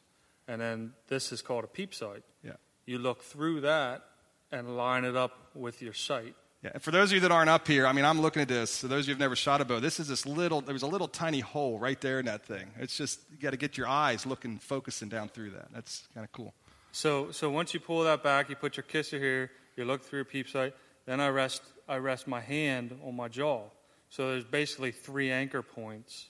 and 0.48 0.60
then 0.60 0.92
this 1.08 1.32
is 1.32 1.42
called 1.42 1.64
a 1.64 1.68
peep 1.68 1.94
sight. 1.94 2.22
Yeah. 2.42 2.52
You 2.86 2.98
look 2.98 3.22
through 3.22 3.62
that 3.62 4.04
and 4.50 4.76
line 4.76 5.04
it 5.04 5.16
up 5.16 5.38
with 5.54 5.82
your 5.82 5.94
sight. 5.94 6.34
Yeah. 6.62 6.70
And 6.74 6.82
for 6.82 6.92
those 6.92 7.10
of 7.10 7.14
you 7.14 7.20
that 7.20 7.32
aren't 7.32 7.50
up 7.50 7.66
here, 7.66 7.86
I 7.86 7.92
mean, 7.92 8.04
I'm 8.04 8.20
looking 8.20 8.42
at 8.42 8.48
this. 8.48 8.70
So 8.70 8.86
those 8.86 9.04
of 9.04 9.08
you 9.08 9.14
who've 9.14 9.20
never 9.20 9.34
shot 9.34 9.60
a 9.60 9.64
bow, 9.64 9.80
this 9.80 9.98
is 9.98 10.06
this 10.08 10.26
little. 10.26 10.60
There 10.60 10.72
was 10.72 10.82
a 10.82 10.86
little 10.86 11.08
tiny 11.08 11.40
hole 11.40 11.78
right 11.78 12.00
there 12.00 12.20
in 12.20 12.26
that 12.26 12.44
thing. 12.44 12.70
It's 12.78 12.96
just 12.96 13.20
you 13.32 13.38
got 13.38 13.50
to 13.50 13.56
get 13.56 13.76
your 13.76 13.88
eyes 13.88 14.26
looking, 14.26 14.58
focusing 14.58 15.08
down 15.08 15.28
through 15.28 15.50
that. 15.50 15.68
That's 15.72 16.06
kind 16.14 16.24
of 16.24 16.30
cool. 16.30 16.54
So, 16.92 17.30
so 17.30 17.50
once 17.50 17.72
you 17.74 17.80
pull 17.80 18.04
that 18.04 18.22
back, 18.22 18.50
you 18.50 18.56
put 18.56 18.76
your 18.76 18.84
kisser 18.84 19.18
here, 19.18 19.50
you 19.76 19.84
look 19.84 20.02
through 20.02 20.18
your 20.18 20.24
peep 20.24 20.48
sight, 20.48 20.74
then 21.06 21.20
I 21.20 21.28
rest, 21.28 21.62
I 21.88 21.96
rest 21.96 22.28
my 22.28 22.40
hand 22.40 22.96
on 23.04 23.16
my 23.16 23.28
jaw. 23.28 23.62
So 24.10 24.30
there's 24.30 24.44
basically 24.44 24.92
three 24.92 25.30
anchor 25.30 25.62
points 25.62 26.26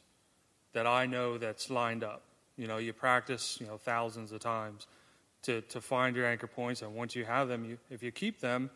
that 0.72 0.86
I 0.86 1.06
know 1.06 1.36
that's 1.36 1.68
lined 1.68 2.04
up. 2.04 2.22
You 2.56 2.68
know, 2.68 2.78
you 2.78 2.92
practice, 2.92 3.58
you 3.60 3.66
know, 3.66 3.76
thousands 3.76 4.30
of 4.30 4.40
times 4.40 4.86
to, 5.42 5.62
to 5.62 5.80
find 5.80 6.14
your 6.14 6.26
anchor 6.26 6.46
points, 6.46 6.82
and 6.82 6.94
once 6.94 7.16
you 7.16 7.24
have 7.24 7.48
them, 7.48 7.64
you, 7.64 7.78
if 7.90 8.02
you 8.02 8.12
keep 8.12 8.40
them, 8.40 8.70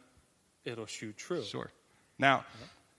it'll 0.64 0.87
shoot 0.87 1.16
true. 1.16 1.45
Sure. 1.45 1.70
Now, 2.18 2.45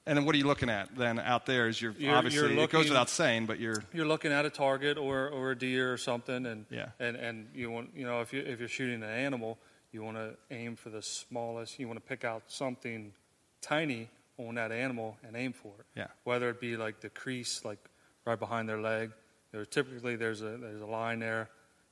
and 0.08 0.18
then 0.18 0.26
what 0.26 0.34
are 0.34 0.38
you 0.39 0.47
looking 0.47 0.70
at 0.70 0.95
then 0.95 1.20
out 1.20 1.45
there? 1.45 1.68
Is 1.68 1.80
you're, 1.82 1.91
You're- 1.99 2.14
obviously 2.16 2.53
you're 2.55 2.64
it 2.64 2.70
goes 2.72 2.88
without 2.89 3.10
saying, 3.10 3.45
but 3.45 3.60
you're 3.60 3.84
You're 3.93 4.08
looking 4.08 4.32
at 4.32 4.45
a 4.45 4.49
target 4.49 4.97
or, 4.97 5.28
or 5.30 5.51
a 5.51 5.58
deer 5.58 5.93
or 5.93 5.97
something, 5.97 6.45
and 6.45 6.66
Yeah. 6.72 6.89
and, 6.99 7.16
and 7.18 7.47
you 7.53 7.70
want 7.70 7.91
you 7.95 8.05
know 8.05 8.22
if 8.22 8.34
you 8.34 8.41
if 8.41 8.60
you're 8.60 8.68
shooting 8.70 9.03
an 9.03 9.10
animal, 9.10 9.58
you 9.91 10.03
want 10.03 10.18
to 10.18 10.36
aim 10.49 10.76
for 10.76 10.89
the 10.89 11.01
smallest. 11.01 11.78
You 11.80 11.88
want 11.88 11.97
to 12.01 12.05
pick 12.08 12.24
out 12.26 12.43
something 12.47 13.14
tiny 13.62 14.10
on 14.38 14.55
that 14.55 14.72
animal 14.72 15.18
and 15.26 15.36
aim 15.36 15.53
for 15.53 15.74
it. 15.80 15.86
Yeah. 15.95 16.08
Whether 16.24 16.49
it 16.49 16.60
be 16.62 16.78
like 16.78 17.01
the 17.01 17.10
crease, 17.10 17.64
like 17.66 17.80
right 18.26 18.39
behind 18.39 18.70
their 18.70 18.80
leg, 18.82 19.12
or 19.53 19.66
typically 19.66 20.16
there's 20.16 20.41
a 20.41 20.58
there's 20.58 20.82
a 20.82 20.86
line 20.86 21.20
there. 21.20 21.49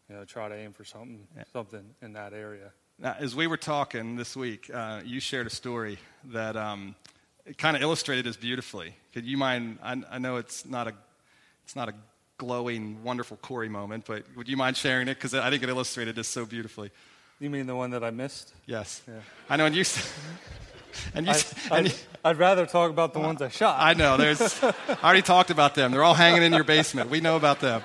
You 0.10 0.16
know, 0.16 0.24
try 0.26 0.48
to 0.50 0.56
aim 0.56 0.72
for 0.74 0.84
something 0.86 1.28
Yeah. 1.36 1.44
something 1.52 1.84
in 2.02 2.14
that 2.14 2.34
area. 2.34 2.72
Now, 3.00 3.16
as 3.20 3.36
we 3.36 3.48
were 3.48 3.58
talking 3.58 4.16
this 4.16 4.38
week, 4.38 4.70
uh, 4.74 5.02
you 5.04 5.20
shared 5.20 5.48
a 5.48 5.50
story 5.50 5.98
that 6.26 6.56
um, 6.56 6.96
it 7.46 7.58
kind 7.58 7.76
of 7.76 7.84
illustrated 7.84 8.26
this 8.26 8.38
beautifully. 8.38 8.96
Could 9.14 9.26
you 9.26 9.38
mind? 9.38 9.80
I, 9.84 10.02
I 10.12 10.18
know 10.18 10.38
it's 10.38 10.66
not 10.66 10.88
a, 10.88 10.94
it's 11.64 11.76
not 11.76 11.90
a 11.90 11.94
glowing, 12.38 13.04
wonderful 13.04 13.38
Corey 13.38 13.70
moment, 13.70 14.06
but 14.06 14.24
would 14.36 14.48
you 14.50 14.58
mind 14.58 14.78
sharing 14.78 15.08
it? 15.08 15.16
Because 15.16 15.34
I 15.34 15.50
think 15.50 15.64
it 15.64 15.70
illustrated 15.70 16.16
this 16.16 16.28
so 16.28 16.46
beautifully. 16.46 16.92
You 17.40 17.50
mean 17.50 17.66
the 17.68 17.76
one 17.76 17.92
that 17.92 18.04
I 18.04 18.12
missed? 18.12 18.54
Yes, 18.66 19.02
Yeah. 19.08 19.14
I 19.50 19.58
know. 19.58 19.66
And 19.66 19.76
you, 19.76 19.84
and 21.14 21.26
you, 21.26 21.32
I, 21.32 21.36
s- 21.36 21.54
and 21.66 21.74
I'd, 21.74 21.86
you- 21.88 21.98
I'd 22.24 22.38
rather 22.38 22.66
talk 22.66 22.90
about 22.90 23.14
the 23.14 23.20
ones 23.20 23.42
I 23.42 23.50
shot. 23.50 23.78
I 23.80 23.94
know. 23.94 24.18
There's, 24.18 24.42
I 24.64 24.74
already 25.04 25.22
talked 25.22 25.50
about 25.52 25.76
them. 25.76 25.92
They're 25.92 26.04
all 26.04 26.14
hanging 26.14 26.44
in 26.44 26.54
your 26.54 26.64
basement. 26.64 27.10
We 27.10 27.20
know 27.22 27.36
about 27.36 27.60
them. 27.60 27.82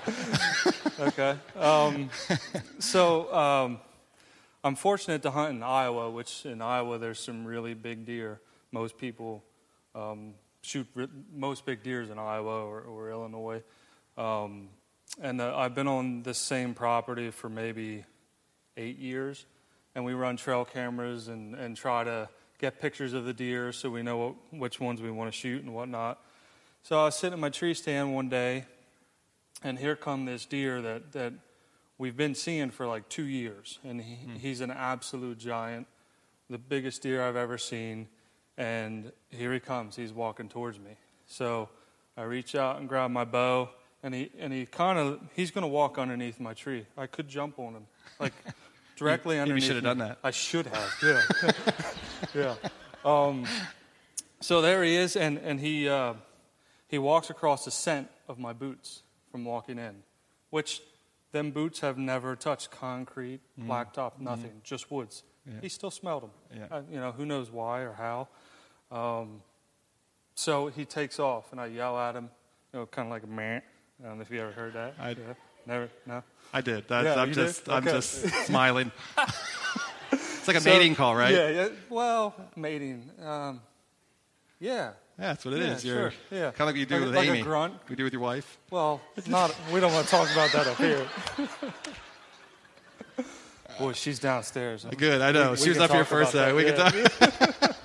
okay. 1.00 1.36
Um, 1.58 2.10
so 2.78 3.32
um, 3.34 3.80
I'm 4.64 4.76
fortunate 4.76 5.22
to 5.22 5.30
hunt 5.30 5.56
in 5.56 5.62
Iowa, 5.62 6.10
which 6.10 6.46
in 6.46 6.62
Iowa 6.62 6.98
there's 6.98 7.18
some 7.18 7.44
really 7.44 7.74
big 7.74 8.06
deer. 8.06 8.40
Most 8.72 8.98
people 8.98 9.42
um, 10.00 10.34
shoot 10.62 10.86
most 11.34 11.64
big 11.66 11.82
deers 11.82 12.10
in 12.10 12.18
Iowa 12.18 12.64
or, 12.64 12.80
or 12.82 13.10
Illinois. 13.10 13.62
Um, 14.16 14.68
and 15.20 15.40
uh, 15.40 15.56
I've 15.56 15.74
been 15.74 15.88
on 15.88 16.22
this 16.22 16.38
same 16.38 16.74
property 16.74 17.30
for 17.30 17.48
maybe 17.48 18.04
eight 18.76 18.98
years, 18.98 19.44
and 19.94 20.04
we 20.04 20.14
run 20.14 20.36
trail 20.36 20.64
cameras 20.64 21.28
and, 21.28 21.54
and 21.54 21.76
try 21.76 22.04
to 22.04 22.28
get 22.58 22.80
pictures 22.80 23.12
of 23.12 23.24
the 23.24 23.32
deer 23.32 23.72
so 23.72 23.90
we 23.90 24.02
know 24.02 24.18
what, 24.18 24.34
which 24.60 24.80
ones 24.80 25.00
we 25.00 25.10
want 25.10 25.32
to 25.32 25.36
shoot 25.36 25.62
and 25.62 25.74
whatnot. 25.74 26.22
So 26.82 27.00
I 27.00 27.04
was 27.04 27.16
sitting 27.16 27.34
in 27.34 27.40
my 27.40 27.50
tree 27.50 27.74
stand 27.74 28.14
one 28.14 28.28
day, 28.28 28.64
and 29.62 29.78
here 29.78 29.96
come 29.96 30.24
this 30.24 30.46
deer 30.46 30.80
that, 30.80 31.12
that 31.12 31.32
we've 31.98 32.16
been 32.16 32.34
seeing 32.34 32.70
for 32.70 32.86
like 32.86 33.08
two 33.08 33.24
years, 33.24 33.78
and 33.84 34.00
he, 34.00 34.16
he's 34.38 34.60
an 34.60 34.70
absolute 34.70 35.38
giant, 35.38 35.86
the 36.48 36.58
biggest 36.58 37.02
deer 37.02 37.22
I've 37.22 37.36
ever 37.36 37.58
seen, 37.58 38.08
and 38.60 39.10
here 39.30 39.54
he 39.54 39.58
comes. 39.58 39.96
He's 39.96 40.12
walking 40.12 40.50
towards 40.50 40.78
me. 40.78 40.90
So 41.26 41.70
I 42.16 42.22
reach 42.24 42.54
out 42.54 42.78
and 42.78 42.88
grab 42.88 43.10
my 43.10 43.24
bow, 43.24 43.70
and 44.02 44.14
he 44.14 44.30
and 44.38 44.52
he 44.52 44.66
kind 44.66 44.98
of 44.98 45.20
he's 45.34 45.50
going 45.50 45.62
to 45.62 45.68
walk 45.68 45.98
underneath 45.98 46.38
my 46.38 46.52
tree. 46.52 46.86
I 46.96 47.06
could 47.06 47.26
jump 47.26 47.58
on 47.58 47.72
him, 47.72 47.86
like 48.18 48.34
directly 48.96 49.36
maybe 49.36 49.42
underneath. 49.42 49.62
You 49.62 49.66
should 49.66 49.76
have 49.76 49.84
done 49.84 49.98
that. 49.98 50.18
I 50.22 50.30
should 50.30 50.66
have. 50.66 50.94
Yeah, 51.02 51.22
yeah. 52.34 52.54
Um, 53.02 53.46
so 54.40 54.60
there 54.60 54.84
he 54.84 54.94
is, 54.94 55.16
and 55.16 55.38
and 55.38 55.58
he 55.58 55.88
uh, 55.88 56.14
he 56.86 56.98
walks 56.98 57.30
across 57.30 57.64
the 57.64 57.70
scent 57.70 58.08
of 58.28 58.38
my 58.38 58.52
boots 58.52 59.02
from 59.32 59.46
walking 59.46 59.78
in, 59.78 60.02
which 60.50 60.82
them 61.32 61.50
boots 61.50 61.80
have 61.80 61.96
never 61.96 62.36
touched 62.36 62.70
concrete, 62.70 63.40
blacktop, 63.58 64.18
nothing, 64.18 64.60
just 64.64 64.90
woods. 64.90 65.22
Mm-hmm. 65.48 65.56
Yeah. 65.56 65.62
He 65.62 65.68
still 65.70 65.90
smelled 65.90 66.24
them. 66.24 66.30
Yeah. 66.54 66.66
Uh, 66.70 66.82
you 66.90 67.00
know, 67.00 67.12
who 67.12 67.24
knows 67.24 67.50
why 67.50 67.80
or 67.80 67.94
how. 67.94 68.28
Um, 68.90 69.42
so 70.34 70.68
he 70.68 70.84
takes 70.84 71.18
off, 71.18 71.52
and 71.52 71.60
I 71.60 71.66
yell 71.66 71.98
at 71.98 72.14
him, 72.16 72.30
you 72.72 72.80
know, 72.80 72.86
kind 72.86 73.06
of 73.06 73.12
like 73.12 73.22
a 73.22 73.26
man. 73.26 73.62
I 74.02 74.08
don't 74.08 74.16
know 74.16 74.22
if 74.22 74.30
you 74.30 74.40
ever 74.40 74.52
heard 74.52 74.72
that. 74.74 74.94
I- 74.98 75.10
yeah. 75.10 75.16
Never. 75.66 75.90
No. 76.06 76.22
I 76.54 76.62
did. 76.62 76.88
That's, 76.88 77.04
Yeah, 77.04 77.20
I'm 77.22 77.28
you 77.28 77.34
did? 77.34 77.46
just, 77.46 77.68
I'm 77.68 77.82
Okay. 77.86 77.92
just 77.92 78.28
smiling. 78.46 78.90
it's 80.12 80.48
like 80.48 80.56
a 80.56 80.60
So- 80.60 80.70
mating 80.70 80.94
call, 80.94 81.14
right? 81.14 81.34
Yeah. 81.34 81.48
yeah 81.50 81.68
well, 81.90 82.34
mating. 82.56 83.10
Um, 83.22 83.60
yeah. 84.58 84.92
Yeah, 85.18 85.26
that's 85.34 85.44
what 85.44 85.52
it 85.54 85.60
Yeah, 85.60 85.74
is. 85.74 85.84
You're 85.84 86.10
sure, 86.12 86.20
yeah. 86.30 86.50
kind 86.52 86.60
of 86.62 86.66
like 86.68 86.76
you 86.76 86.86
do 86.86 86.94
Like 86.96 87.04
with 87.04 87.14
like 87.14 87.28
a 87.40 87.42
grunt. 87.42 87.74
You 87.90 87.96
do 87.96 88.04
with 88.04 88.12
your 88.14 88.22
wife. 88.22 88.56
Well, 88.70 89.02
not. 89.26 89.54
We 89.70 89.78
don't 89.80 89.92
want 89.92 90.06
to 90.06 90.10
talk 90.10 90.32
about 90.32 90.50
that 90.52 90.66
up 90.66 90.78
here. 90.78 91.06
Boy, 93.78 93.92
she's 93.92 94.18
downstairs. 94.18 94.86
Good, 94.96 95.20
I 95.20 95.30
know. 95.32 95.50
We- 95.52 95.56
she 95.58 95.64
we 95.64 95.68
was 95.70 95.78
up 95.78 95.90
here 95.90 96.04
first, 96.06 96.32
for 96.32 96.38
a 96.38 96.42
about 96.42 96.54
second. 96.54 96.56
We 96.56 96.64
that, 96.64 97.52
can 97.52 97.68
talk. 97.68 97.76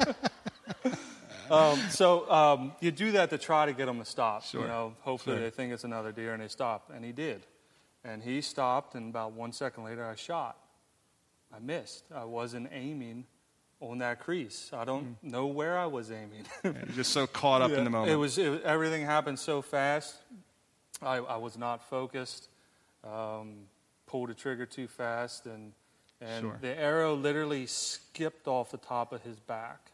Um, 1.51 1.79
so 1.89 2.29
um, 2.31 2.71
you 2.79 2.91
do 2.91 3.11
that 3.13 3.29
to 3.31 3.37
try 3.37 3.65
to 3.65 3.73
get 3.73 3.85
them 3.85 3.99
to 3.99 4.05
stop. 4.05 4.43
Sure. 4.43 4.61
You 4.61 4.67
know, 4.67 4.93
hopefully 5.01 5.35
Sure. 5.37 5.43
they 5.43 5.49
think 5.49 5.73
it's 5.73 5.83
another 5.83 6.11
deer 6.11 6.33
and 6.33 6.41
they 6.41 6.47
stop, 6.47 6.91
and 6.93 7.03
he 7.05 7.11
did, 7.11 7.45
and 8.03 8.21
he 8.23 8.41
stopped, 8.41 8.95
and 8.95 9.09
about 9.09 9.33
one 9.33 9.51
second 9.51 9.83
later 9.83 10.05
I 10.05 10.15
shot, 10.15 10.57
I 11.55 11.59
missed. 11.59 12.05
I 12.13 12.25
wasn't 12.25 12.69
aiming 12.73 13.25
on 13.81 13.97
that 13.99 14.19
crease. 14.19 14.71
I 14.73 14.85
don't 14.85 15.17
know 15.21 15.45
where 15.47 15.77
I 15.77 15.85
was 15.85 16.11
aiming. 16.11 16.45
Yeah, 16.63 16.71
just 16.95 17.11
so 17.11 17.27
caught 17.27 17.61
up 17.61 17.71
in 17.71 17.83
the 17.83 17.89
moment. 17.89 18.11
It 18.11 18.15
was, 18.15 18.37
it 18.37 18.63
everything 18.63 19.03
happened 19.05 19.37
so 19.39 19.61
fast. 19.61 20.15
I, 21.01 21.17
I 21.17 21.37
was 21.37 21.57
not 21.57 21.87
focused. 21.89 22.49
Um, 23.03 23.67
pulled 24.07 24.29
the 24.29 24.33
trigger 24.33 24.65
too 24.65 24.87
fast, 24.87 25.45
and 25.45 25.73
and 26.21 26.41
Sure. 26.43 26.57
the 26.61 26.79
arrow 26.79 27.13
literally 27.13 27.65
skipped 27.65 28.47
off 28.47 28.71
the 28.71 28.77
top 28.77 29.11
of 29.13 29.21
his 29.21 29.37
back. 29.39 29.91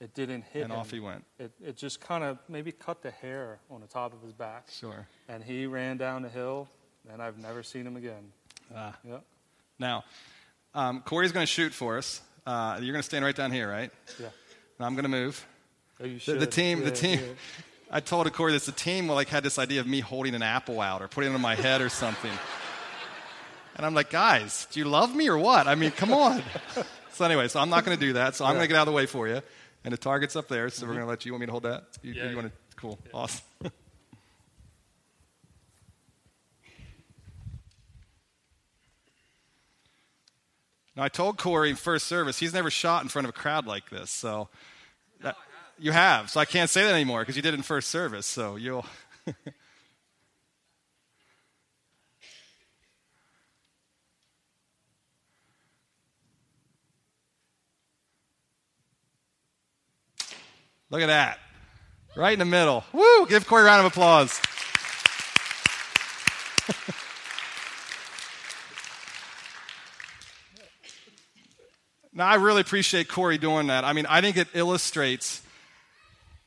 It 0.00 0.14
didn't 0.14 0.42
hit 0.52 0.62
and 0.62 0.72
him. 0.72 0.78
off 0.78 0.90
he 0.90 1.00
went. 1.00 1.24
It, 1.40 1.50
it 1.64 1.76
just 1.76 2.00
kind 2.00 2.22
of 2.22 2.38
maybe 2.48 2.70
cut 2.70 3.02
the 3.02 3.10
hair 3.10 3.58
on 3.70 3.80
the 3.80 3.86
top 3.88 4.12
of 4.12 4.22
his 4.22 4.32
back. 4.32 4.66
Sure. 4.70 5.06
And 5.28 5.42
he 5.42 5.66
ran 5.66 5.96
down 5.96 6.22
the 6.22 6.28
hill, 6.28 6.68
and 7.12 7.20
I've 7.20 7.38
never 7.38 7.62
seen 7.64 7.84
him 7.86 7.96
again. 7.96 8.30
Ah. 8.74 8.94
Yep. 9.04 9.24
Now, 9.80 10.04
um, 10.74 11.00
Corey's 11.00 11.32
going 11.32 11.44
to 11.44 11.50
shoot 11.52 11.72
for 11.72 11.98
us. 11.98 12.20
Uh, 12.46 12.78
you're 12.80 12.92
going 12.92 13.02
to 13.02 13.06
stand 13.06 13.24
right 13.24 13.34
down 13.34 13.50
here, 13.50 13.68
right? 13.68 13.90
Yeah. 14.20 14.26
And 14.78 14.86
I'm 14.86 14.94
going 14.94 15.02
to 15.04 15.08
move. 15.08 15.44
Oh, 16.00 16.04
you 16.04 16.14
The, 16.14 16.20
should. 16.20 16.40
the 16.40 16.46
team, 16.46 16.84
the 16.84 16.90
team. 16.92 17.18
yeah. 17.20 17.26
I 17.90 18.00
told 18.00 18.30
Corey 18.34 18.52
this. 18.52 18.66
The 18.66 18.72
team 18.72 19.08
like 19.08 19.28
had 19.28 19.42
this 19.42 19.58
idea 19.58 19.80
of 19.80 19.86
me 19.86 20.00
holding 20.00 20.34
an 20.34 20.42
apple 20.42 20.80
out 20.80 21.00
or 21.02 21.08
putting 21.08 21.32
it 21.32 21.34
on 21.34 21.40
my 21.40 21.54
head 21.56 21.80
or 21.80 21.88
something. 21.88 22.30
And 23.76 23.86
I'm 23.86 23.94
like, 23.94 24.10
guys, 24.10 24.66
do 24.72 24.80
you 24.80 24.86
love 24.86 25.14
me 25.14 25.28
or 25.28 25.38
what? 25.38 25.68
I 25.68 25.76
mean, 25.76 25.92
come 25.92 26.12
on. 26.12 26.42
so 27.12 27.24
anyway, 27.24 27.46
so 27.46 27.60
I'm 27.60 27.70
not 27.70 27.84
going 27.84 27.96
to 27.96 28.04
do 28.06 28.14
that. 28.14 28.34
So 28.34 28.44
I'm 28.44 28.50
Yeah. 28.50 28.54
going 28.56 28.64
to 28.64 28.68
get 28.68 28.76
out 28.76 28.82
of 28.88 28.92
the 28.92 28.96
way 28.96 29.06
for 29.06 29.28
you. 29.28 29.40
And 29.84 29.92
the 29.92 29.98
target's 29.98 30.36
up 30.36 30.48
there. 30.48 30.68
So 30.68 30.86
we're 30.86 30.92
mm-hmm. 30.92 30.98
going 30.98 31.06
to 31.06 31.10
let 31.10 31.24
you. 31.24 31.30
You 31.30 31.32
want 31.34 31.40
me 31.40 31.46
to 31.46 31.52
hold 31.52 31.62
that? 31.64 31.84
You, 32.02 32.12
Yeah. 32.12 32.30
you 32.30 32.36
want 32.36 32.48
to? 32.48 32.76
Cool. 32.76 32.98
Awesome. 33.12 33.44
Now, 40.96 41.04
I 41.04 41.08
told 41.08 41.38
Corey 41.38 41.70
in 41.70 41.76
first 41.76 42.08
service 42.08 42.40
he's 42.40 42.52
never 42.52 42.70
shot 42.70 43.04
in 43.04 43.08
front 43.08 43.24
of 43.24 43.28
a 43.28 43.32
crowd 43.32 43.66
like 43.66 43.88
this. 43.88 44.10
So 44.10 44.48
that, 45.20 45.36
you 45.78 45.92
have. 45.92 46.28
So 46.28 46.40
I 46.40 46.44
can't 46.44 46.68
say 46.68 46.82
that 46.82 46.92
anymore 46.92 47.20
because 47.20 47.36
you 47.36 47.42
did 47.42 47.54
it 47.54 47.56
in 47.56 47.62
first 47.62 47.88
service. 47.88 48.26
So 48.26 48.56
you'll. 48.56 48.84
Look 60.90 61.02
at 61.02 61.06
that. 61.06 61.38
Right 62.16 62.32
in 62.32 62.38
the 62.38 62.46
middle. 62.46 62.84
Woo! 62.92 63.26
Give 63.26 63.46
Corey 63.46 63.62
a 63.62 63.66
round 63.66 63.86
of 63.86 63.92
applause. 63.92 64.40
now, 72.12 72.26
I 72.26 72.36
really 72.36 72.62
appreciate 72.62 73.08
Corey 73.08 73.38
doing 73.38 73.66
that. 73.68 73.84
I 73.84 73.92
mean, 73.92 74.06
I 74.06 74.20
think 74.20 74.36
it 74.36 74.48
illustrates, 74.54 75.42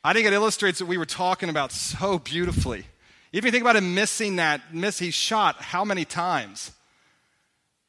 I 0.04 0.14
think 0.14 0.28
it 0.28 0.34
illustrates 0.34 0.82
what 0.82 0.90
we 0.90 0.98
were 0.98 1.06
talking 1.06 1.50
about 1.50 1.72
so 1.72 2.18
beautifully. 2.20 2.86
Even 3.34 3.38
if 3.38 3.46
you 3.46 3.52
think 3.52 3.64
about 3.64 3.76
him 3.76 3.96
missing 3.96 4.38
that 4.38 4.74
miss, 4.74 5.00
he 5.00 5.12
shot 5.12 5.62
how 5.62 5.86
many 5.86 6.04
times? 6.04 6.72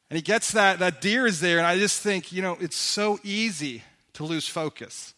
And 0.09 0.15
he 0.15 0.21
gets 0.21 0.51
that, 0.51 0.79
that 0.79 1.01
deer 1.01 1.25
is 1.25 1.39
there, 1.41 1.57
and 1.57 1.65
I 1.65 1.77
just 1.79 2.01
think, 2.01 2.31
you 2.31 2.41
know, 2.43 2.55
it's 2.61 2.77
so 2.77 3.19
easy 3.23 3.83
to 4.13 4.23
lose 4.23 4.47
focus. 4.47 5.12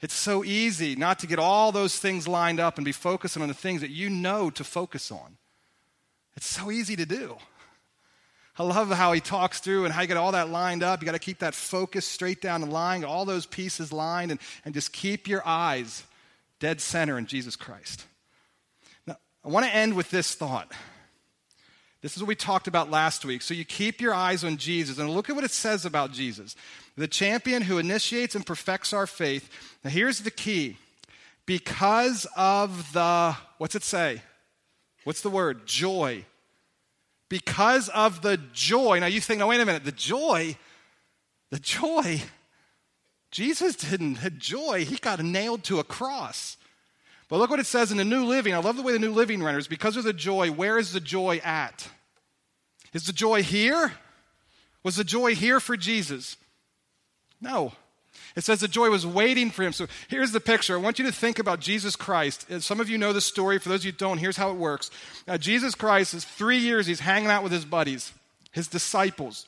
It's 0.00 0.14
so 0.14 0.44
easy 0.44 0.94
not 0.94 1.18
to 1.20 1.26
get 1.26 1.38
all 1.38 1.72
those 1.72 1.98
things 1.98 2.28
lined 2.28 2.60
up 2.60 2.78
and 2.78 2.84
be 2.84 2.92
focusing 2.92 3.42
on 3.42 3.48
the 3.48 3.54
things 3.54 3.80
that 3.80 3.90
you 3.90 4.08
know 4.08 4.50
to 4.50 4.62
focus 4.62 5.10
on. 5.10 5.36
It's 6.36 6.46
so 6.46 6.70
easy 6.70 6.94
to 6.96 7.06
do. 7.06 7.36
I 8.56 8.64
love 8.64 8.90
how 8.90 9.12
he 9.12 9.20
talks 9.20 9.60
through 9.60 9.84
and 9.84 9.94
how 9.94 10.02
you 10.02 10.08
get 10.08 10.16
all 10.16 10.32
that 10.32 10.50
lined 10.50 10.82
up. 10.82 11.00
You 11.00 11.06
got 11.06 11.12
to 11.12 11.18
keep 11.18 11.40
that 11.40 11.54
focus 11.54 12.06
straight 12.06 12.40
down 12.40 12.60
the 12.60 12.66
line, 12.68 13.04
all 13.04 13.24
those 13.24 13.46
pieces 13.46 13.92
lined, 13.92 14.32
and, 14.32 14.40
and 14.64 14.74
just 14.74 14.92
keep 14.92 15.28
your 15.28 15.46
eyes 15.46 16.04
dead 16.58 16.80
center 16.80 17.18
in 17.18 17.26
Jesus 17.26 17.54
Christ. 17.54 18.04
Now, 19.06 19.16
I 19.44 19.48
want 19.48 19.66
to 19.66 19.74
end 19.74 19.94
with 19.94 20.10
this 20.10 20.34
thought. 20.34 20.72
This 22.02 22.16
is 22.16 22.22
what 22.22 22.28
we 22.28 22.34
talked 22.34 22.68
about 22.68 22.90
last 22.90 23.24
week. 23.24 23.42
So 23.42 23.54
you 23.54 23.64
keep 23.64 24.00
your 24.00 24.14
eyes 24.14 24.44
on 24.44 24.56
Jesus, 24.56 24.98
and 24.98 25.10
look 25.10 25.28
at 25.28 25.36
what 25.36 25.44
it 25.44 25.50
says 25.52 25.84
about 25.84 26.12
Jesus 26.12 26.56
the 26.98 27.08
champion 27.08 27.62
who 27.62 27.78
initiates 27.78 28.34
and 28.34 28.44
perfects 28.44 28.92
our 28.92 29.06
faith. 29.06 29.48
Now, 29.84 29.90
here's 29.90 30.20
the 30.20 30.30
key 30.30 30.76
because 31.46 32.26
of 32.36 32.92
the, 32.92 33.36
what's 33.58 33.74
it 33.74 33.84
say? 33.84 34.20
What's 35.04 35.22
the 35.22 35.30
word? 35.30 35.64
Joy. 35.64 36.24
Because 37.28 37.88
of 37.90 38.22
the 38.22 38.38
joy. 38.52 38.98
Now 38.98 39.06
you 39.06 39.20
think, 39.20 39.38
no, 39.38 39.46
wait 39.46 39.60
a 39.60 39.64
minute, 39.64 39.84
the 39.84 39.92
joy, 39.92 40.56
the 41.50 41.58
joy, 41.58 42.20
Jesus 43.30 43.76
didn't 43.76 44.16
have 44.16 44.38
joy. 44.38 44.84
He 44.84 44.96
got 44.96 45.22
nailed 45.22 45.62
to 45.64 45.78
a 45.78 45.84
cross. 45.84 46.56
But 47.28 47.36
look 47.36 47.50
what 47.50 47.60
it 47.60 47.66
says 47.66 47.92
in 47.92 47.98
the 47.98 48.04
New 48.04 48.24
Living. 48.24 48.54
I 48.54 48.58
love 48.58 48.76
the 48.76 48.82
way 48.82 48.92
the 48.92 48.98
New 48.98 49.12
Living 49.12 49.42
renders. 49.42 49.68
Because 49.68 49.96
of 49.96 50.04
the 50.04 50.14
joy, 50.14 50.50
where 50.50 50.78
is 50.78 50.92
the 50.92 51.00
joy 51.00 51.40
at? 51.44 51.88
Is 52.92 53.06
the 53.06 53.12
joy 53.12 53.42
here? 53.42 53.92
Was 54.82 54.96
the 54.96 55.04
joy 55.04 55.34
here 55.34 55.60
for 55.60 55.76
Jesus? 55.76 56.38
No. 57.40 57.72
It 58.36 58.44
says 58.44 58.60
the 58.60 58.68
joy 58.68 58.90
was 58.90 59.06
waiting 59.06 59.50
for 59.50 59.62
him. 59.62 59.72
So 59.72 59.86
here's 60.08 60.32
the 60.32 60.40
picture. 60.40 60.74
I 60.74 60.80
want 60.80 60.98
you 60.98 61.04
to 61.06 61.12
think 61.12 61.38
about 61.38 61.60
Jesus 61.60 61.96
Christ. 61.96 62.50
Uh, 62.50 62.60
Some 62.60 62.80
of 62.80 62.88
you 62.88 62.98
know 62.98 63.12
the 63.12 63.20
story. 63.20 63.58
For 63.58 63.68
those 63.68 63.80
of 63.80 63.86
you 63.86 63.92
don't, 63.92 64.18
here's 64.18 64.36
how 64.36 64.50
it 64.50 64.56
works. 64.56 64.90
Uh, 65.26 65.38
Jesus 65.38 65.74
Christ 65.74 66.14
is 66.14 66.24
three 66.24 66.58
years, 66.58 66.86
he's 66.86 67.00
hanging 67.00 67.30
out 67.30 67.42
with 67.42 67.52
his 67.52 67.64
buddies, 67.64 68.12
his 68.52 68.68
disciples. 68.68 69.46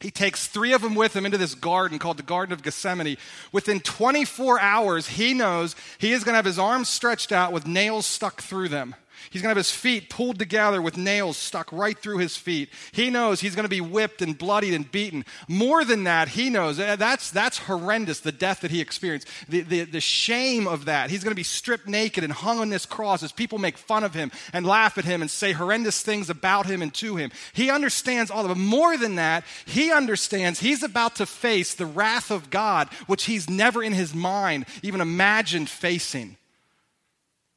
He 0.00 0.10
takes 0.12 0.46
three 0.46 0.72
of 0.72 0.82
them 0.82 0.94
with 0.94 1.16
him 1.16 1.26
into 1.26 1.38
this 1.38 1.56
garden 1.56 1.98
called 1.98 2.18
the 2.18 2.22
Garden 2.22 2.52
of 2.52 2.62
Gethsemane. 2.62 3.16
Within 3.50 3.80
24 3.80 4.60
hours, 4.60 5.08
he 5.08 5.34
knows 5.34 5.74
he 5.98 6.12
is 6.12 6.22
going 6.22 6.34
to 6.34 6.36
have 6.36 6.44
his 6.44 6.58
arms 6.58 6.88
stretched 6.88 7.32
out 7.32 7.52
with 7.52 7.66
nails 7.66 8.06
stuck 8.06 8.40
through 8.40 8.68
them. 8.68 8.94
He's 9.30 9.42
going 9.42 9.48
to 9.48 9.58
have 9.58 9.66
his 9.66 9.70
feet 9.70 10.08
pulled 10.08 10.38
together 10.38 10.80
with 10.80 10.96
nails 10.96 11.36
stuck 11.36 11.70
right 11.72 11.98
through 11.98 12.18
his 12.18 12.36
feet. 12.36 12.70
He 12.92 13.10
knows 13.10 13.40
he's 13.40 13.54
going 13.54 13.64
to 13.64 13.68
be 13.68 13.80
whipped 13.80 14.22
and 14.22 14.36
bloodied 14.36 14.74
and 14.74 14.90
beaten. 14.90 15.24
More 15.48 15.84
than 15.84 16.04
that, 16.04 16.28
he 16.28 16.48
knows 16.50 16.78
uh, 16.80 16.96
that's, 16.96 17.30
that's 17.30 17.58
horrendous, 17.58 18.20
the 18.20 18.32
death 18.32 18.60
that 18.60 18.70
he 18.70 18.80
experienced. 18.80 19.28
The, 19.48 19.60
the, 19.60 19.84
the 19.84 20.00
shame 20.00 20.66
of 20.66 20.86
that. 20.86 21.10
He's 21.10 21.22
going 21.22 21.32
to 21.32 21.36
be 21.36 21.42
stripped 21.42 21.86
naked 21.86 22.24
and 22.24 22.32
hung 22.32 22.58
on 22.58 22.70
this 22.70 22.86
cross 22.86 23.22
as 23.22 23.32
people 23.32 23.58
make 23.58 23.76
fun 23.76 24.04
of 24.04 24.14
him 24.14 24.32
and 24.52 24.66
laugh 24.66 24.96
at 24.96 25.04
him 25.04 25.20
and 25.20 25.30
say 25.30 25.52
horrendous 25.52 26.02
things 26.02 26.30
about 26.30 26.66
him 26.66 26.80
and 26.80 26.94
to 26.94 27.16
him. 27.16 27.30
He 27.52 27.70
understands 27.70 28.30
all 28.30 28.44
of 28.44 28.50
it. 28.50 28.56
More 28.56 28.96
than 28.96 29.16
that, 29.16 29.44
he 29.66 29.92
understands 29.92 30.60
he's 30.60 30.82
about 30.82 31.16
to 31.16 31.26
face 31.26 31.74
the 31.74 31.86
wrath 31.86 32.30
of 32.30 32.50
God, 32.50 32.88
which 33.06 33.24
he's 33.24 33.50
never 33.50 33.82
in 33.82 33.92
his 33.92 34.14
mind 34.14 34.64
even 34.82 35.00
imagined 35.00 35.68
facing. 35.68 36.37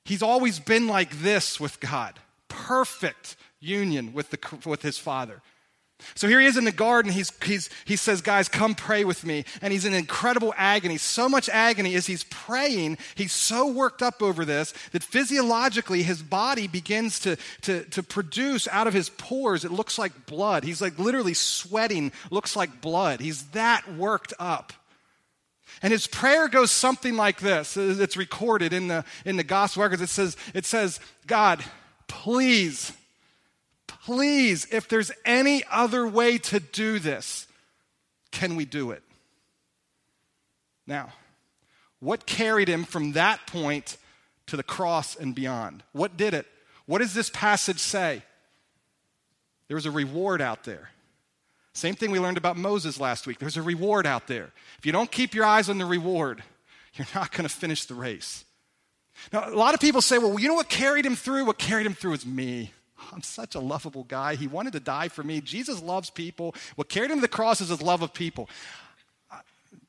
He's 0.06 0.24
always 0.24 0.60
been 0.60 0.88
like 0.88 1.22
this 1.22 1.60
with 1.60 1.80
God 1.80 2.16
perfect 2.52 3.38
union 3.60 4.14
with, 4.14 4.30
the, 4.30 4.40
with 4.66 4.82
his 4.82 4.98
Father. 4.98 5.42
So 6.16 6.28
here 6.28 6.40
he 6.40 6.48
is 6.48 6.58
in 6.58 6.66
the 6.66 6.72
garden. 6.72 7.12
He's, 7.12 7.32
he's, 7.44 7.70
he 7.86 7.96
says, 7.96 8.22
Guys, 8.22 8.50
come 8.50 8.74
pray 8.74 9.06
with 9.06 9.24
me. 9.24 9.46
And 9.62 9.72
he's 9.72 9.86
in 9.86 9.94
incredible 9.94 10.52
agony. 10.58 10.98
So 10.98 11.30
much 11.30 11.48
agony 11.48 11.94
as 11.94 12.08
he's 12.08 12.24
praying, 12.24 12.98
he's 13.14 13.34
so 13.34 13.68
worked 13.68 14.02
up 14.02 14.22
over 14.22 14.44
this 14.44 14.74
that 14.94 15.04
physiologically 15.04 16.02
his 16.02 16.24
body 16.24 16.68
begins 16.68 17.20
to, 17.20 17.38
to, 17.62 17.84
to 17.86 18.02
produce 18.02 18.68
out 18.70 18.88
of 18.88 18.94
his 18.94 19.10
pores, 19.10 19.64
it 19.64 19.72
looks 19.72 20.00
like 20.00 20.26
blood. 20.26 20.64
He's 20.64 20.82
like 20.82 20.98
literally 20.98 21.36
sweating, 21.36 22.12
looks 22.32 22.56
like 22.56 22.82
blood. 22.82 23.20
He's 23.22 23.44
that 23.50 23.94
worked 23.96 24.34
up. 24.40 24.74
And 25.82 25.92
his 25.92 26.06
prayer 26.06 26.48
goes 26.48 26.70
something 26.70 27.16
like 27.16 27.40
this. 27.40 27.76
It's 27.76 28.16
recorded 28.16 28.72
in 28.72 28.88
the, 28.88 29.04
in 29.26 29.38
the 29.38 29.44
gospel 29.44 29.84
records. 29.84 30.02
It 30.02 30.10
says, 30.10 30.38
it 30.54 30.66
says, 30.66 31.00
God, 31.26 31.64
please, 32.08 32.94
please, 33.88 34.68
if 34.72 34.88
there's 34.88 35.12
any 35.26 35.64
other 35.72 36.08
way 36.08 36.38
to 36.38 36.60
do 36.60 37.00
this, 37.00 37.48
can 38.32 38.56
we 38.56 38.66
do 38.66 38.92
it? 38.92 39.02
Now, 40.86 41.14
what 42.00 42.26
carried 42.26 42.68
him 42.68 42.84
from 42.84 43.14
that 43.14 43.48
point 43.48 43.98
to 44.48 44.58
the 44.58 44.64
cross 44.64 45.16
and 45.16 45.34
beyond? 45.34 45.84
What 45.94 46.18
did 46.18 46.34
it? 46.34 46.46
What 46.86 47.00
does 47.00 47.14
this 47.14 47.30
passage 47.30 47.80
say? 47.80 48.24
There 49.68 49.76
was 49.76 49.86
a 49.86 49.92
reward 49.92 50.42
out 50.42 50.64
there. 50.64 50.90
Same 51.74 51.96
thing 51.96 52.12
we 52.12 52.20
learned 52.20 52.38
about 52.38 52.58
Moses 52.58 53.00
last 53.00 53.26
week. 53.26 53.40
There's 53.40 53.58
a 53.58 53.62
reward 53.62 54.06
out 54.06 54.28
there. 54.28 54.52
If 54.78 54.86
you 54.86 54.92
don't 54.92 55.12
keep 55.12 55.34
your 55.34 55.46
eyes 55.46 55.70
on 55.70 55.78
the 55.78 55.86
reward, 55.86 56.44
you're 56.96 57.08
not 57.16 57.32
going 57.32 57.48
to 57.48 57.54
finish 57.54 57.86
the 57.86 57.96
race. 57.96 58.44
Now, 59.32 59.48
a 59.48 59.56
lot 59.56 59.74
of 59.74 59.80
people 59.80 60.02
say, 60.02 60.18
well, 60.18 60.40
you 60.40 60.48
know 60.48 60.56
what 60.56 60.70
carried 60.70 61.06
him 61.06 61.16
through? 61.16 61.46
What 61.46 61.58
carried 61.58 61.86
him 61.86 61.94
through 61.94 62.14
is 62.14 62.26
me. 62.26 62.72
I'm 63.14 63.24
such 63.24 63.56
a 63.56 63.60
lovable 63.60 64.04
guy. 64.04 64.36
He 64.36 64.48
wanted 64.48 64.74
to 64.74 64.80
die 64.80 65.08
for 65.08 65.24
me. 65.24 65.42
Jesus 65.42 65.82
loves 65.82 66.10
people. 66.10 66.56
What 66.76 66.90
carried 66.90 67.12
him 67.12 67.18
to 67.18 67.22
the 67.22 67.28
cross 67.28 67.62
is 67.62 67.70
his 67.70 67.82
love 67.82 68.02
of 68.02 68.14
people. 68.14 68.50
Uh, 69.32 69.40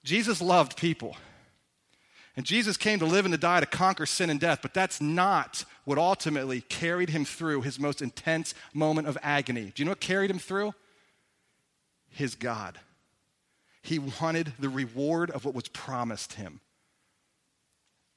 Jesus 0.05 0.41
loved 0.41 0.77
people. 0.77 1.17
And 2.37 2.47
Jesus 2.47 2.77
came 2.77 2.99
to 3.01 3.07
live 3.07 3.27
and 3.27 3.35
to 3.35 3.39
die 3.39 3.61
to 3.61 3.67
conquer 3.67 4.07
sin 4.07 4.31
and 4.31 4.41
death, 4.41 4.61
but 4.63 4.73
that's 4.73 5.03
not 5.03 5.65
what 5.85 5.99
ultimately 5.99 6.63
carried 6.63 7.11
him 7.11 7.27
through 7.27 7.61
his 7.61 7.79
most 7.79 8.01
intense 8.01 8.55
moment 8.73 9.07
of 9.07 9.19
agony. 9.23 9.73
Do 9.75 9.83
you 9.83 9.85
know 9.85 9.91
what 9.91 10.01
carried 10.01 10.31
him 10.31 10.39
through? 10.39 10.73
his 12.13 12.35
God. 12.35 12.79
He 13.83 13.99
wanted 13.99 14.53
the 14.59 14.69
reward 14.69 15.31
of 15.31 15.45
what 15.45 15.55
was 15.55 15.69
promised 15.69 16.35
him. 16.35 16.61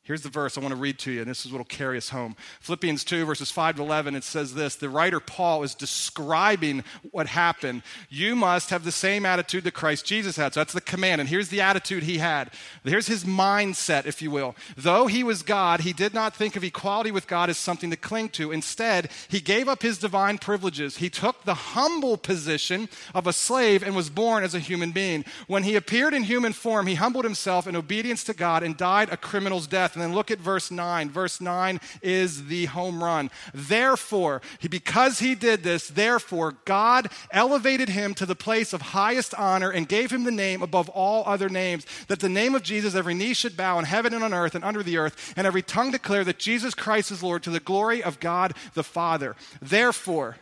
Here's 0.06 0.22
the 0.22 0.30
verse 0.30 0.56
I 0.56 0.62
want 0.62 0.72
to 0.72 0.80
read 0.80 1.00
to 1.00 1.12
you, 1.12 1.22
and 1.22 1.28
this 1.28 1.48
is 1.48 1.52
what 1.52 1.58
will 1.58 1.66
carry 1.66 1.98
us 1.98 2.10
home. 2.10 2.36
Philippians 2.60 3.04
2, 3.04 3.26
verses 3.26 3.50
5 3.50 3.78
to 3.78 3.82
11, 3.82 4.14
it 4.14 4.24
says 4.24 4.54
this 4.54 4.76
The 4.76 4.88
writer 4.88 5.20
Paul 5.20 5.64
is 5.64 5.74
describing 5.74 6.84
what 7.10 7.26
happened. 7.26 7.82
You 8.08 8.36
must 8.36 8.70
have 8.70 8.84
the 8.84 8.92
same 8.92 9.26
attitude 9.26 9.64
that 9.64 9.74
Christ 9.74 10.06
Jesus 10.06 10.36
had. 10.36 10.54
So 10.54 10.60
that's 10.60 10.74
the 10.74 10.82
command, 10.82 11.22
and 11.22 11.30
here's 11.30 11.50
the 11.50 11.62
attitude 11.62 12.04
he 12.04 12.20
had. 12.20 12.52
Here's 12.84 13.08
his 13.08 13.24
mindset, 13.24 14.06
if 14.06 14.22
you 14.22 14.30
will. 14.30 14.56
Though 14.78 15.08
he 15.08 15.24
was 15.24 15.42
God, 15.42 15.80
he 15.80 15.92
did 15.92 16.14
not 16.14 16.36
think 16.36 16.56
of 16.56 16.64
equality 16.64 17.10
with 17.10 17.26
God 17.26 17.50
as 17.50 17.58
something 17.58 17.90
to 17.90 17.98
cling 17.98 18.30
to. 18.30 18.52
Instead, 18.52 19.10
he 19.28 19.40
gave 19.40 19.68
up 19.68 19.82
his 19.82 19.98
divine 19.98 20.38
privileges. 20.38 20.98
He 20.98 21.10
took 21.10 21.46
the 21.46 21.56
humble 21.56 22.18
position 22.18 22.90
of 23.16 23.26
a 23.26 23.34
slave 23.34 23.82
and 23.82 23.96
was 23.96 24.12
born 24.12 24.44
as 24.44 24.54
a 24.54 24.60
human 24.60 24.92
being. 24.92 25.26
When 25.48 25.64
he 25.64 25.76
appeared 25.76 26.14
in 26.14 26.22
human 26.22 26.54
form, 26.54 26.86
he 26.86 26.94
humbled 26.94 27.26
himself 27.26 27.66
in 27.66 27.76
obedience 27.76 28.24
to 28.26 28.36
God 28.36 28.62
and 28.62 28.78
died 28.78 29.10
a 29.10 29.18
criminal's 29.18 29.66
death. 29.66 29.95
And 29.96 30.04
then 30.04 30.14
look 30.14 30.32
at 30.32 30.40
verse 30.40 30.72
9. 30.72 31.10
Verse 31.10 31.42
9 31.42 31.80
is 32.02 32.48
the 32.48 32.66
home 32.66 33.04
run. 33.04 33.32
Therefore, 33.54 34.42
because 34.70 35.20
he 35.20 35.36
did 35.36 35.64
this, 35.64 35.88
therefore, 35.88 36.58
God 36.66 37.10
elevated 37.32 37.90
him 37.90 38.14
to 38.16 38.26
the 38.26 38.36
place 38.36 38.74
of 38.74 38.82
highest 38.82 39.34
honor 39.36 39.72
and 39.72 39.88
gave 39.88 40.12
him 40.12 40.24
the 40.24 40.32
name 40.32 40.62
above 40.62 40.90
all 40.90 41.24
other 41.26 41.50
names, 41.50 41.86
that 42.08 42.20
the 42.20 42.30
name 42.30 42.56
of 42.56 42.64
Jesus 42.64 42.96
every 42.96 43.14
knee 43.14 43.34
should 43.34 43.58
bow 43.58 43.80
in 43.80 43.86
heaven 43.86 44.14
and 44.14 44.24
on 44.24 44.34
earth 44.34 44.56
and 44.56 44.64
under 44.64 44.84
the 44.84 44.98
earth, 44.98 45.34
and 45.36 45.48
every 45.48 45.62
tongue 45.62 45.92
declare 45.92 46.24
that 46.24 46.40
Jesus 46.40 46.74
Christ 46.74 47.12
is 47.12 47.24
Lord 47.24 47.44
to 47.44 47.50
the 47.50 47.60
glory 47.60 48.04
of 48.04 48.20
God 48.20 48.54
the 48.74 48.84
Father. 48.84 49.36
Therefore, 49.62 50.38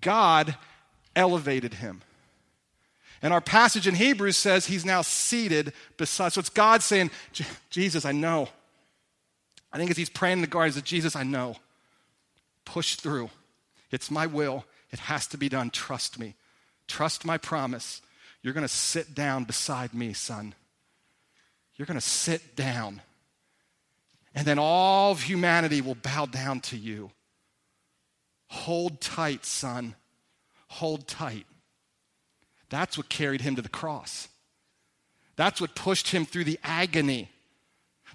God 0.00 0.56
elevated 1.14 1.74
him. 1.74 2.02
And 3.22 3.32
our 3.32 3.40
passage 3.40 3.86
in 3.88 3.94
Hebrews 3.94 4.36
says 4.36 4.66
he's 4.66 4.84
now 4.84 5.02
seated 5.02 5.72
beside. 5.96 6.32
So 6.32 6.40
it's 6.40 6.50
God 6.50 6.82
saying, 6.82 7.10
Jesus, 7.70 8.04
I 8.04 8.12
know. 8.12 8.48
I 9.76 9.78
think 9.78 9.90
as 9.90 9.98
he's 9.98 10.08
praying 10.08 10.38
in 10.38 10.40
the 10.40 10.46
garden, 10.46 10.72
he 10.72 10.80
says, 10.80 10.88
Jesus, 10.88 11.14
I 11.14 11.22
know. 11.22 11.56
Push 12.64 12.94
through. 12.94 13.28
It's 13.90 14.10
my 14.10 14.24
will. 14.24 14.64
It 14.90 15.00
has 15.00 15.26
to 15.26 15.36
be 15.36 15.50
done. 15.50 15.68
Trust 15.68 16.18
me. 16.18 16.34
Trust 16.88 17.26
my 17.26 17.36
promise. 17.36 18.00
You're 18.40 18.54
going 18.54 18.66
to 18.66 18.72
sit 18.72 19.14
down 19.14 19.44
beside 19.44 19.92
me, 19.92 20.14
son. 20.14 20.54
You're 21.74 21.84
going 21.84 22.00
to 22.00 22.06
sit 22.06 22.56
down. 22.56 23.02
And 24.34 24.46
then 24.46 24.58
all 24.58 25.12
of 25.12 25.20
humanity 25.20 25.82
will 25.82 25.94
bow 25.94 26.24
down 26.24 26.60
to 26.60 26.78
you. 26.78 27.10
Hold 28.46 29.02
tight, 29.02 29.44
son. 29.44 29.94
Hold 30.68 31.06
tight. 31.06 31.44
That's 32.70 32.96
what 32.96 33.10
carried 33.10 33.42
him 33.42 33.56
to 33.56 33.62
the 33.62 33.68
cross. 33.68 34.28
That's 35.36 35.60
what 35.60 35.74
pushed 35.74 36.08
him 36.08 36.24
through 36.24 36.44
the 36.44 36.58
agony. 36.64 37.28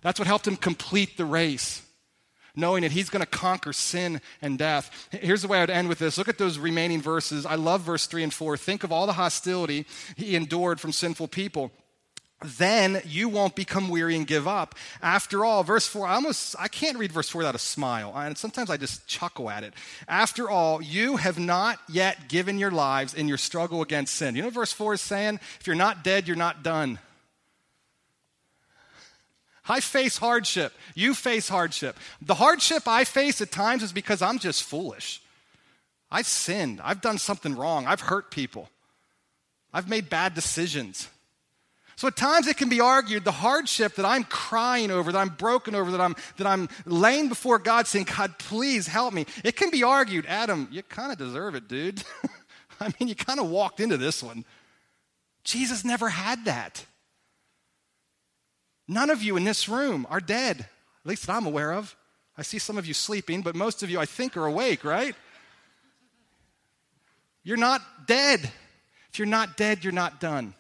That's 0.02 0.20
what 0.20 0.28
helped 0.28 0.48
him 0.48 0.56
complete 0.56 1.18
the 1.18 1.26
race, 1.26 1.84
knowing 2.56 2.82
that 2.84 2.92
he's 2.92 3.10
going 3.10 3.24
to 3.24 3.30
conquer 3.30 3.74
sin 3.74 4.22
and 4.42 4.58
death. 4.58 5.08
Here's 5.12 5.42
the 5.42 5.48
way 5.48 5.62
I'd 5.62 5.70
end 5.70 5.90
with 5.90 6.00
this. 6.00 6.18
Look 6.18 6.28
at 6.28 6.38
those 6.38 6.58
remaining 6.58 7.02
verses. 7.02 7.46
I 7.46 7.56
love 7.56 7.82
verse 7.82 8.08
3 8.08 8.24
and 8.24 8.34
4. 8.34 8.58
Think 8.58 8.84
of 8.84 8.92
all 8.92 9.06
the 9.06 9.14
hostility 9.14 9.86
he 10.16 10.36
endured 10.36 10.80
from 10.80 10.92
sinful 10.92 11.28
people 11.28 11.72
then 12.58 13.02
you 13.06 13.30
won't 13.30 13.56
become 13.56 13.90
weary 13.90 14.16
and 14.16 14.26
give 14.26 14.48
up. 14.48 14.76
After 15.02 15.46
all, 15.46 15.64
verse 15.64 15.88
4, 15.88 16.08
I 16.08 16.16
almost 16.16 16.56
I 16.60 16.68
can't 16.68 16.98
read 16.98 17.12
verse 17.12 17.30
4 17.30 17.40
without 17.40 17.56
a 17.56 17.60
smile. 17.60 18.14
And 18.16 18.38
sometimes 18.38 18.70
I 18.70 18.78
just 18.78 19.08
chuckle 19.08 19.50
at 19.50 19.64
it. 19.64 19.74
After 20.08 20.50
all, 20.50 20.82
you 20.82 21.18
have 21.18 21.38
not 21.38 21.80
yet 21.88 22.30
given 22.30 22.58
your 22.58 22.72
lives 22.72 23.14
in 23.14 23.28
your 23.28 23.38
struggle 23.38 23.82
against 23.82 24.16
sin. 24.16 24.36
You 24.36 24.44
know 24.44 24.50
verse 24.50 24.74
4 24.74 24.96
is 24.96 25.02
saying? 25.02 25.40
If 25.60 25.68
you're 25.68 25.76
not 25.76 26.04
dead, 26.04 26.28
you're 26.28 26.36
not 26.36 26.64
done. 26.64 27.00
I 29.68 29.80
face 29.80 30.18
hardship. 30.18 30.74
You 30.96 31.14
face 31.14 31.48
hardship. 31.48 31.98
The 32.22 32.36
hardship 32.36 32.88
I 32.88 33.04
face 33.04 33.42
at 33.42 33.52
times 33.52 33.84
is 33.84 33.94
because 33.94 34.22
I'm 34.22 34.40
just 34.40 34.64
foolish. 34.64 35.22
I've 36.12 36.28
sinned. 36.28 36.82
I've 36.84 37.02
done 37.02 37.18
something 37.18 37.56
wrong. 37.56 37.88
I've 37.88 38.02
hurt 38.02 38.32
people. 38.32 38.70
I've 39.74 39.88
made 39.88 40.10
bad 40.10 40.34
decisions. 40.34 41.08
So 41.96 42.08
at 42.08 42.16
times 42.16 42.48
it 42.48 42.58
can 42.58 42.68
be 42.68 42.80
argued 42.80 43.24
the 43.24 43.32
hardship 43.32 43.96
that 43.96 44.06
I'm 44.06 44.24
crying 44.24 44.90
over, 44.90 45.12
that 45.12 45.20
I'm 45.20 45.30
broken 45.30 45.76
over, 45.76 45.92
that 45.92 46.02
I'm, 46.02 46.16
that 46.38 46.48
I'm 46.48 46.68
laying 46.86 47.30
before 47.30 47.60
God 47.60 47.86
saying, 47.86 48.08
God, 48.18 48.40
please 48.40 48.88
help 48.88 49.14
me. 49.14 49.26
It 49.44 49.56
can 49.56 49.70
be 49.70 49.84
argued, 49.84 50.26
Adam, 50.26 50.68
you 50.72 50.82
kind 50.82 51.12
of 51.12 51.18
deserve 51.18 51.54
it, 51.54 51.68
dude. 51.68 52.04
I 52.80 52.92
mean, 53.00 53.08
you 53.08 53.16
kind 53.16 53.40
of 53.40 53.50
walked 53.50 53.80
into 53.80 53.98
this 53.98 54.24
one. 54.24 54.46
Jesus 55.44 55.86
never 55.86 56.10
had 56.10 56.46
that. 56.46 56.84
None 58.92 59.10
of 59.10 59.24
you 59.24 59.38
in 59.38 59.46
this 59.46 59.70
room 59.70 60.06
are 60.10 60.20
dead, 60.20 60.60
at 60.60 61.06
least 61.06 61.26
that 61.26 61.34
I'm 61.34 61.46
aware 61.46 61.72
of. 61.72 61.96
I 62.38 62.42
see 62.42 62.60
some 62.60 62.78
of 62.78 62.86
you 62.86 62.94
sleeping, 62.94 63.42
but 63.42 63.56
most 63.56 63.84
of 63.84 63.90
you, 63.90 64.00
I 64.00 64.06
think, 64.06 64.36
are 64.36 64.46
awake, 64.46 64.84
right? 64.84 65.16
You're 67.42 67.56
not 67.56 67.82
dead. 68.06 68.42
If 69.10 69.18
you're 69.18 69.28
not 69.28 69.56
dead, 69.56 69.84
you're 69.86 69.94
not 69.94 70.20
done 70.20 70.54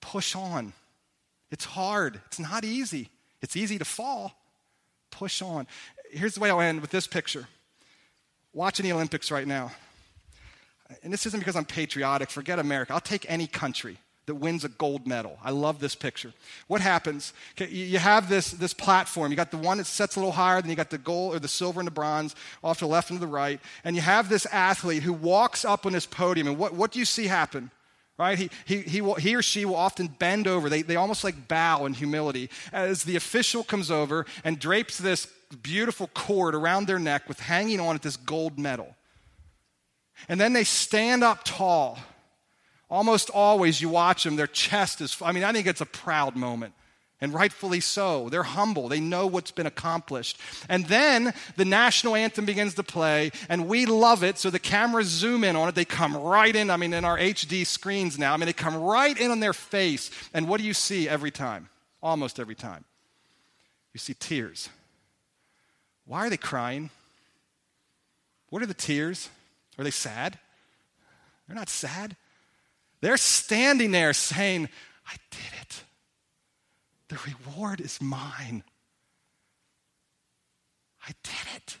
push 0.00 0.34
on. 0.34 0.72
It's 1.50 1.64
hard, 1.64 2.20
it's 2.26 2.40
not 2.40 2.64
easy. 2.64 3.10
It's 3.42 3.56
easy 3.56 3.78
to 3.78 3.84
fall. 3.84 4.32
Push 5.10 5.42
on. 5.42 5.66
Here's 6.10 6.34
the 6.34 6.40
way 6.40 6.50
I'll 6.50 6.60
end 6.60 6.80
with 6.80 6.90
this 6.90 7.06
picture. 7.06 7.46
Watching 8.52 8.84
the 8.84 8.92
Olympics 8.92 9.30
right 9.30 9.46
now. 9.46 9.70
And 11.02 11.12
this 11.12 11.26
isn't 11.26 11.38
because 11.38 11.54
I'm 11.54 11.64
patriotic, 11.64 12.30
forget 12.30 12.58
America. 12.58 12.92
I'll 12.92 13.00
take 13.00 13.24
any 13.28 13.46
country 13.46 13.98
that 14.26 14.34
wins 14.36 14.64
a 14.64 14.68
gold 14.68 15.06
medal. 15.06 15.38
I 15.42 15.50
love 15.50 15.80
this 15.80 15.94
picture. 15.94 16.32
What 16.68 16.80
happens? 16.80 17.32
Okay, 17.52 17.72
you 17.72 17.98
have 17.98 18.28
this, 18.28 18.52
this 18.52 18.74
platform. 18.74 19.30
You 19.32 19.36
got 19.36 19.50
the 19.50 19.56
one 19.56 19.78
that 19.78 19.86
sets 19.86 20.16
a 20.16 20.20
little 20.20 20.32
higher, 20.32 20.60
then 20.60 20.70
you 20.70 20.76
got 20.76 20.90
the 20.90 20.98
gold 20.98 21.34
or 21.34 21.38
the 21.38 21.48
silver 21.48 21.80
and 21.80 21.86
the 21.86 21.92
bronze 21.92 22.34
off 22.62 22.78
to 22.78 22.84
the 22.84 22.90
left 22.90 23.10
and 23.10 23.18
to 23.18 23.26
the 23.26 23.32
right. 23.32 23.60
And 23.82 23.96
you 23.96 24.02
have 24.02 24.28
this 24.28 24.46
athlete 24.46 25.02
who 25.02 25.12
walks 25.12 25.64
up 25.64 25.86
on 25.86 25.92
this 25.92 26.06
podium. 26.06 26.46
And 26.46 26.58
what, 26.58 26.74
what 26.74 26.92
do 26.92 26.98
you 26.98 27.04
see 27.04 27.26
happen? 27.26 27.70
right? 28.20 28.36
He, 28.36 28.50
he, 28.66 28.82
he, 28.82 29.00
will, 29.00 29.14
he 29.14 29.34
or 29.34 29.40
she 29.40 29.64
will 29.64 29.76
often 29.76 30.06
bend 30.06 30.46
over. 30.46 30.68
They, 30.68 30.82
they 30.82 30.96
almost 30.96 31.24
like 31.24 31.48
bow 31.48 31.86
in 31.86 31.94
humility 31.94 32.50
as 32.70 33.04
the 33.04 33.16
official 33.16 33.64
comes 33.64 33.90
over 33.90 34.26
and 34.44 34.58
drapes 34.58 34.98
this 34.98 35.26
beautiful 35.62 36.08
cord 36.08 36.54
around 36.54 36.86
their 36.86 36.98
neck 36.98 37.26
with 37.28 37.40
hanging 37.40 37.80
on 37.80 37.96
it 37.96 38.02
this 38.02 38.18
gold 38.18 38.58
medal. 38.58 38.94
And 40.28 40.38
then 40.38 40.52
they 40.52 40.64
stand 40.64 41.24
up 41.24 41.44
tall. 41.44 41.98
Almost 42.90 43.30
always, 43.30 43.80
you 43.80 43.88
watch 43.88 44.24
them, 44.24 44.36
their 44.36 44.48
chest 44.48 45.00
is, 45.00 45.16
I 45.22 45.32
mean, 45.32 45.44
I 45.44 45.52
think 45.52 45.66
it's 45.66 45.80
a 45.80 45.86
proud 45.86 46.34
moment 46.34 46.74
and 47.20 47.34
rightfully 47.34 47.80
so. 47.80 48.28
They're 48.28 48.42
humble, 48.42 48.88
they 48.88 49.00
know 49.00 49.26
what's 49.26 49.50
been 49.50 49.66
accomplished. 49.66 50.38
And 50.68 50.86
then 50.86 51.34
the 51.56 51.64
national 51.64 52.16
anthem 52.16 52.46
begins 52.46 52.74
to 52.74 52.82
play, 52.82 53.30
and 53.48 53.68
we 53.68 53.86
love 53.86 54.24
it. 54.24 54.38
So 54.38 54.50
the 54.50 54.58
cameras 54.58 55.06
zoom 55.06 55.44
in 55.44 55.54
on 55.54 55.68
it. 55.68 55.74
They 55.74 55.84
come 55.84 56.16
right 56.16 56.54
in. 56.54 56.70
I 56.70 56.76
mean, 56.76 56.92
in 56.92 57.04
our 57.04 57.18
HD 57.18 57.66
screens 57.66 58.18
now, 58.18 58.34
I 58.34 58.36
mean, 58.36 58.46
they 58.46 58.52
come 58.52 58.76
right 58.76 59.16
in 59.18 59.30
on 59.30 59.40
their 59.40 59.52
face. 59.52 60.10
And 60.32 60.48
what 60.48 60.60
do 60.60 60.66
you 60.66 60.74
see 60.74 61.08
every 61.08 61.30
time? 61.30 61.68
Almost 62.02 62.40
every 62.40 62.54
time. 62.54 62.84
You 63.92 63.98
see 63.98 64.14
tears. 64.14 64.68
Why 66.06 66.26
are 66.26 66.30
they 66.30 66.36
crying? 66.36 66.90
What 68.48 68.62
are 68.62 68.66
the 68.66 68.74
tears? 68.74 69.28
Are 69.78 69.84
they 69.84 69.90
sad? 69.90 70.38
They're 71.46 71.56
not 71.56 71.68
sad. 71.68 72.16
They're 73.00 73.16
standing 73.16 73.90
there 73.92 74.12
saying, 74.12 74.68
I 75.06 75.14
did 75.30 75.60
it. 75.62 75.84
The 77.08 77.18
reward 77.26 77.80
is 77.80 78.00
mine. 78.00 78.62
I 81.06 81.12
did 81.22 81.56
it. 81.56 81.76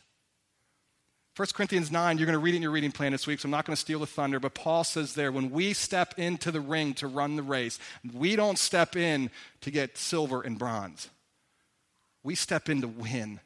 1 1.36 1.48
Corinthians 1.54 1.90
9, 1.90 2.18
you're 2.18 2.26
going 2.26 2.38
to 2.38 2.42
read 2.42 2.54
it 2.54 2.58
in 2.58 2.62
your 2.62 2.70
reading 2.70 2.92
plan 2.92 3.12
this 3.12 3.26
week, 3.26 3.40
so 3.40 3.46
I'm 3.46 3.50
not 3.50 3.64
going 3.64 3.74
to 3.74 3.80
steal 3.80 4.00
the 4.00 4.06
thunder, 4.06 4.40
but 4.40 4.54
Paul 4.54 4.84
says 4.84 5.14
there, 5.14 5.32
when 5.32 5.50
we 5.50 5.72
step 5.72 6.18
into 6.18 6.50
the 6.50 6.60
ring 6.60 6.92
to 6.94 7.06
run 7.06 7.36
the 7.36 7.42
race, 7.42 7.78
we 8.12 8.36
don't 8.36 8.58
step 8.58 8.96
in 8.96 9.30
to 9.62 9.70
get 9.70 9.96
silver 9.96 10.42
and 10.42 10.58
bronze. 10.58 11.08
We 12.22 12.34
step 12.34 12.68
in 12.68 12.82
to 12.82 12.88
win. 12.88 13.40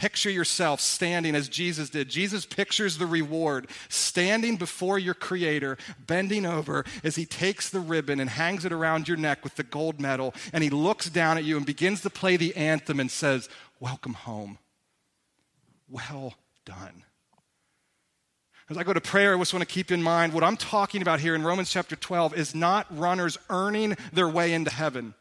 Picture 0.00 0.30
yourself 0.30 0.80
standing 0.80 1.34
as 1.34 1.48
Jesus 1.48 1.90
did. 1.90 2.08
Jesus 2.08 2.44
pictures 2.44 2.98
the 2.98 3.06
reward, 3.06 3.68
standing 3.88 4.56
before 4.56 4.98
your 4.98 5.14
Creator, 5.14 5.78
bending 6.06 6.46
over 6.46 6.84
as 7.02 7.16
He 7.16 7.26
takes 7.26 7.70
the 7.70 7.80
ribbon 7.80 8.20
and 8.20 8.30
hangs 8.30 8.64
it 8.64 8.72
around 8.72 9.08
your 9.08 9.16
neck 9.16 9.44
with 9.44 9.56
the 9.56 9.62
gold 9.62 10.00
medal. 10.00 10.34
And 10.52 10.64
He 10.64 10.70
looks 10.70 11.08
down 11.08 11.38
at 11.38 11.44
you 11.44 11.56
and 11.56 11.66
begins 11.66 12.02
to 12.02 12.10
play 12.10 12.36
the 12.36 12.54
anthem 12.56 13.00
and 13.00 13.10
says, 13.10 13.48
Welcome 13.80 14.14
home. 14.14 14.58
Well 15.88 16.34
done. 16.64 17.04
As 18.70 18.78
I 18.78 18.82
go 18.82 18.94
to 18.94 19.00
prayer, 19.00 19.34
I 19.34 19.38
just 19.38 19.52
want 19.52 19.66
to 19.66 19.72
keep 19.72 19.92
in 19.92 20.02
mind 20.02 20.32
what 20.32 20.42
I'm 20.42 20.56
talking 20.56 21.02
about 21.02 21.20
here 21.20 21.34
in 21.34 21.42
Romans 21.42 21.70
chapter 21.70 21.96
12 21.96 22.34
is 22.34 22.54
not 22.54 22.86
runners 22.96 23.36
earning 23.50 23.96
their 24.12 24.28
way 24.28 24.54
into 24.54 24.70
heaven. 24.70 25.14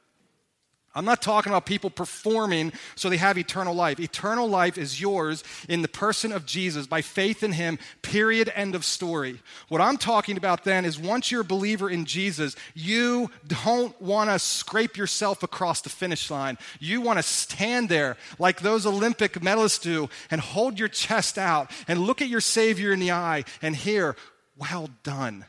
I'm 0.96 1.06
not 1.06 1.24
talking 1.24 1.52
about 1.52 1.66
people 1.66 1.90
performing 1.90 2.72
so 2.96 3.10
they 3.10 3.18
have 3.18 3.38
eternal 3.38 3.74
life. 3.74 4.00
Eternal 4.00 4.48
life 4.48 4.78
is 4.78 5.02
yours 5.02 5.44
in 5.68 5.82
the 5.82 5.88
person 5.88 6.32
of 6.32 6.46
Jesus 6.46 6.86
by 6.86 7.02
faith 7.02 7.42
in 7.42 7.54
him, 7.54 7.80
period, 8.04 8.52
end 8.54 8.76
of 8.76 8.86
story. 8.86 9.40
What 9.70 9.82
I'm 9.82 9.98
talking 9.98 10.38
about 10.38 10.64
then 10.64 10.86
is 10.86 11.00
once 11.00 11.32
you're 11.32 11.42
a 11.42 11.46
believer 11.46 11.90
in 11.90 12.06
Jesus, 12.06 12.56
you 12.76 13.32
don't 13.48 14.00
want 14.00 14.30
to 14.30 14.38
scrape 14.38 14.96
yourself 14.96 15.42
across 15.42 15.82
the 15.82 15.90
finish 15.90 16.30
line. 16.30 16.60
You 16.80 17.02
want 17.02 17.18
to 17.18 17.24
stand 17.24 17.90
there 17.90 18.16
like 18.38 18.62
those 18.62 18.86
Olympic 18.86 19.34
medalists 19.34 19.82
do 19.82 20.10
and 20.30 20.40
hold 20.40 20.78
your 20.78 20.90
chest 20.90 21.40
out 21.40 21.72
and 21.88 22.02
look 22.02 22.22
at 22.22 22.28
your 22.28 22.42
Savior 22.42 22.94
in 22.94 23.00
the 23.00 23.12
eye 23.12 23.46
and 23.64 23.76
hear, 23.76 24.16
Well 24.56 24.92
done. 25.02 25.46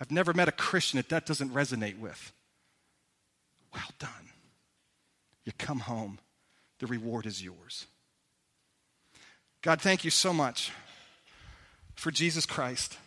I've 0.00 0.12
never 0.12 0.32
met 0.32 0.48
a 0.48 0.52
Christian 0.52 0.98
that 0.98 1.08
that 1.08 1.26
doesn't 1.26 1.52
resonate 1.52 1.98
with. 1.98 2.32
Well 3.72 3.90
done. 3.98 4.10
You 5.44 5.52
come 5.58 5.80
home, 5.80 6.18
the 6.78 6.86
reward 6.86 7.26
is 7.26 7.42
yours. 7.42 7.86
God, 9.62 9.80
thank 9.80 10.04
you 10.04 10.10
so 10.10 10.32
much 10.32 10.72
for 11.94 12.10
Jesus 12.10 12.46
Christ. 12.46 12.98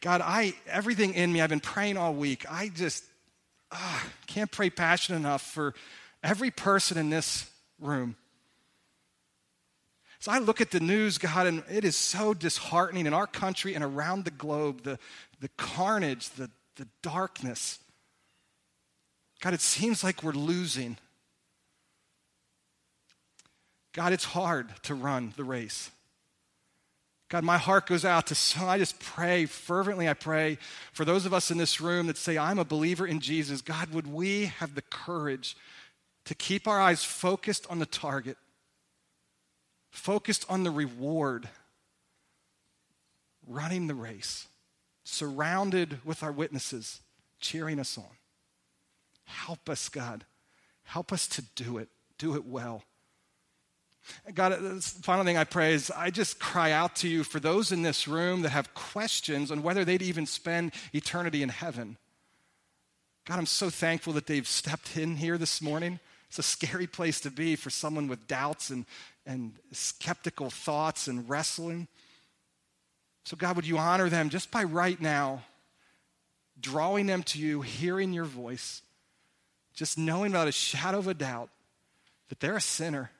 God, 0.00 0.22
I 0.22 0.54
everything 0.66 1.14
in 1.14 1.32
me, 1.32 1.40
I've 1.40 1.50
been 1.50 1.60
praying 1.60 1.96
all 1.96 2.14
week. 2.14 2.50
I 2.50 2.68
just 2.68 3.04
uh, 3.70 4.00
can't 4.26 4.50
pray 4.50 4.70
passionate 4.70 5.18
enough 5.18 5.42
for 5.42 5.74
every 6.22 6.50
person 6.50 6.96
in 6.96 7.10
this 7.10 7.50
room. 7.78 8.16
So 10.20 10.30
I 10.30 10.38
look 10.38 10.60
at 10.60 10.70
the 10.70 10.80
news, 10.80 11.16
God, 11.16 11.46
and 11.46 11.62
it 11.70 11.84
is 11.84 11.96
so 11.96 12.34
disheartening 12.34 13.06
in 13.06 13.14
our 13.14 13.26
country 13.26 13.74
and 13.74 13.82
around 13.82 14.24
the 14.24 14.30
globe 14.30 14.82
the, 14.82 14.98
the 15.40 15.48
carnage, 15.56 16.28
the, 16.30 16.50
the 16.76 16.86
darkness. 17.02 17.78
God, 19.40 19.54
it 19.54 19.60
seems 19.60 20.04
like 20.04 20.22
we're 20.22 20.32
losing. 20.32 20.98
God, 23.92 24.12
it's 24.12 24.24
hard 24.24 24.68
to 24.84 24.94
run 24.94 25.32
the 25.36 25.44
race. 25.44 25.90
God, 27.30 27.44
my 27.44 27.58
heart 27.58 27.86
goes 27.86 28.04
out 28.04 28.26
to 28.26 28.34
so 28.34 28.66
I 28.66 28.76
just 28.76 28.98
pray 28.98 29.46
fervently. 29.46 30.08
I 30.08 30.14
pray 30.14 30.58
for 30.92 31.04
those 31.04 31.26
of 31.26 31.32
us 31.32 31.50
in 31.50 31.58
this 31.58 31.80
room 31.80 32.08
that 32.08 32.16
say, 32.16 32.36
I'm 32.36 32.58
a 32.58 32.64
believer 32.64 33.06
in 33.06 33.20
Jesus. 33.20 33.62
God, 33.62 33.92
would 33.92 34.06
we 34.06 34.46
have 34.46 34.74
the 34.74 34.82
courage 34.82 35.56
to 36.24 36.34
keep 36.34 36.66
our 36.66 36.80
eyes 36.80 37.04
focused 37.04 37.66
on 37.70 37.78
the 37.78 37.86
target, 37.86 38.36
focused 39.90 40.44
on 40.48 40.64
the 40.64 40.70
reward, 40.70 41.48
running 43.46 43.86
the 43.86 43.94
race, 43.94 44.48
surrounded 45.04 46.04
with 46.04 46.22
our 46.22 46.32
witnesses, 46.32 47.00
cheering 47.40 47.78
us 47.78 47.96
on. 47.96 48.19
Help 49.30 49.68
us, 49.70 49.88
God. 49.88 50.24
Help 50.82 51.12
us 51.12 51.28
to 51.28 51.42
do 51.54 51.78
it, 51.78 51.88
do 52.18 52.34
it 52.34 52.44
well. 52.44 52.82
God, 54.34 54.52
the 54.52 54.80
final 54.80 55.24
thing 55.24 55.36
I 55.36 55.44
pray 55.44 55.74
is 55.74 55.90
I 55.90 56.10
just 56.10 56.40
cry 56.40 56.72
out 56.72 56.96
to 56.96 57.08
you 57.08 57.22
for 57.22 57.38
those 57.38 57.70
in 57.70 57.82
this 57.82 58.08
room 58.08 58.42
that 58.42 58.50
have 58.50 58.74
questions 58.74 59.50
on 59.50 59.62
whether 59.62 59.84
they'd 59.84 60.02
even 60.02 60.26
spend 60.26 60.72
eternity 60.92 61.42
in 61.42 61.48
heaven. 61.48 61.96
God, 63.26 63.38
I'm 63.38 63.46
so 63.46 63.70
thankful 63.70 64.14
that 64.14 64.26
they've 64.26 64.48
stepped 64.48 64.96
in 64.96 65.16
here 65.16 65.38
this 65.38 65.62
morning. 65.62 66.00
It's 66.28 66.38
a 66.38 66.42
scary 66.42 66.86
place 66.86 67.20
to 67.20 67.30
be 67.30 67.56
for 67.56 67.70
someone 67.70 68.08
with 68.08 68.26
doubts 68.26 68.70
and, 68.70 68.86
and 69.26 69.52
skeptical 69.72 70.50
thoughts 70.50 71.06
and 71.06 71.28
wrestling. 71.28 71.86
So, 73.24 73.36
God, 73.36 73.54
would 73.56 73.66
you 73.66 73.78
honor 73.78 74.08
them 74.08 74.30
just 74.30 74.50
by 74.50 74.64
right 74.64 75.00
now 75.00 75.42
drawing 76.60 77.06
them 77.06 77.22
to 77.22 77.38
you, 77.38 77.62
hearing 77.62 78.12
your 78.12 78.24
voice, 78.24 78.82
just 79.74 79.98
knowing 79.98 80.32
without 80.32 80.48
a 80.48 80.52
shadow 80.52 80.98
of 80.98 81.08
a 81.08 81.14
doubt 81.14 81.50
that 82.28 82.40
they're 82.40 82.56
a 82.56 82.60
sinner 82.60 83.10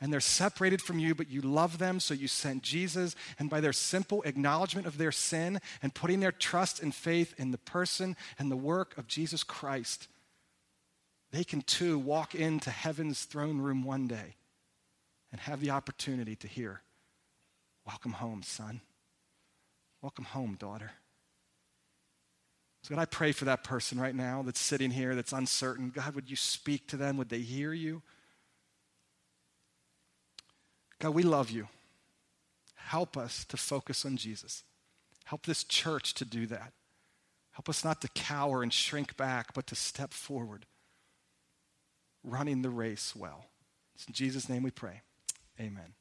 and 0.00 0.12
they're 0.12 0.20
separated 0.20 0.82
from 0.82 0.98
you, 0.98 1.14
but 1.14 1.30
you 1.30 1.40
love 1.40 1.78
them, 1.78 2.00
so 2.00 2.14
you 2.14 2.28
sent 2.28 2.62
Jesus. 2.62 3.14
And 3.38 3.48
by 3.48 3.60
their 3.60 3.72
simple 3.72 4.22
acknowledgement 4.22 4.86
of 4.86 4.98
their 4.98 5.12
sin 5.12 5.60
and 5.82 5.94
putting 5.94 6.20
their 6.20 6.32
trust 6.32 6.82
and 6.82 6.94
faith 6.94 7.34
in 7.38 7.52
the 7.52 7.58
person 7.58 8.16
and 8.38 8.50
the 8.50 8.56
work 8.56 8.98
of 8.98 9.06
Jesus 9.06 9.42
Christ, 9.42 10.08
they 11.30 11.44
can 11.44 11.62
too 11.62 11.98
walk 11.98 12.34
into 12.34 12.70
heaven's 12.70 13.24
throne 13.24 13.58
room 13.58 13.82
one 13.84 14.06
day 14.06 14.36
and 15.32 15.40
have 15.40 15.60
the 15.60 15.70
opportunity 15.70 16.36
to 16.36 16.48
hear, 16.48 16.82
Welcome 17.86 18.12
home, 18.12 18.42
son. 18.42 18.80
Welcome 20.00 20.24
home, 20.24 20.56
daughter. 20.58 20.92
So, 22.84 22.94
God, 22.94 23.00
I 23.00 23.06
pray 23.06 23.32
for 23.32 23.46
that 23.46 23.64
person 23.64 23.98
right 23.98 24.14
now 24.14 24.42
that's 24.42 24.60
sitting 24.60 24.90
here 24.90 25.14
that's 25.14 25.32
uncertain. 25.32 25.88
God, 25.88 26.14
would 26.14 26.28
you 26.28 26.36
speak 26.36 26.86
to 26.88 26.98
them? 26.98 27.16
Would 27.16 27.30
they 27.30 27.38
hear 27.38 27.72
you? 27.72 28.02
God, 30.98 31.14
we 31.14 31.22
love 31.22 31.50
you. 31.50 31.68
Help 32.74 33.16
us 33.16 33.46
to 33.46 33.56
focus 33.56 34.04
on 34.04 34.18
Jesus. 34.18 34.64
Help 35.24 35.46
this 35.46 35.64
church 35.64 36.12
to 36.12 36.26
do 36.26 36.46
that. 36.48 36.74
Help 37.52 37.70
us 37.70 37.84
not 37.84 38.02
to 38.02 38.08
cower 38.08 38.62
and 38.62 38.70
shrink 38.70 39.16
back, 39.16 39.54
but 39.54 39.66
to 39.68 39.74
step 39.74 40.12
forward, 40.12 40.66
running 42.22 42.60
the 42.60 42.68
race 42.68 43.16
well. 43.16 43.46
It's 43.94 44.06
in 44.06 44.12
Jesus' 44.12 44.46
name 44.46 44.62
we 44.62 44.70
pray. 44.70 45.00
Amen. 45.58 45.94